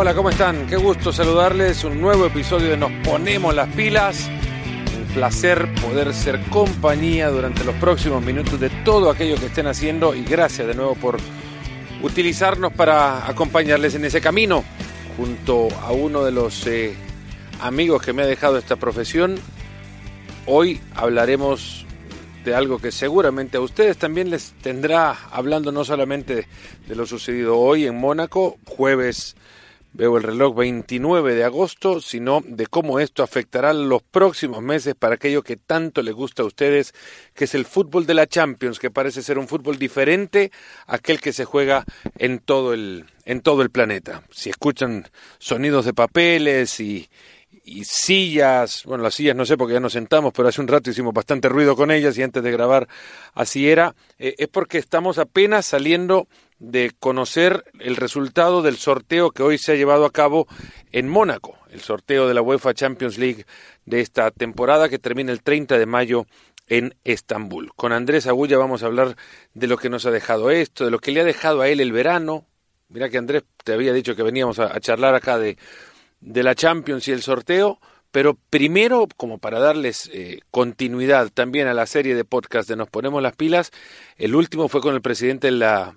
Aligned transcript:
Hola, 0.00 0.14
¿cómo 0.14 0.30
están? 0.30 0.66
Qué 0.66 0.78
gusto 0.78 1.12
saludarles. 1.12 1.84
Un 1.84 2.00
nuevo 2.00 2.24
episodio 2.24 2.70
de 2.70 2.78
Nos 2.78 2.90
Ponemos 3.04 3.54
las 3.54 3.68
Pilas. 3.74 4.30
Un 4.96 5.04
placer 5.12 5.68
poder 5.74 6.14
ser 6.14 6.40
compañía 6.48 7.28
durante 7.28 7.64
los 7.64 7.74
próximos 7.74 8.24
minutos 8.24 8.58
de 8.58 8.70
todo 8.82 9.10
aquello 9.10 9.36
que 9.36 9.44
estén 9.44 9.66
haciendo 9.66 10.14
y 10.14 10.24
gracias 10.24 10.66
de 10.66 10.74
nuevo 10.74 10.94
por 10.94 11.18
utilizarnos 12.02 12.72
para 12.72 13.28
acompañarles 13.28 13.94
en 13.94 14.06
ese 14.06 14.22
camino 14.22 14.64
junto 15.18 15.68
a 15.82 15.92
uno 15.92 16.24
de 16.24 16.32
los 16.32 16.66
eh, 16.66 16.94
amigos 17.60 18.00
que 18.00 18.14
me 18.14 18.22
ha 18.22 18.26
dejado 18.26 18.56
esta 18.56 18.76
profesión. 18.76 19.34
Hoy 20.46 20.80
hablaremos 20.94 21.84
de 22.42 22.54
algo 22.54 22.78
que 22.78 22.90
seguramente 22.90 23.58
a 23.58 23.60
ustedes 23.60 23.98
también 23.98 24.30
les 24.30 24.52
tendrá 24.62 25.14
hablando 25.30 25.72
no 25.72 25.84
solamente 25.84 26.48
de 26.88 26.94
lo 26.94 27.04
sucedido 27.04 27.58
hoy 27.58 27.86
en 27.86 27.96
Mónaco, 27.96 28.56
jueves 28.64 29.36
veo 29.92 30.16
el 30.16 30.22
reloj 30.22 30.56
29 30.56 31.34
de 31.34 31.44
agosto, 31.44 32.00
sino 32.00 32.42
de 32.46 32.66
cómo 32.66 33.00
esto 33.00 33.22
afectará 33.22 33.72
los 33.72 34.02
próximos 34.02 34.62
meses 34.62 34.94
para 34.94 35.16
aquello 35.16 35.42
que 35.42 35.56
tanto 35.56 36.02
les 36.02 36.14
gusta 36.14 36.42
a 36.42 36.46
ustedes, 36.46 36.94
que 37.34 37.44
es 37.44 37.54
el 37.54 37.64
fútbol 37.64 38.06
de 38.06 38.14
la 38.14 38.26
Champions, 38.26 38.78
que 38.78 38.90
parece 38.90 39.22
ser 39.22 39.38
un 39.38 39.48
fútbol 39.48 39.78
diferente 39.78 40.52
a 40.86 40.96
aquel 40.96 41.20
que 41.20 41.32
se 41.32 41.44
juega 41.44 41.84
en 42.18 42.38
todo 42.38 42.72
el, 42.74 43.06
en 43.24 43.40
todo 43.40 43.62
el 43.62 43.70
planeta. 43.70 44.22
Si 44.30 44.50
escuchan 44.50 45.08
sonidos 45.38 45.84
de 45.84 45.94
papeles 45.94 46.80
y, 46.80 47.08
y 47.64 47.84
sillas, 47.84 48.84
bueno, 48.84 49.04
las 49.04 49.14
sillas 49.14 49.36
no 49.36 49.44
sé 49.44 49.56
porque 49.56 49.74
ya 49.74 49.80
nos 49.80 49.92
sentamos, 49.92 50.32
pero 50.34 50.48
hace 50.48 50.60
un 50.60 50.68
rato 50.68 50.90
hicimos 50.90 51.12
bastante 51.12 51.48
ruido 51.48 51.76
con 51.76 51.90
ellas 51.90 52.16
y 52.18 52.22
antes 52.22 52.42
de 52.42 52.50
grabar 52.50 52.88
así 53.34 53.68
era, 53.68 53.94
eh, 54.18 54.34
es 54.38 54.48
porque 54.48 54.78
estamos 54.78 55.18
apenas 55.18 55.66
saliendo 55.66 56.26
de 56.58 56.92
conocer 56.98 57.64
el 57.78 57.96
resultado 57.96 58.62
del 58.62 58.76
sorteo 58.76 59.30
que 59.30 59.42
hoy 59.42 59.58
se 59.58 59.72
ha 59.72 59.76
llevado 59.76 60.04
a 60.04 60.10
cabo 60.10 60.46
en 60.92 61.08
Mónaco, 61.08 61.58
el 61.70 61.80
sorteo 61.80 62.28
de 62.28 62.34
la 62.34 62.42
UEFA 62.42 62.74
Champions 62.74 63.18
League 63.18 63.46
de 63.86 64.00
esta 64.00 64.30
temporada 64.30 64.88
que 64.88 64.98
termina 64.98 65.32
el 65.32 65.42
30 65.42 65.78
de 65.78 65.86
mayo 65.86 66.26
en 66.66 66.94
Estambul. 67.04 67.72
Con 67.74 67.92
Andrés 67.92 68.26
Agulla 68.26 68.58
vamos 68.58 68.82
a 68.82 68.86
hablar 68.86 69.16
de 69.54 69.66
lo 69.66 69.76
que 69.76 69.90
nos 69.90 70.06
ha 70.06 70.10
dejado 70.10 70.50
esto, 70.50 70.84
de 70.84 70.90
lo 70.90 70.98
que 70.98 71.12
le 71.12 71.20
ha 71.20 71.24
dejado 71.24 71.62
a 71.62 71.68
él 71.68 71.80
el 71.80 71.92
verano. 71.92 72.46
Mira 72.88 73.08
que 73.08 73.18
Andrés 73.18 73.44
te 73.64 73.72
había 73.72 73.92
dicho 73.92 74.14
que 74.14 74.22
veníamos 74.22 74.58
a, 74.58 74.74
a 74.76 74.80
charlar 74.80 75.14
acá 75.14 75.38
de, 75.38 75.56
de 76.20 76.42
la 76.42 76.54
Champions 76.54 77.08
y 77.08 77.12
el 77.12 77.22
sorteo, 77.22 77.78
pero 78.12 78.36
primero, 78.50 79.06
como 79.16 79.38
para 79.38 79.60
darles 79.60 80.10
eh, 80.12 80.40
continuidad 80.50 81.30
también 81.32 81.68
a 81.68 81.74
la 81.74 81.86
serie 81.86 82.16
de 82.16 82.24
podcast 82.24 82.68
de 82.68 82.74
Nos 82.74 82.90
Ponemos 82.90 83.22
las 83.22 83.36
Pilas, 83.36 83.70
el 84.16 84.34
último 84.34 84.68
fue 84.68 84.80
con 84.80 84.94
el 84.94 85.00
presidente 85.00 85.46
de 85.46 85.52
la 85.52 85.96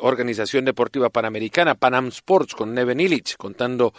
Organización 0.00 0.64
Deportiva 0.64 1.10
Panamericana, 1.10 1.74
Panam 1.74 2.08
Sports, 2.08 2.54
con 2.54 2.72
Neven 2.72 3.00
Illich, 3.00 3.36
contando 3.36 3.92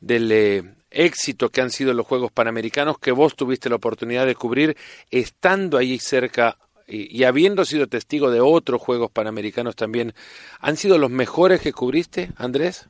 del 0.00 0.32
eh, 0.32 0.62
éxito 0.90 1.50
que 1.50 1.60
han 1.60 1.70
sido 1.70 1.92
los 1.92 2.06
Juegos 2.06 2.32
Panamericanos 2.32 2.98
que 2.98 3.12
vos 3.12 3.36
tuviste 3.36 3.68
la 3.68 3.76
oportunidad 3.76 4.26
de 4.26 4.34
cubrir 4.34 4.76
estando 5.10 5.76
ahí 5.76 5.98
cerca 5.98 6.56
y, 6.88 7.16
y, 7.16 7.24
habiendo 7.24 7.64
sido 7.64 7.86
testigo 7.86 8.30
de 8.30 8.40
otros 8.40 8.80
Juegos 8.80 9.10
Panamericanos 9.10 9.76
también. 9.76 10.14
¿Han 10.60 10.76
sido 10.76 10.98
los 10.98 11.10
mejores 11.10 11.60
que 11.60 11.72
cubriste, 11.72 12.30
Andrés? 12.36 12.88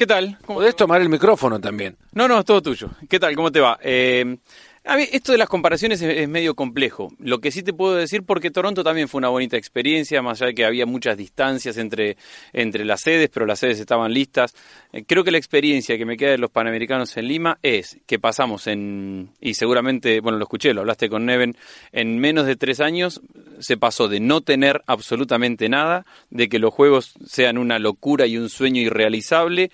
¿Qué 0.00 0.06
tal? 0.06 0.38
¿Cómo 0.46 0.60
Podés 0.60 0.74
tomar 0.76 1.02
el 1.02 1.10
micrófono 1.10 1.60
también. 1.60 1.94
No, 2.14 2.26
no, 2.26 2.38
es 2.38 2.46
todo 2.46 2.62
tuyo. 2.62 2.88
¿Qué 3.06 3.20
tal? 3.20 3.36
¿Cómo 3.36 3.52
te 3.52 3.60
va? 3.60 3.78
Eh, 3.82 4.38
a 4.84 4.96
mí, 4.96 5.04
esto 5.12 5.32
de 5.32 5.38
las 5.38 5.48
comparaciones 5.48 6.00
es, 6.00 6.28
medio 6.28 6.54
complejo. 6.54 7.12
Lo 7.18 7.40
que 7.40 7.50
sí 7.50 7.62
te 7.62 7.74
puedo 7.74 7.94
decir, 7.96 8.22
porque 8.22 8.50
Toronto 8.50 8.82
también 8.82 9.08
fue 9.08 9.18
una 9.18 9.28
bonita 9.28 9.58
experiencia, 9.58 10.22
más 10.22 10.40
allá 10.40 10.48
de 10.48 10.54
que 10.54 10.64
había 10.64 10.86
muchas 10.86 11.18
distancias 11.18 11.76
entre, 11.76 12.16
entre 12.54 12.86
las 12.86 13.02
sedes, 13.02 13.28
pero 13.28 13.44
las 13.44 13.58
sedes 13.58 13.78
estaban 13.78 14.12
listas. 14.14 14.54
Eh, 14.92 15.04
creo 15.06 15.22
que 15.22 15.30
la 15.30 15.38
experiencia 15.38 15.98
que 15.98 16.06
me 16.06 16.16
queda 16.16 16.30
de 16.30 16.38
los 16.38 16.50
Panamericanos 16.50 17.14
en 17.18 17.28
Lima 17.28 17.58
es 17.62 17.98
que 18.06 18.18
pasamos 18.18 18.66
en, 18.66 19.30
y 19.40 19.54
seguramente, 19.54 20.20
bueno, 20.20 20.38
lo 20.38 20.44
escuché, 20.44 20.72
lo 20.72 20.80
hablaste 20.80 21.10
con 21.10 21.26
Neven, 21.26 21.56
en 21.92 22.18
menos 22.18 22.46
de 22.46 22.56
tres 22.56 22.80
años 22.80 23.20
se 23.58 23.76
pasó 23.76 24.08
de 24.08 24.20
no 24.20 24.40
tener 24.40 24.82
absolutamente 24.86 25.68
nada, 25.68 26.06
de 26.30 26.48
que 26.48 26.58
los 26.58 26.72
juegos 26.72 27.12
sean 27.26 27.58
una 27.58 27.78
locura 27.78 28.26
y 28.26 28.38
un 28.38 28.48
sueño 28.48 28.80
irrealizable, 28.80 29.70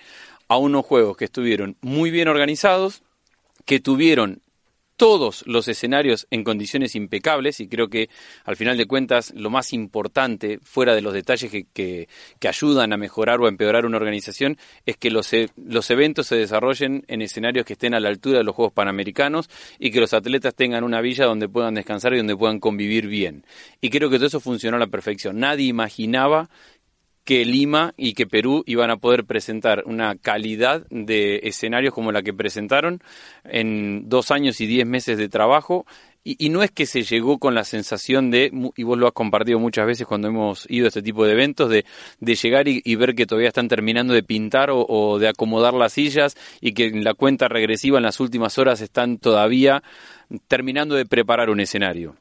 a 0.49 0.57
unos 0.57 0.85
juegos 0.85 1.17
que 1.17 1.25
estuvieron 1.25 1.77
muy 1.81 2.11
bien 2.11 2.27
organizados, 2.27 3.03
que 3.65 3.79
tuvieron 3.79 4.41
todos 4.97 5.43
los 5.47 5.67
escenarios 5.67 6.27
en 6.31 6.43
condiciones 6.43 6.95
impecables 6.95 7.59
y 7.59 7.67
creo 7.67 7.87
que 7.87 8.09
al 8.43 8.55
final 8.55 8.77
de 8.77 8.87
cuentas 8.87 9.31
lo 9.35 9.49
más 9.49 9.71
importante, 9.71 10.59
fuera 10.63 10.95
de 10.95 11.01
los 11.01 11.13
detalles 11.13 11.51
que, 11.51 11.65
que, 11.71 12.09
que 12.39 12.47
ayudan 12.47 12.91
a 12.91 12.97
mejorar 12.97 13.39
o 13.39 13.45
a 13.45 13.49
empeorar 13.49 13.85
una 13.85 13.97
organización, 13.97 14.57
es 14.85 14.97
que 14.97 15.11
los, 15.11 15.31
e, 15.33 15.49
los 15.55 15.89
eventos 15.91 16.27
se 16.27 16.35
desarrollen 16.35 17.05
en 17.07 17.21
escenarios 17.21 17.65
que 17.65 17.73
estén 17.73 17.93
a 17.93 17.99
la 17.99 18.09
altura 18.09 18.39
de 18.39 18.43
los 18.43 18.55
Juegos 18.55 18.73
Panamericanos 18.73 19.49
y 19.79 19.91
que 19.91 19.99
los 19.99 20.13
atletas 20.13 20.55
tengan 20.55 20.83
una 20.83 20.99
villa 20.99 21.25
donde 21.25 21.47
puedan 21.47 21.75
descansar 21.75 22.13
y 22.13 22.17
donde 22.17 22.35
puedan 22.35 22.59
convivir 22.59 23.07
bien. 23.07 23.45
Y 23.79 23.89
creo 23.89 24.09
que 24.09 24.17
todo 24.17 24.27
eso 24.27 24.39
funcionó 24.39 24.77
a 24.77 24.79
la 24.79 24.87
perfección. 24.87 25.39
Nadie 25.39 25.67
imaginaba 25.67 26.49
que 27.27 27.43
Lima 27.43 27.93
y 27.97 28.13
que 28.13 28.25
Perú 28.25 28.63
iban 28.65 28.89
a 28.89 28.95
poder 28.95 29.25
presentar 29.25 29.83
una 29.85 30.15
calidad 30.15 30.87
de 30.89 31.41
escenarios 31.43 31.93
como 31.93 32.13
la 32.13 32.21
que 32.23 32.33
presentaron 32.33 33.03
en 33.43 34.07
dos 34.07 34.31
años 34.31 34.61
y 34.61 34.65
diez 34.65 34.87
meses 34.87 35.17
de 35.17 35.27
trabajo. 35.27 35.85
Y, 36.23 36.49
no 36.49 36.63
es 36.63 36.71
que 36.71 36.85
se 36.85 37.03
llegó 37.03 37.37
con 37.37 37.53
la 37.53 37.65
sensación 37.65 38.31
de, 38.31 38.51
y 38.75 38.83
vos 38.83 38.97
lo 38.97 39.07
has 39.07 39.13
compartido 39.13 39.59
muchas 39.59 39.85
veces 39.85 40.07
cuando 40.07 40.29
hemos 40.29 40.65
ido 40.69 40.85
a 40.85 40.87
este 40.87 41.01
tipo 41.01 41.25
de 41.25 41.33
eventos, 41.33 41.69
de, 41.69 41.85
de 42.21 42.35
llegar 42.35 42.69
y, 42.69 42.81
y, 42.83 42.95
ver 42.95 43.13
que 43.13 43.25
todavía 43.25 43.49
están 43.49 43.67
terminando 43.67 44.13
de 44.13 44.23
pintar 44.23 44.69
o, 44.69 44.85
o 44.87 45.19
de 45.19 45.27
acomodar 45.27 45.73
las 45.73 45.93
sillas 45.93 46.37
y 46.61 46.73
que 46.73 46.85
en 46.85 47.03
la 47.03 47.13
cuenta 47.13 47.49
regresiva 47.49 47.97
en 47.97 48.03
las 48.03 48.21
últimas 48.21 48.57
horas 48.57 48.79
están 48.79 49.17
todavía 49.17 49.83
terminando 50.47 50.95
de 50.95 51.05
preparar 51.05 51.49
un 51.49 51.59
escenario. 51.59 52.15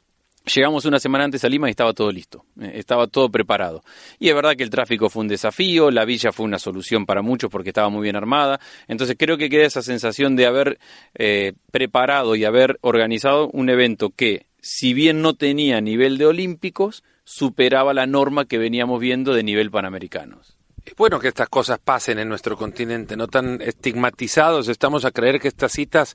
Llegamos 0.54 0.84
una 0.84 1.00
semana 1.00 1.24
antes 1.24 1.44
a 1.44 1.48
Lima 1.48 1.68
y 1.68 1.70
estaba 1.70 1.92
todo 1.92 2.12
listo, 2.12 2.44
eh, 2.60 2.72
estaba 2.74 3.08
todo 3.08 3.28
preparado. 3.28 3.82
Y 4.20 4.28
es 4.28 4.34
verdad 4.34 4.54
que 4.54 4.62
el 4.62 4.70
tráfico 4.70 5.10
fue 5.10 5.22
un 5.22 5.28
desafío, 5.28 5.90
la 5.90 6.04
villa 6.04 6.30
fue 6.30 6.46
una 6.46 6.60
solución 6.60 7.04
para 7.04 7.20
muchos 7.20 7.50
porque 7.50 7.70
estaba 7.70 7.88
muy 7.88 8.04
bien 8.04 8.14
armada. 8.14 8.60
Entonces 8.86 9.16
creo 9.18 9.38
que 9.38 9.50
queda 9.50 9.66
esa 9.66 9.82
sensación 9.82 10.36
de 10.36 10.46
haber 10.46 10.78
eh, 11.14 11.54
preparado 11.72 12.36
y 12.36 12.44
haber 12.44 12.78
organizado 12.82 13.48
un 13.48 13.68
evento 13.70 14.10
que, 14.10 14.46
si 14.60 14.94
bien 14.94 15.20
no 15.20 15.34
tenía 15.34 15.80
nivel 15.80 16.16
de 16.16 16.26
olímpicos, 16.26 17.02
superaba 17.24 17.92
la 17.92 18.06
norma 18.06 18.44
que 18.44 18.58
veníamos 18.58 19.00
viendo 19.00 19.34
de 19.34 19.42
nivel 19.42 19.72
panamericanos. 19.72 20.55
Es 20.86 20.94
bueno 20.94 21.18
que 21.18 21.26
estas 21.26 21.48
cosas 21.48 21.80
pasen 21.80 22.20
en 22.20 22.28
nuestro 22.28 22.56
continente, 22.56 23.16
no 23.16 23.26
tan 23.26 23.60
estigmatizados. 23.60 24.68
Estamos 24.68 25.04
a 25.04 25.10
creer 25.10 25.40
que 25.40 25.48
estas 25.48 25.72
citas 25.72 26.14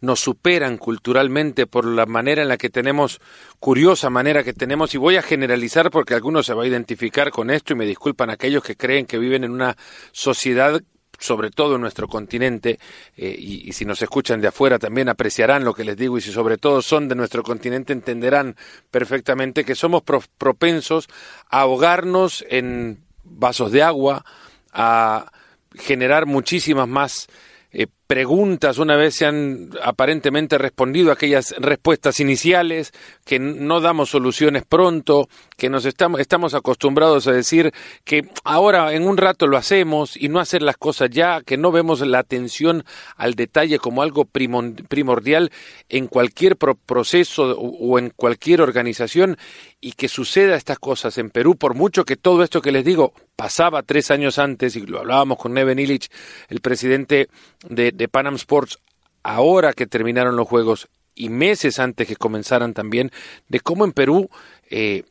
nos 0.00 0.20
superan 0.20 0.78
culturalmente 0.78 1.66
por 1.66 1.84
la 1.84 2.06
manera 2.06 2.42
en 2.42 2.48
la 2.48 2.56
que 2.56 2.70
tenemos, 2.70 3.20
curiosa 3.58 4.10
manera 4.10 4.44
que 4.44 4.52
tenemos, 4.52 4.94
y 4.94 4.98
voy 4.98 5.16
a 5.16 5.22
generalizar 5.22 5.90
porque 5.90 6.14
algunos 6.14 6.46
se 6.46 6.54
va 6.54 6.62
a 6.62 6.68
identificar 6.68 7.32
con 7.32 7.50
esto 7.50 7.72
y 7.72 7.76
me 7.76 7.84
disculpan 7.84 8.30
aquellos 8.30 8.62
que 8.62 8.76
creen 8.76 9.06
que 9.06 9.18
viven 9.18 9.42
en 9.42 9.50
una 9.50 9.76
sociedad 10.12 10.80
sobre 11.18 11.50
todo 11.50 11.76
en 11.76 11.80
nuestro 11.80 12.08
continente, 12.08 12.80
eh, 13.16 13.36
y, 13.38 13.72
si 13.72 13.84
nos 13.84 14.02
escuchan 14.02 14.40
de 14.40 14.48
afuera 14.48 14.80
también 14.80 15.08
apreciarán 15.08 15.64
lo 15.64 15.72
que 15.72 15.84
les 15.84 15.96
digo, 15.96 16.18
y 16.18 16.20
si 16.20 16.32
sobre 16.32 16.58
todo 16.58 16.82
son 16.82 17.06
de 17.06 17.14
nuestro 17.14 17.44
continente 17.44 17.92
entenderán 17.92 18.56
perfectamente 18.90 19.64
que 19.64 19.76
somos 19.76 20.02
pro 20.02 20.20
propensos 20.36 21.08
a 21.48 21.60
ahogarnos 21.60 22.44
en 22.48 23.01
vasos 23.34 23.72
de 23.72 23.82
agua, 23.82 24.24
a 24.72 25.30
generar 25.74 26.26
muchísimas 26.26 26.88
más 26.88 27.26
eh, 27.70 27.86
preguntas 28.06 28.78
una 28.78 28.96
vez 28.96 29.14
se 29.14 29.26
han 29.26 29.70
aparentemente 29.82 30.58
respondido 30.58 31.12
aquellas 31.12 31.54
respuestas 31.58 32.20
iniciales, 32.20 32.92
que 33.24 33.38
no 33.38 33.80
damos 33.80 34.10
soluciones 34.10 34.64
pronto, 34.68 35.28
que 35.56 35.70
nos 35.70 35.84
estamos, 35.84 36.20
estamos 36.20 36.54
acostumbrados 36.54 37.26
a 37.26 37.32
decir 37.32 37.72
que 38.04 38.28
ahora 38.44 38.92
en 38.92 39.06
un 39.06 39.16
rato 39.16 39.46
lo 39.46 39.56
hacemos 39.56 40.16
y 40.16 40.28
no 40.28 40.40
hacer 40.40 40.62
las 40.62 40.76
cosas 40.76 41.10
ya, 41.10 41.40
que 41.40 41.56
no 41.56 41.72
vemos 41.72 42.00
la 42.00 42.18
atención 42.18 42.84
al 43.16 43.34
detalle 43.34 43.78
como 43.78 44.02
algo 44.02 44.24
primordial 44.24 45.50
en 45.88 46.06
cualquier 46.06 46.56
pro 46.56 46.74
proceso 46.74 47.56
o 47.58 47.98
en 47.98 48.10
cualquier 48.10 48.60
organización 48.60 49.36
y 49.80 49.92
que 49.92 50.08
suceda 50.08 50.56
estas 50.56 50.78
cosas 50.78 51.18
en 51.18 51.30
Perú, 51.30 51.56
por 51.56 51.74
mucho 51.74 52.04
que 52.04 52.16
todo 52.16 52.42
esto 52.44 52.62
que 52.62 52.72
les 52.72 52.84
digo 52.84 53.12
pasaba 53.36 53.82
tres 53.82 54.10
años 54.10 54.38
antes, 54.38 54.76
y 54.76 54.86
lo 54.86 55.00
hablábamos 55.00 55.38
con 55.38 55.52
Neven 55.54 55.78
Illich, 55.78 56.08
el 56.48 56.60
presidente 56.60 57.28
de, 57.68 57.91
de 57.92 58.08
Panam 58.08 58.34
Sports, 58.34 58.78
ahora 59.22 59.72
que 59.72 59.86
terminaron 59.86 60.36
los 60.36 60.48
Juegos 60.48 60.88
y 61.14 61.28
meses 61.28 61.78
antes 61.78 62.08
que 62.08 62.16
comenzaran 62.16 62.74
también, 62.74 63.10
de 63.48 63.60
cómo 63.60 63.84
en 63.84 63.92
Perú, 63.92 64.30
eh, 64.70 65.04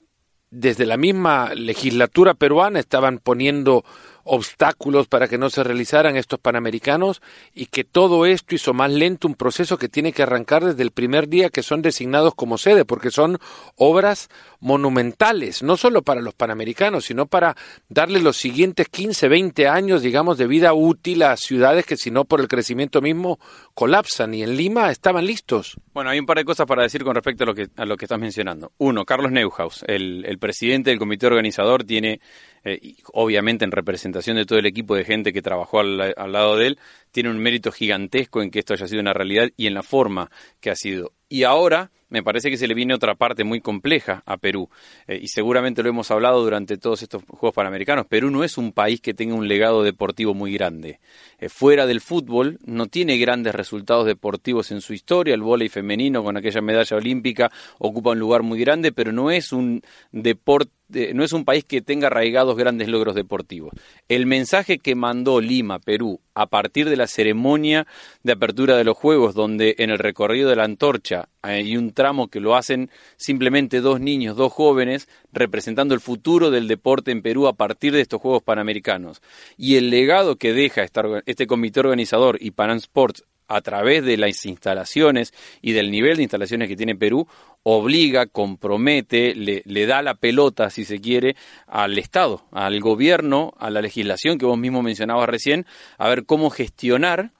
desde 0.50 0.86
la 0.86 0.98
misma 0.98 1.54
legislatura 1.56 2.34
peruana, 2.34 2.80
estaban 2.80 3.20
poniendo 3.20 3.86
obstáculos 4.24 5.08
para 5.08 5.28
que 5.28 5.38
no 5.38 5.50
se 5.50 5.64
realizaran 5.64 6.16
estos 6.16 6.40
Panamericanos 6.40 7.22
y 7.54 7.68
que 7.68 7.84
todo 7.84 8.26
esto 8.26 8.56
hizo 8.56 8.74
más 8.74 8.92
lento 8.92 9.28
un 9.28 9.36
proceso 9.36 9.78
que 9.78 9.90
tiene 9.90 10.14
que 10.14 10.24
arrancar 10.24 10.64
desde 10.64 10.84
el 10.84 10.92
primer 10.92 11.28
día 11.28 11.50
que 11.50 11.64
son 11.64 11.82
designados 11.82 12.36
como 12.36 12.58
sede, 12.58 12.86
porque 12.86 13.12
son 13.12 13.40
obras 13.76 14.30
monumentales, 14.62 15.64
no 15.64 15.76
solo 15.76 16.04
para 16.04 16.22
los 16.22 16.34
Panamericanos, 16.34 17.06
sino 17.06 17.26
para 17.26 17.58
darle 17.90 18.22
los 18.22 18.38
siguientes 18.38 18.88
15, 18.88 19.28
20 19.28 19.68
años, 19.68 20.02
digamos, 20.02 20.38
de 20.38 20.48
vida 20.48 20.74
útil 20.74 21.24
a 21.24 21.36
ciudades 21.36 21.86
que 21.86 21.98
si 21.98 22.12
no 22.12 22.26
por 22.26 22.40
el 22.40 22.48
crecimiento 22.48 23.02
mismo 23.02 23.40
colapsan 23.74 24.34
y 24.34 24.44
en 24.44 24.56
Lima 24.56 24.92
estaban 24.92 25.26
listos. 25.26 25.78
Bueno, 25.94 26.12
hay 26.12 26.20
un 26.20 26.26
par 26.26 26.38
de 26.38 26.46
cosas 26.46 26.68
para 26.68 26.84
decir 26.84 27.04
con 27.04 27.16
respecto 27.16 27.44
a 27.44 27.48
lo 27.48 27.56
que, 27.56 27.68
a 27.76 27.86
lo 27.86 27.98
que 27.98 28.06
estás 28.06 28.20
mencionando. 28.20 28.72
Uno, 28.78 29.04
Carlos 29.04 29.32
Neuhaus, 29.32 29.84
el, 29.88 30.24
el 30.26 30.38
presidente 30.38 30.92
del 30.92 31.00
comité 31.00 31.26
organizador, 31.26 31.84
tiene 31.84 32.22
eh, 32.64 32.96
obviamente 33.14 33.66
en 33.66 33.72
representación 33.72 34.38
de 34.38 34.46
todo 34.46 34.60
el 34.60 34.68
equipo 34.68 34.96
de 34.96 35.04
gente 35.04 35.34
que 35.34 35.42
trabajó 35.42 35.80
al, 35.80 36.14
al, 36.16 36.32
lado 36.32 36.56
de 36.56 36.68
él, 36.68 36.80
tiene 37.12 37.32
un 37.32 37.40
mérito 37.40 37.72
gigantesco 37.72 38.44
en 38.44 38.52
que 38.52 38.60
esto 38.60 38.74
haya 38.74 38.88
sido 38.88 39.02
una 39.02 39.14
realidad 39.14 39.50
y 39.58 39.66
en 39.66 39.74
la 39.74 39.82
forma 39.82 40.30
que 40.60 40.70
ha 40.70 40.76
sido. 40.76 41.14
Y 41.28 41.44
ahora 41.44 41.90
me 42.12 42.22
parece 42.22 42.50
que 42.50 42.58
se 42.58 42.68
le 42.68 42.74
viene 42.74 42.94
otra 42.94 43.16
parte 43.16 43.44
muy 43.44 43.62
compleja 43.62 44.22
a 44.26 44.38
Perú, 44.38 44.70
eh, 45.08 45.18
y 45.22 45.30
seguramente 45.30 45.82
lo 45.82 45.90
hemos 45.90 46.12
hablado 46.12 46.44
durante 46.44 46.78
todos 46.78 47.02
estos 47.02 47.24
Juegos 47.24 47.56
Panamericanos. 47.56 48.06
Perú 48.06 48.30
no 48.30 48.44
es 48.44 48.58
un 48.58 48.74
país 48.74 49.02
que 49.02 49.14
tenga 49.14 49.34
un 49.34 49.48
legado 49.48 49.82
deportivo 49.82 50.34
muy 50.34 50.54
grande. 50.54 51.00
Eh, 51.40 51.48
fuera 51.48 51.88
del 51.88 52.02
fútbol, 52.02 52.60
no 52.66 52.88
tiene 52.88 53.18
grandes 53.18 53.56
resultados 53.56 54.06
deportivos 54.06 54.72
en 54.72 54.82
su 54.82 54.94
historia. 54.94 55.34
El 55.34 55.42
vóley 55.42 55.70
femenino 55.70 56.24
con 56.24 56.36
aquella 56.36 56.62
medalla 56.62 56.98
olímpica 56.98 57.50
ocupa 57.80 58.12
un 58.12 58.20
lugar 58.20 58.44
muy 58.44 58.60
grande, 58.60 58.92
pero 58.92 59.14
no 59.14 59.32
es 59.32 59.54
un 59.54 59.82
deporte 60.12 60.72
no 61.14 61.24
es 61.24 61.34
un 61.34 61.46
país 61.46 61.64
que 61.64 61.82
tenga 61.82 62.08
arraigados 62.08 62.58
grandes 62.58 62.88
logros 62.88 63.16
deportivos. 63.16 63.74
El 64.08 64.26
mensaje 64.26 64.80
que 64.80 64.96
mandó 64.96 65.40
Lima, 65.40 65.80
Perú, 65.80 66.20
a 66.34 66.48
partir 66.48 66.90
de 66.90 66.98
la 66.98 67.08
ceremonia 67.08 67.88
de 68.24 68.34
apertura 68.34 68.78
de 68.78 68.84
los 68.84 68.98
Juegos, 68.98 69.34
donde 69.34 69.76
en 69.80 69.90
el 69.90 70.00
recorrido 70.00 70.50
de 70.50 70.56
la 70.56 70.66
antorcha 70.66 71.30
hay 71.42 71.78
un 71.78 71.92
que 72.30 72.40
lo 72.40 72.56
hacen 72.56 72.90
simplemente 73.18 73.82
dos 73.82 74.00
niños, 74.00 74.36
dos 74.36 74.52
jóvenes, 74.52 75.08
representando 75.32 75.94
el 75.94 76.02
futuro 76.02 76.52
del 76.52 76.68
deporte 76.68 77.12
en 77.12 77.22
Perú 77.22 77.48
a 77.48 77.54
partir 77.54 77.94
de 77.94 78.02
estos 78.02 78.22
Juegos 78.22 78.44
Panamericanos. 78.44 79.22
Y 79.58 79.76
el 79.76 79.90
legado 79.90 80.36
que 80.36 80.54
deja 80.54 80.84
este 81.26 81.48
comité 81.48 81.80
organizador 81.82 82.38
y 82.40 82.52
Panam 82.52 82.78
Sports 82.78 83.24
a 83.52 83.62
través 83.62 84.06
de 84.06 84.16
las 84.16 84.46
instalaciones 84.46 85.34
y 85.62 85.74
del 85.74 85.92
nivel 85.92 86.16
de 86.16 86.24
instalaciones 86.24 86.70
que 86.70 86.78
tiene 86.78 86.96
Perú, 86.96 87.28
obliga, 87.64 88.26
compromete, 88.26 89.36
le, 89.36 89.86
da 89.86 90.02
la 90.02 90.16
pelota, 90.16 90.70
si 90.70 90.86
se 90.86 91.02
quiere, 91.02 91.36
al 91.68 91.98
Estado, 91.98 92.46
al 92.52 92.80
gobierno, 92.80 93.54
a 93.58 93.70
la 93.70 93.82
legislación 93.82 94.38
que 94.38 94.46
vos 94.46 94.58
mismo 94.58 94.82
mencionabas 94.82 95.28
recién, 95.28 95.66
a 95.98 96.08
ver 96.08 96.26
cómo 96.26 96.50
gestionar 96.50 97.32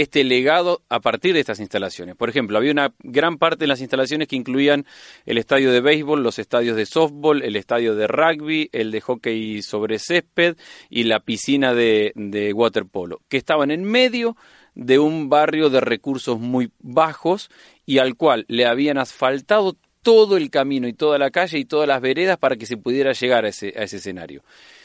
este 0.00 0.24
legado 0.24 0.82
a 0.88 1.00
partir 1.00 1.34
de 1.34 1.40
estas 1.40 1.60
instalaciones. 1.60 2.16
Por 2.16 2.28
ejemplo, 2.28 2.58
había 2.58 2.72
una 2.72 2.94
gran 3.00 3.38
parte 3.38 3.64
de 3.64 3.66
las 3.66 3.80
instalaciones 3.80 4.28
que 4.28 4.36
incluían 4.36 4.86
el 5.26 5.38
estadio 5.38 5.72
de 5.72 5.80
béisbol, 5.80 6.22
los 6.22 6.38
estadios 6.38 6.76
de 6.76 6.86
softball, 6.86 7.42
el 7.42 7.56
estadio 7.56 7.94
de 7.94 8.06
rugby, 8.06 8.68
el 8.72 8.90
de 8.90 9.00
hockey 9.00 9.62
sobre 9.62 9.98
césped 9.98 10.56
y 10.88 11.04
la 11.04 11.20
piscina 11.20 11.74
de, 11.74 12.12
waterpolo, 12.54 13.20
que 13.28 13.36
estaban 13.36 13.70
en 13.70 13.84
medio 13.84 14.36
de 14.74 14.98
un 14.98 15.28
barrio 15.28 15.70
de 15.70 15.80
recursos 15.80 16.38
muy 16.38 16.70
bajos 16.78 17.50
y 17.84 17.98
al 17.98 18.16
cual 18.16 18.44
le 18.48 18.66
habían 18.66 18.98
asfaltado 18.98 19.76
todo 20.02 20.36
el 20.36 20.50
camino 20.50 20.86
y 20.86 20.92
toda 20.92 21.18
la 21.18 21.30
calle 21.30 21.58
y 21.58 21.64
todas 21.64 21.88
las 21.88 22.00
veredas 22.00 22.38
para 22.38 22.56
que 22.56 22.66
se 22.66 22.76
pudiera 22.76 23.12
llegar 23.12 23.44
a 23.44 23.48
ese 23.48 23.72
escenario. 23.76 24.44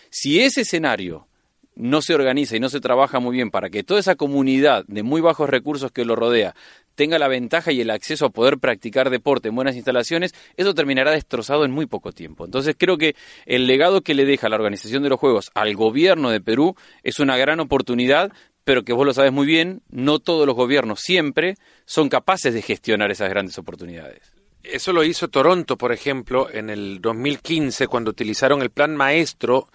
Si 0.09 0.41
ese 0.41 0.61
escenario 0.61 1.27
no 1.75 2.01
se 2.01 2.13
organiza 2.13 2.55
y 2.55 2.59
no 2.59 2.69
se 2.69 2.79
trabaja 2.79 3.19
muy 3.19 3.35
bien 3.35 3.51
para 3.51 3.69
que 3.69 3.83
toda 3.83 3.99
esa 3.99 4.15
comunidad 4.15 4.85
de 4.87 5.03
muy 5.03 5.21
bajos 5.21 5.49
recursos 5.49 5.91
que 5.91 6.05
lo 6.05 6.15
rodea 6.15 6.55
tenga 6.95 7.17
la 7.17 7.27
ventaja 7.27 7.71
y 7.71 7.81
el 7.81 7.89
acceso 7.89 8.27
a 8.27 8.29
poder 8.29 8.59
practicar 8.59 9.09
deporte 9.09 9.49
en 9.49 9.55
buenas 9.55 9.75
instalaciones, 9.75 10.33
eso 10.57 10.75
terminará 10.75 11.11
destrozado 11.11 11.65
en 11.65 11.71
muy 11.71 11.87
poco 11.87 12.11
tiempo. 12.11 12.45
Entonces 12.45 12.75
creo 12.77 12.97
que 12.97 13.15
el 13.45 13.65
legado 13.65 14.01
que 14.01 14.13
le 14.13 14.25
deja 14.25 14.49
la 14.49 14.57
organización 14.57 15.01
de 15.01 15.09
los 15.09 15.19
Juegos 15.19 15.49
al 15.55 15.75
gobierno 15.75 16.29
de 16.29 16.41
Perú 16.41 16.75
es 17.01 17.19
una 17.19 17.37
gran 17.37 17.59
oportunidad 17.59 18.31
pero 18.63 18.83
que 18.83 18.93
vos 18.93 19.05
lo 19.05 19.13
sabes 19.13 19.31
muy 19.31 19.45
bien, 19.45 19.81
no 19.89 20.19
todos 20.19 20.47
los 20.47 20.55
gobiernos 20.55 21.01
siempre 21.01 21.55
son 21.85 22.09
capaces 22.09 22.53
de 22.53 22.61
gestionar 22.61 23.11
esas 23.11 23.29
grandes 23.29 23.57
oportunidades. 23.57 24.33
Eso 24.63 24.93
lo 24.93 25.03
hizo 25.03 25.27
Toronto, 25.27 25.77
por 25.77 25.91
ejemplo, 25.91 26.49
en 26.49 26.69
el 26.69 27.01
2015, 27.01 27.87
cuando 27.87 28.11
utilizaron 28.11 28.61
el 28.61 28.69
plan 28.69 28.95
maestro 28.95 29.67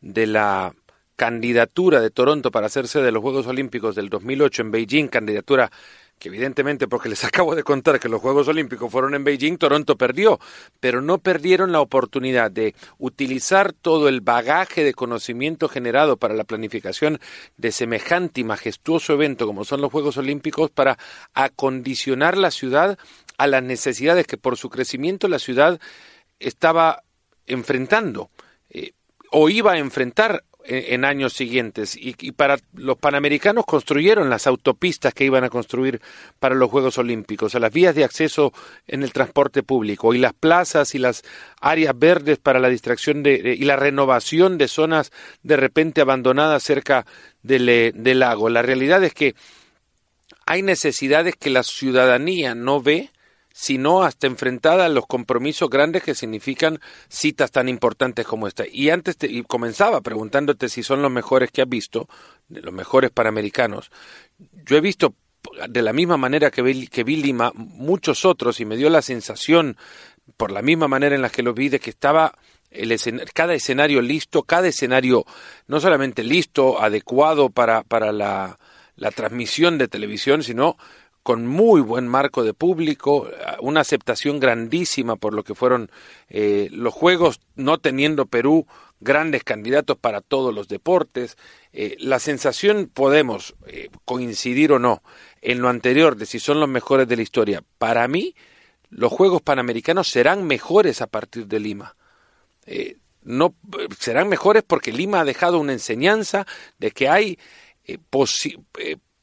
de 0.00 0.28
la 0.28 0.72
candidatura 1.16 2.00
de 2.00 2.10
Toronto 2.10 2.50
para 2.50 2.66
hacerse 2.66 3.00
de 3.00 3.10
los 3.10 3.22
Juegos 3.22 3.46
Olímpicos 3.46 3.94
del 3.94 4.10
2008 4.10 4.62
en 4.62 4.70
Beijing, 4.70 5.08
candidatura 5.08 5.70
que 6.18 6.28
evidentemente 6.28 6.88
porque 6.88 7.08
les 7.08 7.24
acabo 7.24 7.54
de 7.54 7.62
contar 7.62 8.00
que 8.00 8.08
los 8.08 8.20
Juegos 8.20 8.48
Olímpicos 8.48 8.90
fueron 8.90 9.14
en 9.14 9.24
Beijing, 9.24 9.58
Toronto 9.58 9.96
perdió, 9.96 10.38
pero 10.80 11.02
no 11.02 11.18
perdieron 11.18 11.72
la 11.72 11.80
oportunidad 11.80 12.50
de 12.50 12.74
utilizar 12.98 13.72
todo 13.72 14.08
el 14.08 14.20
bagaje 14.20 14.84
de 14.84 14.94
conocimiento 14.94 15.68
generado 15.68 16.16
para 16.16 16.34
la 16.34 16.44
planificación 16.44 17.18
de 17.56 17.72
semejante 17.72 18.40
y 18.40 18.44
majestuoso 18.44 19.14
evento 19.14 19.46
como 19.46 19.64
son 19.64 19.80
los 19.80 19.92
Juegos 19.92 20.16
Olímpicos 20.16 20.70
para 20.70 20.98
acondicionar 21.34 22.36
la 22.36 22.50
ciudad 22.50 22.98
a 23.38 23.46
las 23.46 23.62
necesidades 23.62 24.26
que 24.26 24.38
por 24.38 24.56
su 24.56 24.70
crecimiento 24.70 25.28
la 25.28 25.38
ciudad 25.38 25.78
estaba 26.40 27.02
enfrentando 27.46 28.30
eh, 28.70 28.92
o 29.30 29.48
iba 29.48 29.72
a 29.72 29.78
enfrentar 29.78 30.44
en, 30.66 31.04
años 31.04 31.32
siguientes. 31.32 31.96
Y, 31.96 32.32
para 32.32 32.58
los 32.74 32.98
panamericanos 32.98 33.64
construyeron 33.64 34.30
las 34.30 34.46
autopistas 34.46 35.14
que 35.14 35.24
iban 35.24 35.44
a 35.44 35.50
construir 35.50 36.00
para 36.38 36.54
los 36.54 36.70
Juegos 36.70 36.98
Olímpicos, 36.98 37.54
a 37.54 37.58
las 37.58 37.72
vías 37.72 37.94
de 37.94 38.04
acceso 38.04 38.52
en 38.86 39.02
el 39.02 39.12
transporte 39.12 39.62
público 39.62 40.14
y 40.14 40.18
las 40.18 40.32
plazas 40.32 40.94
y 40.94 40.98
las 40.98 41.22
áreas 41.60 41.98
verdes 41.98 42.38
para 42.38 42.58
la 42.58 42.68
distracción 42.68 43.22
de, 43.22 43.56
y 43.58 43.64
la 43.64 43.76
renovación 43.76 44.58
de 44.58 44.68
zonas 44.68 45.12
de 45.42 45.56
repente 45.56 46.00
abandonadas 46.00 46.62
cerca 46.62 47.06
del, 47.42 47.68
eh, 47.68 47.92
del 47.94 48.20
lago. 48.20 48.48
La 48.48 48.62
realidad 48.62 49.02
es 49.04 49.14
que 49.14 49.34
hay 50.46 50.62
necesidades 50.62 51.34
que 51.36 51.50
la 51.50 51.62
ciudadanía 51.62 52.54
no 52.54 52.80
ve 52.80 53.10
sino 53.58 54.02
hasta 54.02 54.26
enfrentada 54.26 54.84
a 54.84 54.90
los 54.90 55.06
compromisos 55.06 55.70
grandes 55.70 56.02
que 56.02 56.14
significan 56.14 56.78
citas 57.08 57.50
tan 57.50 57.70
importantes 57.70 58.26
como 58.26 58.46
esta. 58.46 58.64
Y 58.70 58.90
antes 58.90 59.16
te, 59.16 59.28
y 59.28 59.44
comenzaba 59.44 60.02
preguntándote 60.02 60.68
si 60.68 60.82
son 60.82 61.00
los 61.00 61.10
mejores 61.10 61.50
que 61.50 61.62
has 61.62 61.68
visto, 61.68 62.06
de 62.48 62.60
los 62.60 62.74
mejores 62.74 63.10
panamericanos. 63.10 63.90
Yo 64.66 64.76
he 64.76 64.82
visto 64.82 65.14
de 65.70 65.80
la 65.80 65.94
misma 65.94 66.18
manera 66.18 66.50
que 66.50 66.60
vi, 66.60 66.86
que 66.86 67.02
Lima 67.02 67.50
muchos 67.54 68.26
otros 68.26 68.60
y 68.60 68.66
me 68.66 68.76
dio 68.76 68.90
la 68.90 69.00
sensación, 69.00 69.78
por 70.36 70.52
la 70.52 70.60
misma 70.60 70.86
manera 70.86 71.14
en 71.14 71.22
la 71.22 71.30
que 71.30 71.42
lo 71.42 71.54
vi, 71.54 71.70
de 71.70 71.80
que 71.80 71.88
estaba 71.88 72.34
el 72.70 72.94
cada 73.32 73.54
escenario 73.54 74.02
listo, 74.02 74.42
cada 74.42 74.68
escenario 74.68 75.24
no 75.66 75.80
solamente 75.80 76.22
listo, 76.24 76.78
adecuado 76.78 77.48
para, 77.48 77.84
para 77.84 78.12
la, 78.12 78.58
la 78.96 79.10
transmisión 79.12 79.78
de 79.78 79.88
televisión, 79.88 80.42
sino 80.42 80.76
con 81.26 81.44
muy 81.44 81.80
buen 81.80 82.06
marco 82.06 82.44
de 82.44 82.54
público, 82.54 83.28
una 83.58 83.80
aceptación 83.80 84.38
grandísima 84.38 85.16
por 85.16 85.34
lo 85.34 85.42
que 85.42 85.56
fueron 85.56 85.90
eh, 86.28 86.68
los 86.70 86.94
Juegos, 86.94 87.40
no 87.56 87.78
teniendo 87.78 88.26
Perú 88.26 88.68
grandes 89.00 89.42
candidatos 89.42 89.96
para 89.98 90.20
todos 90.20 90.54
los 90.54 90.68
deportes. 90.68 91.36
Eh, 91.72 91.96
la 91.98 92.20
sensación, 92.20 92.88
podemos 92.94 93.56
eh, 93.66 93.88
coincidir 94.04 94.70
o 94.70 94.78
no, 94.78 95.02
en 95.42 95.62
lo 95.62 95.68
anterior 95.68 96.14
de 96.14 96.26
si 96.26 96.38
son 96.38 96.60
los 96.60 96.68
mejores 96.68 97.08
de 97.08 97.16
la 97.16 97.22
historia. 97.22 97.64
Para 97.76 98.06
mí, 98.06 98.36
los 98.88 99.10
Juegos 99.10 99.42
Panamericanos 99.42 100.08
serán 100.08 100.46
mejores 100.46 101.02
a 101.02 101.08
partir 101.08 101.48
de 101.48 101.58
Lima. 101.58 101.96
no 103.24 103.56
serán 103.98 104.28
mejores 104.28 104.62
porque 104.62 104.92
Lima 104.92 105.22
ha 105.22 105.24
dejado 105.24 105.58
una 105.58 105.72
enseñanza 105.72 106.46
de 106.78 106.92
que 106.92 107.08
hay 107.08 107.36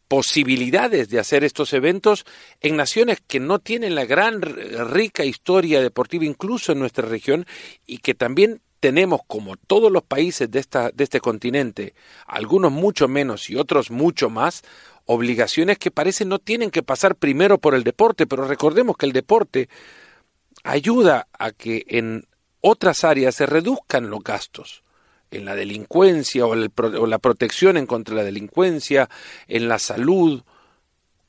posibilidades 0.07 1.09
de 1.09 1.19
hacer 1.19 1.43
estos 1.43 1.73
eventos 1.73 2.25
en 2.61 2.75
naciones 2.75 3.19
que 3.25 3.39
no 3.39 3.59
tienen 3.59 3.95
la 3.95 4.05
gran 4.05 4.41
rica 4.41 5.25
historia 5.25 5.81
deportiva 5.81 6.25
incluso 6.25 6.71
en 6.71 6.79
nuestra 6.79 7.07
región 7.07 7.45
y 7.85 7.99
que 7.99 8.13
también 8.13 8.61
tenemos 8.79 9.21
como 9.27 9.55
todos 9.55 9.91
los 9.91 10.03
países 10.03 10.51
de 10.51 10.59
esta 10.59 10.91
de 10.91 11.05
este 11.05 11.21
continente, 11.21 11.93
algunos 12.27 12.71
mucho 12.71 13.07
menos 13.07 13.49
y 13.49 13.55
otros 13.55 13.91
mucho 13.91 14.29
más, 14.29 14.63
obligaciones 15.05 15.77
que 15.77 15.91
parece 15.91 16.25
no 16.25 16.39
tienen 16.39 16.69
que 16.69 16.83
pasar 16.83 17.15
primero 17.15 17.57
por 17.57 17.75
el 17.75 17.83
deporte, 17.83 18.27
pero 18.27 18.45
recordemos 18.45 18.97
que 18.97 19.05
el 19.05 19.13
deporte 19.13 19.69
ayuda 20.63 21.27
a 21.37 21.51
que 21.51 21.85
en 21.87 22.27
otras 22.61 23.03
áreas 23.03 23.35
se 23.35 23.45
reduzcan 23.45 24.09
los 24.09 24.23
gastos 24.23 24.82
en 25.33 25.45
la 25.45 25.55
delincuencia 25.55 26.45
o, 26.45 26.55
la 26.55 27.19
protección 27.19 27.77
en 27.77 27.85
contra 27.85 28.15
de 28.15 28.21
la 28.21 28.25
delincuencia, 28.25 29.09
en 29.47 29.67
la 29.67 29.79
salud 29.79 30.43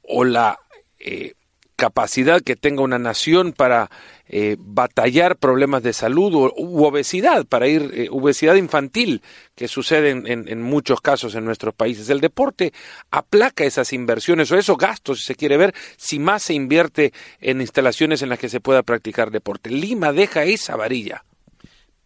o 0.02 0.24
la 0.24 0.58
eh, 0.98 1.34
capacidad 1.76 2.40
que 2.40 2.56
tenga 2.56 2.82
una 2.82 2.98
nación 2.98 3.52
para 3.52 3.90
eh, 4.28 4.56
batallar 4.58 5.36
problemas 5.36 5.82
de 5.82 5.92
salud 5.92 6.32
u, 6.56 6.84
obesidad, 6.84 7.46
para 7.46 7.66
ir, 7.66 7.90
eh, 7.94 8.08
obesidad 8.10 8.54
infantil, 8.54 9.22
que 9.54 9.68
sucede 9.68 10.10
en, 10.10 10.26
en, 10.26 10.62
muchos 10.62 11.00
casos 11.00 11.34
en 11.34 11.44
nuestros 11.44 11.74
países. 11.74 12.08
El 12.08 12.20
deporte 12.20 12.72
aplaca 13.10 13.64
esas 13.64 13.92
inversiones 13.92 14.50
o 14.52 14.56
esos 14.56 14.78
gastos, 14.78 15.18
si 15.20 15.24
se 15.24 15.34
quiere 15.34 15.56
ver, 15.56 15.74
si 15.96 16.18
más 16.18 16.44
se 16.44 16.54
invierte 16.54 17.12
en 17.40 17.60
instalaciones 17.60 18.22
en 18.22 18.28
las 18.28 18.38
que 18.38 18.48
se 18.48 18.60
pueda 18.60 18.82
practicar 18.82 19.30
deporte. 19.30 19.70
Lima 19.70 20.12
deja 20.12 20.44
esa 20.44 20.76
varilla 20.76 21.24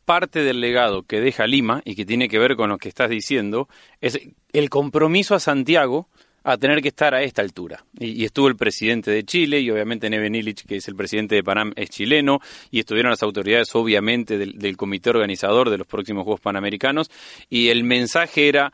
parte 0.09 0.43
del 0.43 0.62
legado 0.62 1.03
que 1.03 1.21
deja 1.21 1.47
Lima 1.47 1.83
y 1.85 1.95
que 1.95 2.07
tiene 2.07 2.31
que 2.31 2.38
ver 2.38 2.57
con 2.57 2.71
lo 2.71 2.79
que 2.79 2.88
estás 2.88 3.11
diciendo 3.11 3.69
es 4.00 4.19
el 4.55 4.71
compromiso 4.71 5.35
a 5.35 5.38
Santiago 5.38 6.09
a 6.45 6.57
tener 6.57 6.81
que 6.81 6.88
estar 6.88 7.15
a 7.15 7.23
esta 7.23 7.43
altura. 7.43 7.85
Y, 7.99 8.25
estuvo 8.25 8.49
el 8.49 8.57
presidente 8.57 9.11
de 9.11 9.23
Chile 9.25 9.61
y 9.61 9.71
obviamente 9.71 10.09
Neven 10.09 10.35
Illich, 10.35 10.65
que 10.65 10.77
es 10.77 10.88
el 10.88 10.97
presidente 10.97 11.35
de 11.35 11.43
Panam, 11.43 11.75
es 11.77 11.91
chileno, 11.91 12.41
y 12.71 12.79
estuvieron 12.79 13.11
las 13.11 13.23
autoridades 13.23 13.75
obviamente 13.75 14.38
del, 14.38 14.77
comité 14.79 15.11
organizador 15.11 15.69
de 15.69 15.77
los 15.77 15.87
próximos 15.87 16.25
Juegos 16.25 16.41
Panamericanos, 16.41 17.11
y 17.50 17.69
el 17.69 17.85
mensaje 17.85 18.49
era 18.49 18.73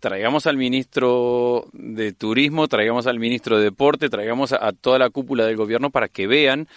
traigamos 0.00 0.46
al 0.46 0.58
ministro 0.58 1.70
de 1.72 2.12
Turismo, 2.12 2.68
traigamos 2.68 3.06
al 3.06 3.18
ministro 3.18 3.56
de 3.56 3.64
Deporte, 3.64 4.10
traigamos 4.10 4.52
a, 4.52 4.72
toda 4.72 4.98
la 4.98 5.08
cúpula 5.08 5.46
del 5.46 5.56
gobierno 5.56 5.88
para 5.88 6.08
que 6.08 6.26
vean 6.26 6.68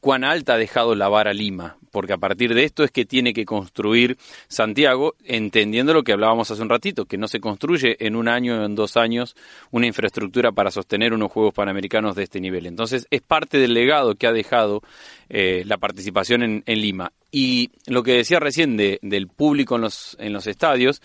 cuán 0.00 0.24
alta 0.24 0.54
ha 0.54 0.58
dejado 0.58 0.96
la 0.96 1.08
vara 1.08 1.32
Lima, 1.32 1.76
porque 1.92 2.14
a 2.14 2.18
partir 2.18 2.54
de 2.54 2.64
esto 2.64 2.82
es 2.82 2.90
que 2.90 3.04
tiene 3.04 3.32
que 3.32 3.44
construir 3.44 4.16
Santiago, 4.48 5.14
entendiendo 5.24 5.94
lo 5.94 6.02
que 6.02 6.12
hablábamos 6.12 6.50
hace 6.50 6.62
un 6.62 6.70
ratito, 6.70 7.04
que 7.04 7.18
no 7.18 7.28
se 7.28 7.38
construye 7.38 7.96
en 8.04 8.16
un 8.16 8.26
año 8.26 8.60
o 8.60 8.64
en 8.64 8.74
dos 8.74 8.96
años 8.96 9.36
una 9.70 9.86
infraestructura 9.86 10.50
para 10.50 10.70
sostener 10.70 11.12
unos 11.12 11.30
Juegos 11.30 11.54
Panamericanos 11.54 12.16
de 12.16 12.24
este 12.24 12.40
nivel. 12.40 12.66
Entonces 12.66 13.06
es 13.10 13.20
parte 13.20 13.58
del 13.58 13.74
legado 13.74 14.14
que 14.14 14.26
ha 14.26 14.32
dejado 14.32 14.82
eh, 15.28 15.62
la 15.66 15.76
participación 15.76 16.62
en, 16.66 16.80
Lima. 16.80 17.12
Y 17.30 17.70
lo 17.86 18.02
que 18.02 18.12
decía 18.12 18.40
recién 18.40 18.76
del 18.76 19.28
público 19.28 19.76
en 19.76 19.82
los, 19.82 20.16
en 20.18 20.32
los 20.32 20.46
estadios, 20.46 21.02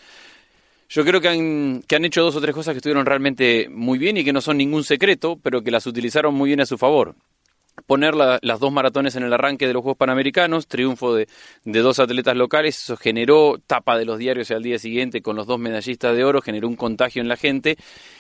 yo 0.90 1.04
creo 1.04 1.20
que 1.20 1.28
han 1.28 2.06
hecho 2.06 2.24
dos 2.24 2.36
o 2.38 2.42
tres 2.42 2.56
cosas 2.56 2.74
que 2.74 2.78
estuvieron 2.78 3.06
realmente 3.06 3.68
muy 3.70 4.00
bien 4.00 4.16
y 4.16 4.24
que 4.24 4.32
no 4.32 4.40
son 4.40 4.58
ningún 4.58 4.86
secreto, 4.86 5.38
pero 5.44 5.62
que 5.62 5.72
las 5.72 5.86
utilizaron 5.86 6.34
muy 6.34 6.48
bien 6.50 6.62
a 6.62 6.66
su 6.66 6.78
favor 6.78 7.16
poner 7.86 8.16
las 8.16 8.60
dos 8.60 8.72
maratones 8.72 9.16
en 9.16 9.24
el 9.24 9.34
arranque 9.34 9.68
de 9.68 9.74
los 9.74 9.82
Juegos 9.82 9.98
Panamericanos, 9.98 10.68
triunfo 10.68 11.16
de, 11.16 11.28
dos 11.64 12.00
atletas 12.00 12.36
locales, 12.36 12.78
eso 12.78 12.98
generó 12.98 13.60
tapa 13.66 13.98
de 13.98 14.06
los 14.06 14.18
diarios 14.18 14.52
al 14.52 14.64
día 14.64 14.80
siguiente 14.80 15.22
con 15.22 15.36
los 15.36 15.48
dos 15.48 15.60
medallistas 15.60 16.16
de 16.16 16.24
oro, 16.24 16.42
generó 16.42 16.68
un 16.68 16.76
contagio 16.76 17.22
en 17.22 17.28
la 17.28 17.38
gente 17.38 17.78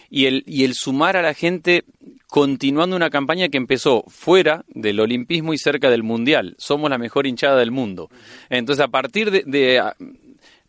y 0.09 0.25
el, 0.25 0.73
sumar 0.73 1.17
a 1.17 1.21
la 1.21 1.33
gente 1.33 1.83
continuando 2.27 2.95
una 2.95 3.09
campaña 3.09 3.49
que 3.49 3.57
empezó 3.57 4.03
fuera 4.07 4.63
del 4.67 4.99
olimpismo 4.99 5.53
y 5.53 5.57
cerca 5.57 5.89
del 5.89 6.03
mundial. 6.03 6.55
Somos 6.57 6.89
la 6.89 6.97
mejor 6.97 7.27
hinchada 7.27 7.57
del 7.57 7.71
mundo. 7.71 8.09
Entonces, 8.49 8.83
a 8.83 8.89
partir 8.89 9.31
de, 9.31 9.81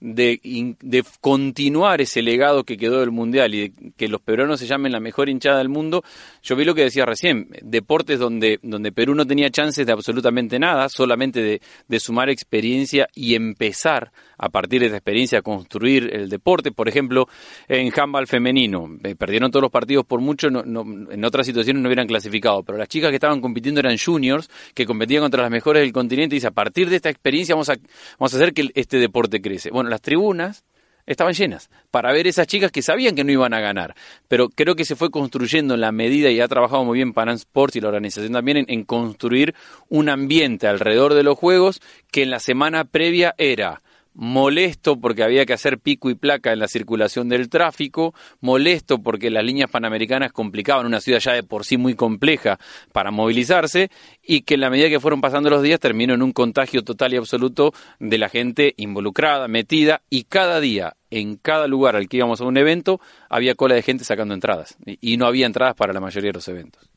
de, 0.00 1.04
continuar 1.20 2.00
ese 2.00 2.22
legado 2.22 2.64
que 2.64 2.76
quedó 2.76 3.00
del 3.00 3.10
Mundial 3.10 3.54
y 3.54 3.68
de 3.68 3.92
que 3.96 4.08
los 4.08 4.20
peruanos 4.20 4.60
se 4.60 4.66
llamen 4.66 4.92
la 4.92 5.00
mejor 5.00 5.28
hinchada 5.28 5.58
del 5.58 5.68
mundo, 5.68 6.02
yo 6.42 6.56
vi 6.56 6.64
lo 6.64 6.74
que 6.74 6.82
decía 6.82 7.04
recién, 7.04 7.48
deportes 7.62 8.18
donde, 8.18 8.58
donde 8.62 8.92
Perú 8.92 9.14
no 9.14 9.26
tenía 9.26 9.50
chances 9.50 9.86
de 9.86 9.92
absolutamente 9.92 10.58
nada, 10.58 10.88
solamente 10.88 11.42
de, 11.42 11.60
de 11.88 12.00
sumar 12.00 12.30
experiencia 12.30 13.08
y 13.14 13.34
empezar 13.34 14.12
a 14.38 14.48
partir 14.48 14.80
de 14.80 14.86
esa 14.86 14.96
experiencia 14.96 15.40
a 15.40 15.42
construir 15.42 16.10
el 16.14 16.28
deporte. 16.28 16.70
Por 16.70 16.88
ejemplo, 16.88 17.28
en 17.66 17.92
handball 17.94 18.26
femenino, 18.26 18.88
eh, 19.02 19.14
perdieron 19.16 19.50
todos 19.50 19.62
los 19.62 19.72
partidos 19.72 20.06
por 20.06 20.20
mucho, 20.20 20.48
no, 20.48 20.62
en 20.62 21.24
otras 21.24 21.46
situaciones 21.46 21.82
no 21.82 21.88
hubieran 21.88 22.06
clasificado, 22.06 22.62
pero 22.62 22.78
las 22.78 22.88
chicas 22.88 23.10
que 23.10 23.16
estaban 23.16 23.40
compitiendo 23.40 23.80
eran 23.80 23.96
juniors, 23.98 24.48
que 24.74 24.86
competían 24.86 25.22
contra 25.22 25.42
las 25.42 25.50
mejores 25.50 25.82
del 25.82 25.92
continente 25.92 26.36
y 26.36 26.38
dice, 26.38 26.46
a 26.46 26.52
partir 26.52 26.88
de 26.88 26.96
esta 26.96 27.10
experiencia 27.10 27.54
vamos 27.54 27.68
a, 27.68 27.76
vamos 28.18 28.32
a 28.32 28.36
hacer 28.36 28.54
que 28.54 28.70
este 28.74 28.98
deporte 28.98 29.40
crece. 29.40 29.70
Bueno, 29.70 29.87
las 29.88 30.02
tribunas 30.02 30.64
estaban 31.08 31.32
llenas 31.32 31.70
para 31.90 32.12
ver 32.12 32.26
esas 32.26 32.46
chicas 32.46 32.70
que 32.70 32.82
sabían 32.82 33.14
que 33.14 33.24
no 33.24 33.32
iban 33.32 33.54
a 33.54 33.60
ganar. 33.60 33.94
Pero 34.28 34.50
creo 34.50 34.76
que 34.76 34.84
se 34.84 34.94
fue 34.94 35.10
construyendo 35.10 35.74
en 35.74 35.80
la 35.80 35.90
medida 35.90 36.30
y 36.30 36.40
ha 36.40 36.48
trabajado 36.48 36.84
muy 36.84 36.98
bien 36.98 37.14
Panam 37.14 37.36
Sports 37.36 37.76
y 37.76 37.80
la 37.80 37.88
organización 37.88 38.32
también 38.32 38.64
en, 38.68 38.84
construir 38.84 39.54
un 39.88 40.08
ambiente 40.08 40.68
alrededor 40.68 41.14
de 41.14 41.22
los 41.22 41.38
juegos 41.38 41.80
que 42.12 42.22
en 42.22 42.30
la 42.30 42.40
semana 42.40 42.84
previa 42.84 43.34
era 43.38 43.82
molesto 44.18 45.00
porque 45.00 45.22
había 45.22 45.46
que 45.46 45.52
hacer 45.52 45.78
pico 45.78 46.10
y 46.10 46.16
placa 46.16 46.52
en 46.52 46.58
la 46.58 46.66
circulación 46.66 47.28
del 47.28 47.48
tráfico, 47.48 48.14
molesto 48.40 49.00
porque 49.00 49.30
las 49.30 49.44
líneas 49.44 49.70
panamericanas 49.70 50.32
complicaban 50.32 50.86
una 50.86 51.00
ciudad 51.00 51.20
ya 51.20 51.32
de 51.34 51.44
por 51.44 51.64
sí 51.64 51.76
muy 51.76 51.94
compleja 51.94 52.58
para 52.92 53.12
movilizarse 53.12 53.90
y 54.20 54.40
que 54.40 54.54
en 54.54 54.62
la 54.62 54.70
medida 54.70 54.88
que 54.88 54.98
fueron 54.98 55.20
pasando 55.20 55.50
los 55.50 55.62
días 55.62 55.78
terminó 55.78 56.14
en 56.14 56.22
un 56.22 56.32
contagio 56.32 56.82
total 56.82 57.14
y 57.14 57.16
absoluto 57.16 57.72
de 58.00 58.18
la 58.18 58.28
gente 58.28 58.74
involucrada, 58.76 59.46
metida 59.46 60.02
y 60.10 60.24
cada 60.24 60.58
día 60.58 60.96
en 61.10 61.36
cada 61.36 61.68
lugar 61.68 61.94
al 61.94 62.08
que 62.08 62.16
íbamos 62.16 62.40
a 62.40 62.44
un 62.44 62.56
evento 62.56 63.00
había 63.30 63.54
cola 63.54 63.76
de 63.76 63.82
gente 63.82 64.02
sacando 64.02 64.34
entradas 64.34 64.76
y 64.84 65.16
no 65.16 65.26
había 65.26 65.46
entradas 65.46 65.76
para 65.76 65.92
la 65.92 66.00
mayoría 66.00 66.30
de 66.30 66.34
los 66.34 66.48
eventos. 66.48 66.90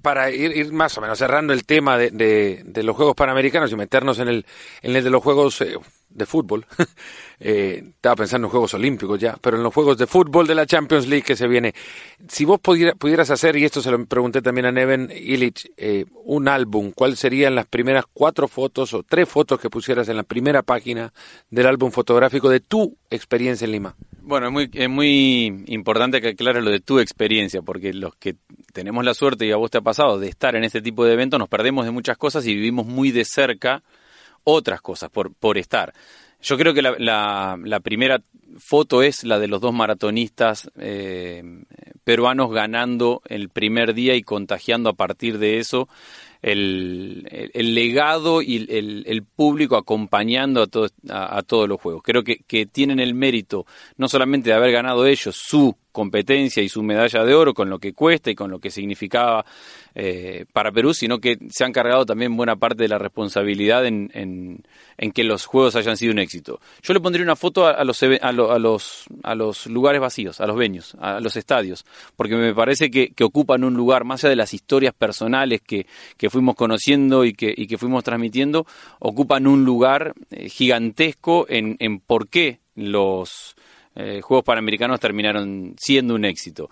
Para 0.00 0.30
ir, 0.30 0.72
más 0.72 0.96
o 0.96 1.00
menos 1.00 1.18
cerrando 1.18 1.52
el 1.52 1.66
tema 1.66 1.98
de, 1.98 2.62
los 2.84 2.94
Juegos 2.94 3.16
Panamericanos 3.16 3.72
y 3.72 3.74
meternos 3.74 4.20
en 4.20 4.28
el, 4.28 4.46
en 4.82 4.94
el 4.94 5.02
de 5.02 5.10
los 5.10 5.20
Juegos 5.20 5.60
eh, 5.62 5.74
de 6.16 6.26
fútbol, 6.26 6.66
eh, 7.40 7.82
estaba 7.86 8.16
pensando 8.16 8.46
en 8.46 8.50
Juegos 8.50 8.74
Olímpicos 8.74 9.18
ya, 9.20 9.36
pero 9.40 9.56
en 9.56 9.62
los 9.62 9.72
Juegos 9.72 9.98
de 9.98 10.06
fútbol 10.06 10.46
de 10.46 10.54
la 10.54 10.66
Champions 10.66 11.06
League 11.06 11.24
que 11.24 11.36
se 11.36 11.46
viene, 11.46 11.74
si 12.28 12.44
vos 12.44 12.60
pudieras 12.60 13.30
hacer, 13.30 13.56
y 13.56 13.64
esto 13.64 13.82
se 13.82 13.90
lo 13.90 14.04
pregunté 14.06 14.42
también 14.42 14.66
a 14.66 14.72
Neven 14.72 15.10
Illich, 15.14 15.70
eh, 15.76 16.06
un 16.24 16.48
álbum, 16.48 16.92
¿cuáles 16.92 17.18
serían 17.18 17.54
las 17.54 17.66
primeras 17.66 18.04
cuatro 18.12 18.48
fotos 18.48 18.94
o 18.94 19.02
tres 19.02 19.28
fotos 19.28 19.60
que 19.60 19.70
pusieras 19.70 20.08
en 20.08 20.16
la 20.16 20.22
primera 20.22 20.62
página 20.62 21.12
del 21.50 21.66
álbum 21.66 21.90
fotográfico 21.90 22.48
de 22.48 22.60
tu 22.60 22.96
experiencia 23.10 23.64
en 23.64 23.72
Lima? 23.72 23.96
Bueno, 24.22 24.46
es 24.46 24.52
muy, 24.52 24.70
es 24.72 24.90
muy 24.90 25.64
importante 25.68 26.20
que 26.20 26.28
aclares 26.30 26.64
lo 26.64 26.70
de 26.70 26.80
tu 26.80 26.98
experiencia, 26.98 27.62
porque 27.62 27.92
los 27.92 28.16
que 28.16 28.34
tenemos 28.72 29.04
la 29.04 29.14
suerte, 29.14 29.46
y 29.46 29.52
a 29.52 29.56
vos 29.56 29.70
te 29.70 29.78
ha 29.78 29.82
pasado, 29.82 30.18
de 30.18 30.28
estar 30.28 30.56
en 30.56 30.64
este 30.64 30.82
tipo 30.82 31.04
de 31.04 31.12
eventos, 31.12 31.38
nos 31.38 31.48
perdemos 31.48 31.84
de 31.84 31.92
muchas 31.92 32.18
cosas 32.18 32.46
y 32.46 32.54
vivimos 32.54 32.86
muy 32.86 33.12
de 33.12 33.24
cerca 33.24 33.82
otras 34.46 34.80
cosas 34.80 35.10
por, 35.10 35.34
por 35.34 35.58
estar. 35.58 35.92
Yo 36.40 36.56
creo 36.56 36.72
que 36.74 36.82
la, 36.82 37.58
la, 37.58 37.80
primera 37.80 38.22
foto 38.58 39.02
es 39.02 39.24
la 39.24 39.38
de 39.38 39.48
los 39.48 39.60
dos 39.60 39.72
maratonistas 39.72 40.70
eh, 40.76 41.42
peruanos 42.04 42.52
ganando 42.52 43.22
el 43.26 43.48
primer 43.48 43.94
día 43.94 44.14
y 44.14 44.22
contagiando 44.22 44.90
a 44.90 44.92
partir 44.92 45.38
de 45.38 45.58
eso 45.58 45.88
el, 46.42 47.50
el, 47.52 47.74
legado 47.74 48.42
y 48.42 48.56
el, 48.70 49.02
el, 49.06 49.24
público 49.24 49.76
acompañando 49.76 50.62
a, 50.62 50.66
todo, 50.68 50.88
a, 51.08 51.42
todos 51.42 51.68
los 51.68 51.80
juegos. 51.80 52.02
Creo 52.04 52.22
que, 52.22 52.36
que 52.46 52.66
tienen 52.66 53.00
el 53.00 53.14
mérito 53.14 53.66
no 53.96 54.08
solamente 54.08 54.50
de 54.50 54.56
haber 54.56 54.70
ganado 54.70 55.06
ellos 55.06 55.34
su 55.36 55.74
competencia 55.90 56.62
y 56.62 56.68
su 56.68 56.82
medalla 56.82 57.24
de 57.24 57.34
oro 57.34 57.54
con 57.54 57.70
lo 57.70 57.78
que 57.78 57.94
cuesta 57.94 58.30
y 58.30 58.34
con 58.34 58.50
lo 58.50 58.60
que 58.60 58.70
significaba 58.70 59.44
eh, 59.98 60.44
para 60.52 60.70
Perú, 60.70 60.92
sino 60.92 61.20
que 61.20 61.38
se 61.48 61.64
han 61.64 61.72
cargado 61.72 62.04
también 62.04 62.36
buena 62.36 62.56
parte 62.56 62.82
de 62.82 62.88
la 62.88 62.98
responsabilidad 62.98 63.86
en, 63.86 64.10
en, 64.12 65.12
que 65.12 65.24
los 65.24 65.46
juegos 65.46 65.74
hayan 65.74 65.96
sido 65.96 66.12
un 66.12 66.18
éxito. 66.18 66.60
Yo 66.82 66.92
le 66.92 67.00
pondría 67.00 67.24
una 67.24 67.34
foto 67.34 67.66
a, 67.66 67.82
los, 67.82 68.02
a, 68.02 68.32
los, 68.32 69.06
a 69.22 69.34
los 69.34 69.66
lugares 69.66 70.00
vacíos, 70.02 70.42
a 70.42 70.46
los 70.46 70.56
venues, 70.56 70.94
a 71.00 71.18
los 71.20 71.36
estadios, 71.36 71.86
porque 72.14 72.36
me 72.36 72.54
parece 72.54 72.90
que, 72.90 73.08
que 73.08 73.24
ocupan 73.24 73.64
un 73.64 73.72
lugar, 73.72 74.04
más 74.04 74.22
allá 74.22 74.30
de 74.30 74.36
las 74.36 74.52
historias 74.52 74.92
personales 74.92 75.62
que, 75.62 75.86
que 76.18 76.28
fuimos 76.28 76.56
conociendo 76.56 77.24
y 77.24 77.32
que, 77.32 77.54
y 77.56 77.66
que 77.66 77.78
fuimos 77.78 78.04
transmitiendo, 78.04 78.66
ocupan 78.98 79.46
un 79.46 79.64
lugar 79.64 80.12
eh, 80.30 80.50
gigantesco 80.50 81.46
en, 81.48 81.76
en 81.78 82.00
por 82.00 82.28
qué 82.28 82.60
los 82.74 83.56
eh, 83.94 84.20
Juegos 84.20 84.44
Panamericanos 84.44 85.00
terminaron 85.00 85.74
siendo 85.78 86.14
un 86.14 86.26
éxito. 86.26 86.68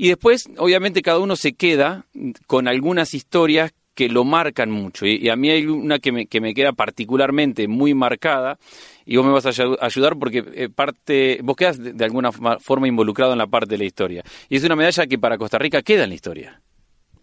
Y 0.00 0.08
después, 0.08 0.48
obviamente, 0.56 1.02
cada 1.02 1.18
uno 1.18 1.36
se 1.36 1.52
queda 1.52 2.06
con 2.46 2.68
algunas 2.68 3.12
historias 3.12 3.74
que 3.94 4.08
lo 4.08 4.24
marcan 4.24 4.70
mucho. 4.70 5.04
Y, 5.04 5.28
a 5.28 5.36
mí 5.36 5.50
hay 5.50 5.66
una 5.66 5.98
que 5.98 6.10
me, 6.10 6.24
que 6.24 6.40
me, 6.40 6.54
queda 6.54 6.72
particularmente 6.72 7.68
muy 7.68 7.92
marcada, 7.92 8.58
y 9.04 9.18
vos 9.18 9.26
me 9.26 9.32
vas 9.32 9.44
a 9.44 9.84
ayudar 9.84 10.18
porque 10.18 10.42
eh, 10.54 10.70
parte, 10.70 11.40
vos 11.42 11.54
quedas 11.54 11.76
de, 11.78 12.02
alguna 12.02 12.32
forma 12.32 12.88
involucrado 12.88 13.32
en 13.32 13.38
la 13.40 13.46
parte 13.46 13.72
de 13.72 13.76
la 13.76 13.84
historia. 13.84 14.24
Y 14.48 14.56
es 14.56 14.64
una 14.64 14.74
medalla 14.74 15.06
que 15.06 15.18
para 15.18 15.36
Costa 15.36 15.58
Rica 15.58 15.82
queda 15.82 16.04
en 16.04 16.08
la 16.08 16.14
historia. 16.14 16.62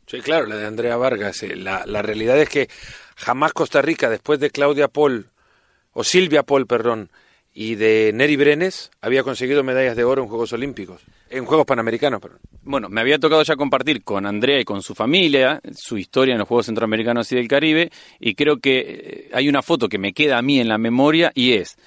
Sí, 0.05 0.21
claro, 0.21 0.45
la 0.45 0.57
de 0.57 0.67
Andrea 0.67 0.97
Vargas. 0.97 1.41
Eh, 1.41 1.55
la, 1.55 1.83
la 1.87 2.03
realidad 2.03 2.39
es 2.39 2.47
que 2.47 2.69
jamás 3.15 3.53
Costa 3.53 3.81
Rica, 3.81 4.07
después 4.07 4.39
de 4.39 4.51
Claudia 4.51 4.87
Paul, 4.87 5.31
o 5.93 6.03
Silvia 6.03 6.43
Paul, 6.43 6.67
perdón, 6.67 7.09
y 7.59 7.73
de 7.73 8.11
Neri 8.13 8.35
Brenes 8.35 8.91
había 9.01 9.23
conseguido 9.23 9.63
medallas 9.63 9.95
de 9.95 10.03
oro 10.03 10.21
en 10.21 10.29
Juegos 10.29 10.53
Olímpicos, 10.53 11.01
en 11.27 11.43
Juegos 11.43 11.65
Panamericanos. 11.65 12.21
Perdón. 12.21 12.37
Bueno, 12.61 12.87
me 12.87 13.01
había 13.01 13.17
tocado 13.17 13.41
ya 13.41 13.55
compartir 13.55 14.03
con 14.03 14.27
Andrea 14.27 14.59
y 14.59 14.63
con 14.63 14.83
su 14.83 14.93
familia 14.93 15.59
su 15.75 15.97
historia 15.97 16.33
en 16.33 16.37
los 16.37 16.47
Juegos 16.47 16.67
Centroamericanos 16.67 17.31
y 17.31 17.35
del 17.35 17.47
Caribe 17.47 17.89
y 18.19 18.35
creo 18.35 18.57
que 18.57 18.77
eh, 18.77 19.29
hay 19.33 19.49
una 19.49 19.63
foto 19.63 19.89
que 19.89 19.97
me 19.97 20.13
queda 20.13 20.37
a 20.37 20.43
mí 20.43 20.59
en 20.59 20.67
la 20.67 20.77
memoria 20.77 21.31
y 21.33 21.53
es 21.53 21.77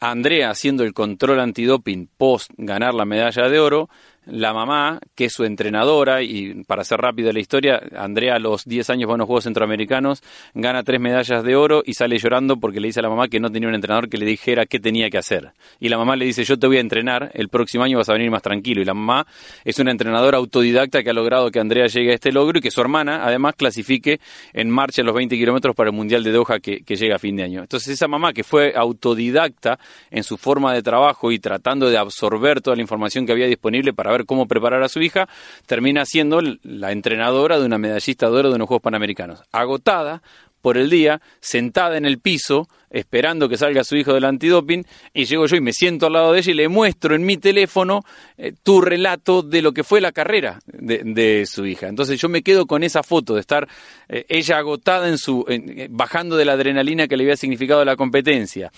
Andrea 0.00 0.48
haciendo 0.48 0.82
el 0.82 0.94
control 0.94 1.40
antidoping 1.40 2.08
post 2.16 2.50
ganar 2.56 2.94
la 2.94 3.04
medalla 3.04 3.50
de 3.50 3.60
oro, 3.60 3.90
la 4.26 4.52
mamá, 4.52 5.00
que 5.14 5.24
es 5.26 5.32
su 5.32 5.44
entrenadora, 5.44 6.22
y 6.22 6.62
para 6.64 6.82
hacer 6.82 7.00
rápido 7.00 7.32
la 7.32 7.40
historia, 7.40 7.82
Andrea 7.96 8.36
a 8.36 8.38
los 8.38 8.64
10 8.64 8.90
años 8.90 9.08
va 9.08 9.12
a 9.12 9.14
unos 9.16 9.26
Juegos 9.26 9.44
Centroamericanos, 9.44 10.22
gana 10.54 10.82
tres 10.82 11.00
medallas 11.00 11.42
de 11.42 11.56
oro 11.56 11.82
y 11.84 11.94
sale 11.94 12.18
llorando 12.18 12.58
porque 12.58 12.80
le 12.80 12.88
dice 12.88 13.00
a 13.00 13.02
la 13.02 13.08
mamá 13.08 13.28
que 13.28 13.40
no 13.40 13.50
tenía 13.50 13.68
un 13.68 13.74
entrenador 13.74 14.08
que 14.08 14.18
le 14.18 14.26
dijera 14.26 14.66
qué 14.66 14.78
tenía 14.78 15.10
que 15.10 15.18
hacer. 15.18 15.52
Y 15.80 15.88
la 15.88 15.98
mamá 15.98 16.14
le 16.16 16.24
dice, 16.24 16.44
yo 16.44 16.58
te 16.58 16.66
voy 16.66 16.76
a 16.76 16.80
entrenar, 16.80 17.30
el 17.34 17.48
próximo 17.48 17.84
año 17.84 17.98
vas 17.98 18.08
a 18.08 18.12
venir 18.12 18.30
más 18.30 18.42
tranquilo. 18.42 18.80
Y 18.80 18.84
la 18.84 18.94
mamá 18.94 19.26
es 19.64 19.78
una 19.78 19.90
entrenadora 19.90 20.38
autodidacta 20.38 21.02
que 21.02 21.10
ha 21.10 21.14
logrado 21.14 21.50
que 21.50 21.58
Andrea 21.58 21.86
llegue 21.86 22.12
a 22.12 22.14
este 22.14 22.30
logro 22.30 22.58
y 22.58 22.62
que 22.62 22.70
su 22.70 22.80
hermana 22.80 23.24
además 23.24 23.54
clasifique 23.56 24.20
en 24.52 24.70
marcha 24.70 25.02
los 25.02 25.14
20 25.14 25.36
kilómetros 25.36 25.74
para 25.74 25.90
el 25.90 25.96
Mundial 25.96 26.22
de 26.22 26.30
Doha 26.30 26.60
que, 26.60 26.82
que 26.84 26.96
llega 26.96 27.16
a 27.16 27.18
fin 27.18 27.36
de 27.36 27.42
año. 27.42 27.62
Entonces 27.62 27.94
esa 27.94 28.06
mamá 28.06 28.32
que 28.32 28.44
fue 28.44 28.72
autodidacta 28.76 29.78
en 30.10 30.22
su 30.22 30.36
forma 30.36 30.72
de 30.74 30.82
trabajo 30.82 31.32
y 31.32 31.38
tratando 31.38 31.90
de 31.90 31.98
absorber 31.98 32.60
toda 32.60 32.76
la 32.76 32.82
información 32.82 33.26
que 33.26 33.32
había 33.32 33.46
disponible 33.46 33.92
para 33.92 34.11
ver 34.12 34.26
cómo 34.26 34.46
preparar 34.46 34.82
a 34.82 34.88
su 34.88 35.00
hija, 35.00 35.28
termina 35.66 36.04
siendo 36.04 36.40
la 36.62 36.92
entrenadora 36.92 37.58
de 37.58 37.66
una 37.66 37.78
medallista 37.78 38.30
de 38.30 38.36
oro 38.36 38.50
de 38.50 38.56
unos 38.56 38.68
Juegos 38.68 38.82
Panamericanos. 38.82 39.42
Agotada 39.52 40.22
por 40.62 40.78
el 40.78 40.88
día, 40.88 41.20
sentada 41.40 41.96
en 41.98 42.06
el 42.06 42.18
piso, 42.20 42.68
esperando 42.92 43.48
que 43.48 43.56
salga 43.56 43.84
su 43.84 43.96
hijo 43.96 44.12
del 44.12 44.24
antidoping, 44.24 44.84
y 45.12 45.24
llego 45.24 45.46
yo 45.46 45.56
y 45.56 45.60
me 45.60 45.72
siento 45.72 46.06
al 46.06 46.12
lado 46.12 46.32
de 46.32 46.38
ella 46.38 46.52
y 46.52 46.54
le 46.54 46.68
muestro 46.68 47.14
en 47.14 47.24
mi 47.24 47.38
teléfono 47.38 48.04
eh, 48.36 48.52
tu 48.62 48.80
relato 48.80 49.42
de 49.42 49.62
lo 49.62 49.72
que 49.72 49.82
fue 49.82 50.00
la 50.00 50.12
carrera 50.12 50.60
de, 50.66 51.44
su 51.46 51.66
hija. 51.66 51.88
Entonces 51.88 52.20
yo 52.20 52.28
me 52.28 52.42
quedo 52.42 52.66
con 52.66 52.82
esa 52.82 53.02
foto 53.02 53.34
de 53.34 53.40
estar 53.40 53.66
eh, 54.08 54.24
ella 54.28 54.58
agotada 54.58 55.08
en 55.08 55.18
su, 55.18 55.44
eh, 55.48 55.88
bajando 55.90 56.36
de 56.36 56.44
la 56.44 56.52
adrenalina 56.52 57.08
que 57.08 57.16
le 57.16 57.24
había 57.24 57.36
significado 57.36 57.84
la 57.84 57.96
competencia, 57.96 58.70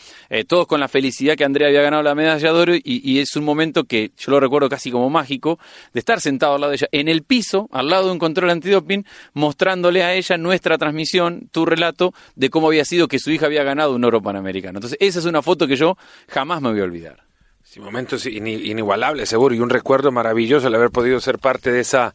todos 0.46 0.66
con 0.66 0.80
la 0.80 0.88
felicidad 0.88 1.36
que 1.36 1.44
Andrea 1.44 1.68
había 1.68 1.82
ganado 1.82 2.02
la 2.02 2.14
medalla 2.14 2.52
de 2.52 2.58
oro, 2.58 2.74
y, 2.74 2.82
y, 2.84 3.18
es 3.18 3.36
un 3.36 3.44
momento 3.44 3.84
que 3.84 4.12
yo 4.16 4.30
lo 4.30 4.40
recuerdo 4.40 4.68
casi 4.68 4.90
como 4.90 5.10
mágico, 5.10 5.58
de 5.92 6.00
estar 6.00 6.20
sentado 6.20 6.54
al 6.54 6.60
lado 6.60 6.70
de 6.70 6.76
ella, 6.76 6.88
en 6.92 7.08
el 7.08 7.22
piso, 7.22 7.68
al 7.72 7.88
lado 7.88 8.06
de 8.06 8.12
un 8.12 8.18
control 8.18 8.50
antidoping, 8.50 9.04
mostrándole 9.32 10.02
a 10.02 10.14
ella 10.14 10.36
nuestra 10.36 10.78
transmisión, 10.78 11.48
tu 11.50 11.66
relato 11.76 12.14
de 12.34 12.50
cómo 12.50 12.68
había 12.68 12.84
sido 12.84 13.08
que 13.08 13.18
su 13.18 13.30
hija 13.30 13.46
había 13.46 13.62
ganado 13.62 13.94
un 13.94 14.04
oro 14.04 14.22
panamericano. 14.22 14.78
Entonces, 14.78 14.98
esa 15.00 15.18
es 15.18 15.24
una 15.24 15.42
foto 15.42 15.66
que 15.66 15.76
yo 15.76 15.96
jamás 16.28 16.60
me 16.60 16.70
voy 16.70 16.80
a 16.80 16.84
olvidar. 16.84 17.24
Sí, 17.62 17.80
momentos 17.80 18.26
inigualables, 18.26 19.28
seguro, 19.28 19.54
y 19.54 19.60
un 19.60 19.70
recuerdo 19.70 20.12
maravilloso 20.12 20.68
el 20.68 20.74
haber 20.74 20.90
podido 20.90 21.18
ser 21.20 21.38
parte 21.38 21.72
de 21.72 21.80
esa 21.80 22.14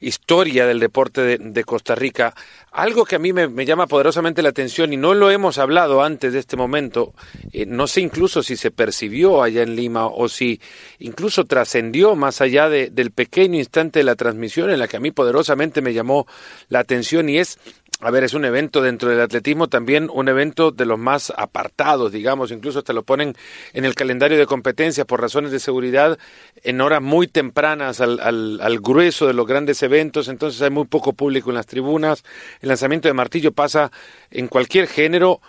historia 0.00 0.66
del 0.66 0.78
deporte 0.78 1.38
de, 1.38 1.64
Costa 1.64 1.94
Rica. 1.94 2.34
Algo 2.70 3.04
que 3.04 3.16
a 3.16 3.18
mí 3.18 3.32
me, 3.32 3.66
llama 3.66 3.86
poderosamente 3.86 4.42
la 4.42 4.50
atención 4.50 4.92
y 4.92 4.96
no 4.96 5.14
lo 5.14 5.30
hemos 5.30 5.58
hablado 5.58 6.02
antes 6.02 6.32
de 6.32 6.38
este 6.38 6.56
momento, 6.56 7.14
eh, 7.52 7.66
no 7.66 7.86
sé 7.86 8.00
incluso 8.00 8.42
si 8.42 8.56
se 8.56 8.70
percibió 8.70 9.42
allá 9.42 9.62
en 9.62 9.74
Lima 9.74 10.06
o 10.06 10.28
si 10.28 10.60
incluso 10.98 11.44
trascendió 11.44 12.14
más 12.14 12.40
allá 12.40 12.68
del 12.68 13.10
pequeño 13.10 13.58
instante 13.58 14.00
de 14.00 14.04
la 14.04 14.14
transmisión 14.14 14.70
en 14.70 14.78
la 14.78 14.88
que 14.88 14.98
a 14.98 15.00
mí 15.00 15.10
poderosamente 15.10 15.82
me 15.82 15.92
llamó 15.92 16.26
la 16.68 16.80
atención 16.80 17.28
y 17.28 17.38
es 17.38 17.58
a 18.00 18.12
ver, 18.12 18.22
es 18.22 18.32
un 18.32 18.44
evento 18.44 18.80
dentro 18.80 19.10
del 19.10 19.20
atletismo, 19.20 19.68
también 19.68 20.08
un 20.12 20.28
evento 20.28 20.70
de 20.70 20.86
los 20.86 20.98
más 21.00 21.32
apartados, 21.36 22.12
digamos, 22.12 22.52
incluso 22.52 22.84
te 22.84 22.92
lo 22.92 23.02
ponen 23.02 23.34
en 23.72 23.84
el 23.84 23.96
calendario 23.96 24.38
de 24.38 24.46
competencias 24.46 25.04
por 25.04 25.20
razones 25.20 25.50
de 25.50 25.58
seguridad 25.58 26.16
en 26.62 26.80
horas 26.80 27.02
muy 27.02 27.26
tempranas 27.26 28.00
al, 28.00 28.20
al, 28.20 28.60
al, 28.60 28.78
grueso 28.78 29.26
de 29.26 29.32
los 29.32 29.48
grandes 29.48 29.82
eventos, 29.82 30.28
entonces 30.28 30.62
hay 30.62 30.70
muy 30.70 30.84
poco 30.84 31.12
público 31.12 31.50
en 31.50 31.56
las 31.56 31.66
tribunas. 31.66 32.22
El 32.60 32.68
lanzamiento 32.68 33.08
de 33.08 33.14
martillo 33.14 33.50
pasa 33.50 33.90
en 34.30 34.46
cualquier 34.46 34.86
género, 34.86 35.40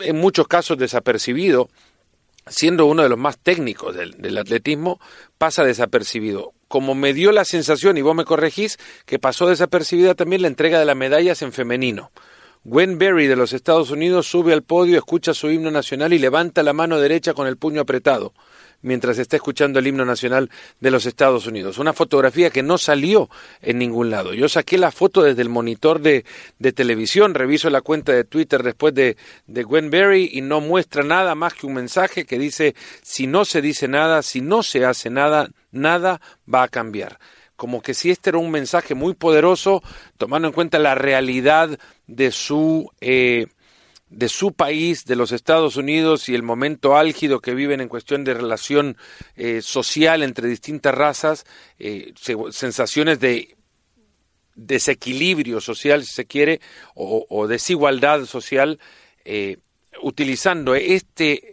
en 0.00 0.18
muchos 0.18 0.48
casos 0.48 0.78
desapercibido, 0.78 1.68
siendo 2.46 2.86
uno 2.86 3.02
de 3.02 3.08
los 3.08 3.18
más 3.18 3.38
técnicos 3.38 3.94
del, 3.94 4.38
atletismo, 4.38 5.00
pasa 5.38 5.64
desapercibido 5.64 6.52
como 6.68 6.94
me 6.94 7.12
dio 7.12 7.32
la 7.32 7.44
sensación, 7.44 7.98
y 7.98 8.02
vos 8.02 8.16
me 8.16 8.24
corregís, 8.24 8.78
que 9.04 9.18
pasó 9.18 9.46
desapercibida 9.46 10.14
también 10.14 10.40
la 10.40 10.48
entrega 10.48 10.78
de 10.78 10.86
las 10.86 10.96
medallas 10.96 11.42
en 11.42 11.52
femenino. 11.52 12.12
Gwen 12.64 12.96
Berry 12.96 13.26
de 13.26 13.36
los 13.36 13.52
Estados 13.52 13.90
Unidos 13.90 14.26
sube 14.26 14.54
al 14.54 14.62
podio, 14.62 14.96
escucha 14.96 15.34
su 15.34 15.50
himno 15.50 15.70
nacional 15.70 16.14
y 16.14 16.18
levanta 16.18 16.62
la 16.62 16.72
mano 16.72 16.98
derecha 16.98 17.34
con 17.34 17.46
el 17.46 17.58
puño 17.58 17.82
apretado 17.82 18.32
mientras 18.82 19.18
está 19.18 19.36
escuchando 19.36 19.78
el 19.78 19.86
himno 19.86 20.04
nacional 20.04 20.50
de 20.80 20.90
los 20.90 21.06
Estados 21.06 21.46
Unidos. 21.46 21.78
Una 21.78 21.92
fotografía 21.92 22.50
que 22.50 22.62
no 22.62 22.78
salió 22.78 23.30
en 23.60 23.78
ningún 23.78 24.10
lado. 24.10 24.34
Yo 24.34 24.48
saqué 24.48 24.76
la 24.78 24.90
foto 24.90 25.22
desde 25.22 25.42
el 25.42 25.48
monitor 25.48 26.00
de, 26.00 26.24
de 26.58 26.72
televisión, 26.72 27.34
reviso 27.34 27.70
la 27.70 27.80
cuenta 27.80 28.12
de 28.12 28.24
Twitter 28.24 28.62
después 28.62 28.94
de, 28.94 29.16
de 29.46 29.62
Gwen 29.62 29.90
Berry 29.90 30.30
y 30.32 30.40
no 30.40 30.60
muestra 30.60 31.02
nada 31.02 31.34
más 31.34 31.54
que 31.54 31.66
un 31.66 31.74
mensaje 31.74 32.24
que 32.24 32.38
dice, 32.38 32.74
si 33.02 33.26
no 33.26 33.44
se 33.44 33.62
dice 33.62 33.88
nada, 33.88 34.22
si 34.22 34.40
no 34.40 34.62
se 34.62 34.84
hace 34.84 35.10
nada, 35.10 35.48
nada 35.70 36.20
va 36.52 36.64
a 36.64 36.68
cambiar 36.68 37.18
como 37.54 37.80
que 37.80 37.94
si 37.94 38.10
este 38.10 38.30
era 38.30 38.38
un 38.38 38.50
mensaje 38.50 38.96
muy 38.96 39.14
poderoso, 39.14 39.84
tomando 40.18 40.48
en 40.48 40.54
cuenta 40.54 40.80
la 40.80 40.96
realidad 40.96 41.78
de 42.08 42.32
su 42.32 42.90
eh, 43.00 43.46
de 44.12 44.28
su 44.28 44.52
país, 44.52 45.04
de 45.06 45.16
los 45.16 45.32
Estados 45.32 45.76
Unidos 45.76 46.28
y 46.28 46.34
el 46.34 46.42
momento 46.42 46.96
álgido 46.96 47.40
que 47.40 47.54
viven 47.54 47.80
en 47.80 47.88
cuestión 47.88 48.24
de 48.24 48.34
relación 48.34 48.96
eh, 49.36 49.62
social 49.62 50.22
entre 50.22 50.48
distintas 50.48 50.94
razas, 50.94 51.46
eh, 51.78 52.12
sensaciones 52.50 53.20
de 53.20 53.56
desequilibrio 54.54 55.60
social, 55.62 56.04
si 56.04 56.12
se 56.12 56.26
quiere, 56.26 56.60
o, 56.94 57.46
desigualdad 57.48 58.26
social, 58.26 58.78
eh, 59.24 59.56
utilizando 60.02 60.74
este 60.74 61.48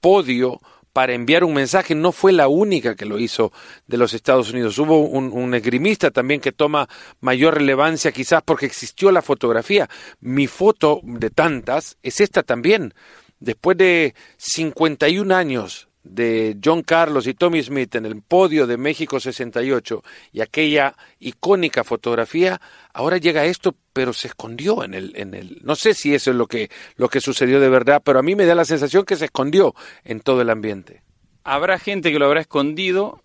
podio 0.00 0.60
para 0.96 1.12
enviar 1.12 1.44
un 1.44 1.52
mensaje. 1.52 1.94
No 1.94 2.10
fue 2.10 2.32
la 2.32 2.48
única 2.48 2.94
que 2.96 3.04
lo 3.04 3.18
hizo 3.18 3.52
de 3.86 3.98
los 3.98 4.14
Estados 4.14 4.50
Unidos. 4.50 4.78
Hubo 4.78 5.00
un, 5.00 5.52
esgrimista 5.52 6.10
también 6.10 6.40
que 6.40 6.52
toma 6.52 6.88
mayor 7.20 7.52
relevancia, 7.52 8.12
quizás 8.12 8.42
porque 8.42 8.64
existió 8.64 9.12
la 9.12 9.20
fotografía. 9.20 9.90
Mi 10.20 10.46
foto 10.46 11.00
de 11.02 11.28
tantas 11.28 11.98
es 12.02 12.22
esta 12.22 12.42
también. 12.42 12.94
Después 13.40 13.76
de 13.76 14.14
51 14.38 15.36
años 15.36 15.90
de 16.08 16.56
John 16.62 16.82
Carlos 16.82 17.26
y 17.26 17.34
Tommy 17.34 17.62
Smith 17.62 17.94
en 17.94 18.06
el 18.06 18.22
podio 18.22 18.66
de 18.66 18.76
México 18.76 19.20
68 19.20 20.02
y 20.32 20.40
aquella 20.40 20.94
icónica 21.18 21.84
fotografía, 21.84 22.60
ahora 22.92 23.18
llega 23.18 23.44
esto, 23.44 23.74
pero 23.92 24.12
se 24.12 24.28
escondió 24.28 24.84
en 24.84 24.94
el, 24.94 25.12
en 25.16 25.34
el, 25.34 25.60
no 25.62 25.74
sé 25.74 25.94
si 25.94 26.14
eso 26.14 26.30
es 26.30 26.36
lo 26.36 26.46
que, 26.46 26.70
lo 26.96 27.08
que 27.08 27.20
sucedió 27.20 27.60
de 27.60 27.68
verdad, 27.68 28.02
pero 28.04 28.18
a 28.18 28.22
mí 28.22 28.34
me 28.34 28.46
da 28.46 28.54
la 28.54 28.64
sensación 28.64 29.04
que 29.04 29.16
se 29.16 29.26
escondió 29.26 29.74
en 30.04 30.20
todo 30.20 30.40
el 30.40 30.50
ambiente. 30.50 31.02
Habrá 31.44 31.78
gente 31.78 32.10
que 32.10 32.18
lo 32.18 32.26
habrá 32.26 32.40
escondido, 32.40 33.22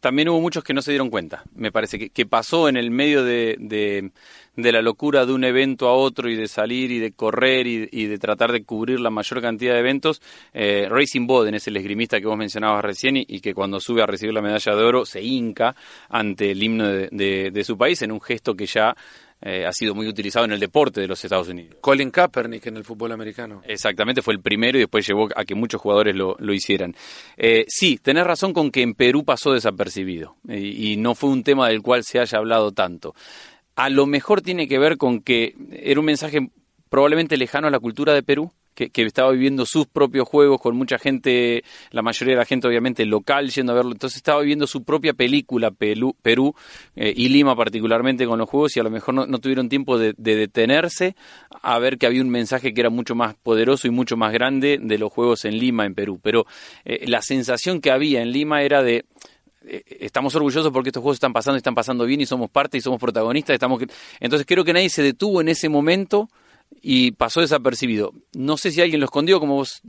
también 0.00 0.28
hubo 0.28 0.40
muchos 0.40 0.64
que 0.64 0.74
no 0.74 0.82
se 0.82 0.90
dieron 0.90 1.10
cuenta, 1.10 1.44
me 1.54 1.72
parece, 1.72 1.98
que, 1.98 2.10
que 2.10 2.26
pasó 2.26 2.68
en 2.68 2.76
el 2.76 2.90
medio 2.90 3.24
de, 3.24 3.56
de, 3.58 4.72
la 4.72 4.82
locura 4.82 5.26
de 5.26 5.32
un 5.32 5.44
evento 5.44 5.88
a 5.88 5.94
otro 5.94 6.30
y 6.30 6.36
de 6.36 6.48
salir 6.48 6.90
y 6.90 6.98
de 6.98 7.12
correr 7.12 7.66
y, 7.66 8.06
de 8.06 8.18
tratar 8.18 8.52
de 8.52 8.64
cubrir 8.64 9.00
la 9.00 9.10
mayor 9.10 9.40
cantidad 9.40 9.74
de 9.74 9.80
eventos. 9.80 10.22
Eh, 10.52 10.86
Racing 10.90 11.26
Boden 11.26 11.54
es 11.54 11.66
el 11.66 11.76
esgrimista 11.76 12.20
que 12.20 12.26
vos 12.26 12.36
mencionabas 12.36 12.84
recién 12.84 13.16
y, 13.16 13.40
que 13.40 13.54
cuando 13.54 13.80
sube 13.80 14.02
a 14.02 14.06
recibir 14.06 14.34
la 14.34 14.42
medalla 14.42 14.74
de 14.74 14.84
oro 14.84 15.04
se 15.04 15.22
hinca 15.22 15.74
ante 16.08 16.50
el 16.50 16.62
himno 16.62 16.88
de, 16.88 17.50
de 17.52 17.64
su 17.64 17.76
país 17.76 18.00
en 18.02 18.12
un 18.12 18.20
gesto 18.20 18.54
que 18.54 18.66
ya 18.66 18.96
eh, 19.40 19.66
ha 19.66 19.72
sido 19.72 19.94
muy 19.94 20.08
utilizado 20.08 20.44
en 20.44 20.52
el 20.52 20.60
deporte 20.60 21.00
de 21.00 21.08
los 21.08 21.22
Estados 21.24 21.48
Unidos. 21.48 21.76
Colin 21.80 22.10
Kaepernick 22.10 22.66
en 22.66 22.76
el 22.76 22.84
fútbol 22.84 23.12
americano. 23.12 23.62
Exactamente, 23.66 24.22
fue 24.22 24.34
el 24.34 24.40
primero 24.40 24.78
y 24.78 24.82
después 24.82 25.06
llevó 25.06 25.28
a 25.34 25.44
que 25.44 25.54
muchos 25.54 25.80
jugadores 25.80 26.16
lo, 26.16 26.36
lo 26.38 26.52
hicieran. 26.52 26.94
Eh, 27.36 27.64
sí, 27.68 27.98
tenés 28.02 28.24
razón 28.24 28.52
con 28.52 28.70
que 28.70 28.82
en 28.82 28.94
Perú 28.94 29.24
pasó 29.24 29.52
desapercibido 29.52 30.36
y 30.48 30.96
no 30.96 31.14
fue 31.14 31.30
un 31.30 31.42
tema 31.42 31.68
del 31.68 31.82
cual 31.82 32.04
se 32.04 32.20
haya 32.20 32.38
hablado 32.38 32.72
tanto. 32.72 33.14
A 33.76 33.90
lo 33.90 34.06
mejor 34.06 34.40
tiene 34.40 34.68
que 34.68 34.78
ver 34.78 34.96
con 34.96 35.20
que 35.20 35.54
era 35.72 36.00
un 36.00 36.06
mensaje 36.06 36.48
probablemente 36.88 37.36
lejano 37.36 37.66
a 37.66 37.70
la 37.70 37.80
cultura 37.80 38.14
de 38.14 38.22
Perú, 38.22 38.52
que, 38.74 38.90
estaba 39.02 39.30
viviendo 39.32 39.64
sus 39.66 39.86
propios 39.86 40.28
juegos 40.28 40.60
con 40.60 40.76
mucha 40.76 40.98
gente, 40.98 41.64
la 41.90 42.02
mayoría 42.02 42.34
de 42.34 42.38
la 42.38 42.44
gente 42.44 42.66
obviamente 42.66 43.04
local 43.06 43.50
yendo 43.50 43.72
a 43.72 43.76
verlo, 43.76 43.92
entonces 43.92 44.16
estaba 44.16 44.40
viviendo 44.40 44.66
su 44.66 44.82
propia 44.84 45.14
película 45.14 45.70
Perú, 45.70 46.54
eh, 46.96 47.12
y 47.16 47.28
Lima 47.28 47.54
particularmente 47.56 48.26
con 48.26 48.38
los 48.38 48.48
juegos 48.48 48.76
y 48.76 48.80
a 48.80 48.82
lo 48.82 48.90
mejor 48.90 49.14
no, 49.14 49.38
tuvieron 49.38 49.68
tiempo 49.68 49.98
de, 49.98 50.14
detenerse 50.16 51.14
a 51.62 51.78
ver 51.78 51.98
que 51.98 52.06
había 52.06 52.22
un 52.22 52.30
mensaje 52.30 52.74
que 52.74 52.80
era 52.80 52.90
mucho 52.90 53.14
más 53.14 53.34
poderoso 53.34 53.86
y 53.86 53.90
mucho 53.90 54.16
más 54.16 54.32
grande 54.32 54.78
de 54.80 54.98
los 54.98 55.12
juegos 55.12 55.44
en 55.44 55.58
Lima, 55.58 55.86
en 55.86 55.94
Perú. 55.94 56.18
Pero 56.22 56.46
eh, 56.84 57.04
la 57.06 57.22
sensación 57.22 57.80
que 57.80 57.90
había 57.90 58.22
en 58.22 58.32
Lima 58.32 58.62
era 58.62 58.82
de 58.82 59.04
eh, 59.66 59.82
estamos 60.00 60.34
orgullosos 60.34 60.72
porque 60.72 60.90
estos 60.90 61.02
juegos 61.02 61.16
están 61.16 61.32
pasando 61.32 61.56
están 61.56 61.74
pasando 61.74 62.04
bien 62.04 62.20
y 62.20 62.26
somos 62.26 62.50
parte 62.50 62.78
y 62.78 62.80
somos 62.80 63.00
protagonistas. 63.00 63.54
Estamos... 63.54 63.82
Entonces 64.20 64.46
creo 64.46 64.64
que 64.64 64.72
nadie 64.72 64.90
se 64.90 65.02
detuvo 65.02 65.40
en 65.40 65.48
ese 65.48 65.68
momento 65.68 66.28
y 66.86 67.12
pasó 67.12 67.40
desapercibido. 67.40 68.12
No 68.34 68.58
sé 68.58 68.70
si 68.70 68.82
alguien 68.82 69.00
lo 69.00 69.06
escondió, 69.06 69.40
como 69.40 69.54
vos 69.54 69.80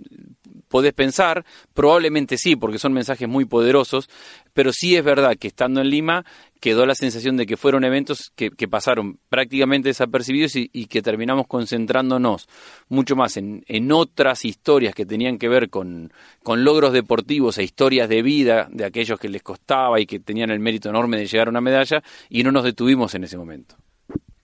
podés 0.70 0.94
pensar, 0.94 1.44
probablemente 1.74 2.38
sí, 2.38 2.56
porque 2.56 2.80
son 2.80 2.94
mensajes 2.94 3.28
muy 3.28 3.44
poderosos, 3.44 4.10
pero 4.54 4.72
sí 4.72 4.96
es 4.96 5.04
verdad 5.04 5.36
que 5.38 5.50
estando 5.50 5.82
en 5.82 5.90
Lima 5.90 6.26
quedó 6.62 6.86
la 6.86 6.96
sensación 6.96 7.36
de 7.36 7.46
que 7.46 7.58
fueron 7.58 7.84
eventos 7.84 8.32
que, 8.34 8.50
pasaron 8.70 9.20
prácticamente 9.28 9.90
desapercibidos 9.90 10.56
y, 10.56 10.86
que 10.88 11.02
terminamos 11.02 11.48
concentrándonos 11.48 12.48
mucho 12.88 13.18
más 13.18 13.36
en, 13.36 13.92
otras 13.92 14.46
historias 14.46 14.96
que 14.96 15.06
tenían 15.06 15.38
que 15.38 15.50
ver 15.50 15.70
con, 15.70 16.14
con, 16.44 16.64
logros 16.64 16.94
deportivos 16.94 17.58
e 17.58 17.64
historias 17.64 18.08
de 18.08 18.22
vida 18.22 18.70
de 18.72 18.86
aquellos 18.86 19.20
que 19.20 19.28
les 19.28 19.44
costaba 19.44 20.00
y 20.00 20.06
que 20.06 20.22
tenían 20.22 20.50
el 20.50 20.62
mérito 20.62 20.88
enorme 20.88 21.18
de 21.18 21.28
llegar 21.28 21.48
a 21.48 21.52
una 21.52 21.62
medalla 21.62 22.02
y 22.30 22.44
no 22.44 22.54
nos 22.54 22.64
detuvimos 22.64 23.14
en 23.16 23.26
ese 23.26 23.38
momento. 23.38 23.76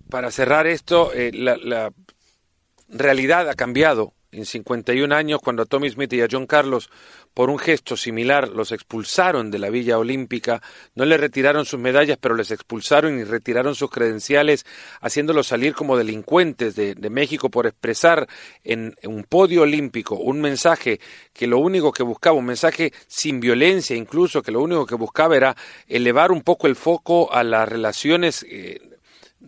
Para 0.10 0.30
cerrar 0.32 0.68
esto, 0.68 1.14
eh, 1.14 1.32
la 1.32 1.92
realidad 2.92 3.50
ha 3.50 3.56
cambiado. 3.56 4.14
En 4.34 4.46
51 4.46 5.14
años, 5.14 5.42
cuando 5.44 5.64
a 5.64 5.66
Tommy 5.66 5.90
Smith 5.90 6.14
y 6.14 6.22
a 6.22 6.28
John 6.32 6.48
Carlos, 6.48 6.90
por 7.34 7.50
un 7.50 7.60
gesto 7.60 7.98
similar, 7.98 8.48
los 8.48 8.72
expulsaron 8.72 9.52
de 9.52 9.60
la 9.60 9.70
Villa 9.70 9.98
Olímpica, 9.98 10.62
no 10.96 11.04
le 11.04 11.18
retiraron 11.18 11.66
sus 11.66 11.82
medallas, 11.82 12.18
pero 12.18 12.36
les 12.36 12.50
expulsaron 12.50 13.20
y 13.20 13.26
retiraron 13.26 13.76
sus 13.76 13.90
credenciales, 13.90 14.66
haciéndolos 15.02 15.48
salir 15.48 15.74
como 15.74 15.98
delincuentes 15.98 16.76
de, 16.76 16.96
México 17.10 17.50
por 17.50 17.68
expresar 17.68 18.26
en, 18.64 18.96
un 19.04 19.26
podio 19.26 19.64
olímpico 19.64 20.16
un 20.16 20.40
mensaje 20.40 21.02
que 21.34 21.46
lo 21.46 21.60
único 21.60 21.92
que 21.92 22.04
buscaba, 22.04 22.38
un 22.38 22.46
mensaje 22.46 22.94
sin 23.08 23.42
violencia 23.42 23.98
incluso, 23.98 24.42
que 24.42 24.54
lo 24.54 24.62
único 24.62 24.86
que 24.86 24.96
buscaba 24.96 25.36
era 25.36 25.58
elevar 25.88 26.32
un 26.32 26.42
poco 26.42 26.68
el 26.68 26.78
foco 26.78 27.34
a 27.34 27.44
las 27.44 27.68
relaciones 27.68 28.46
eh, 28.50 28.80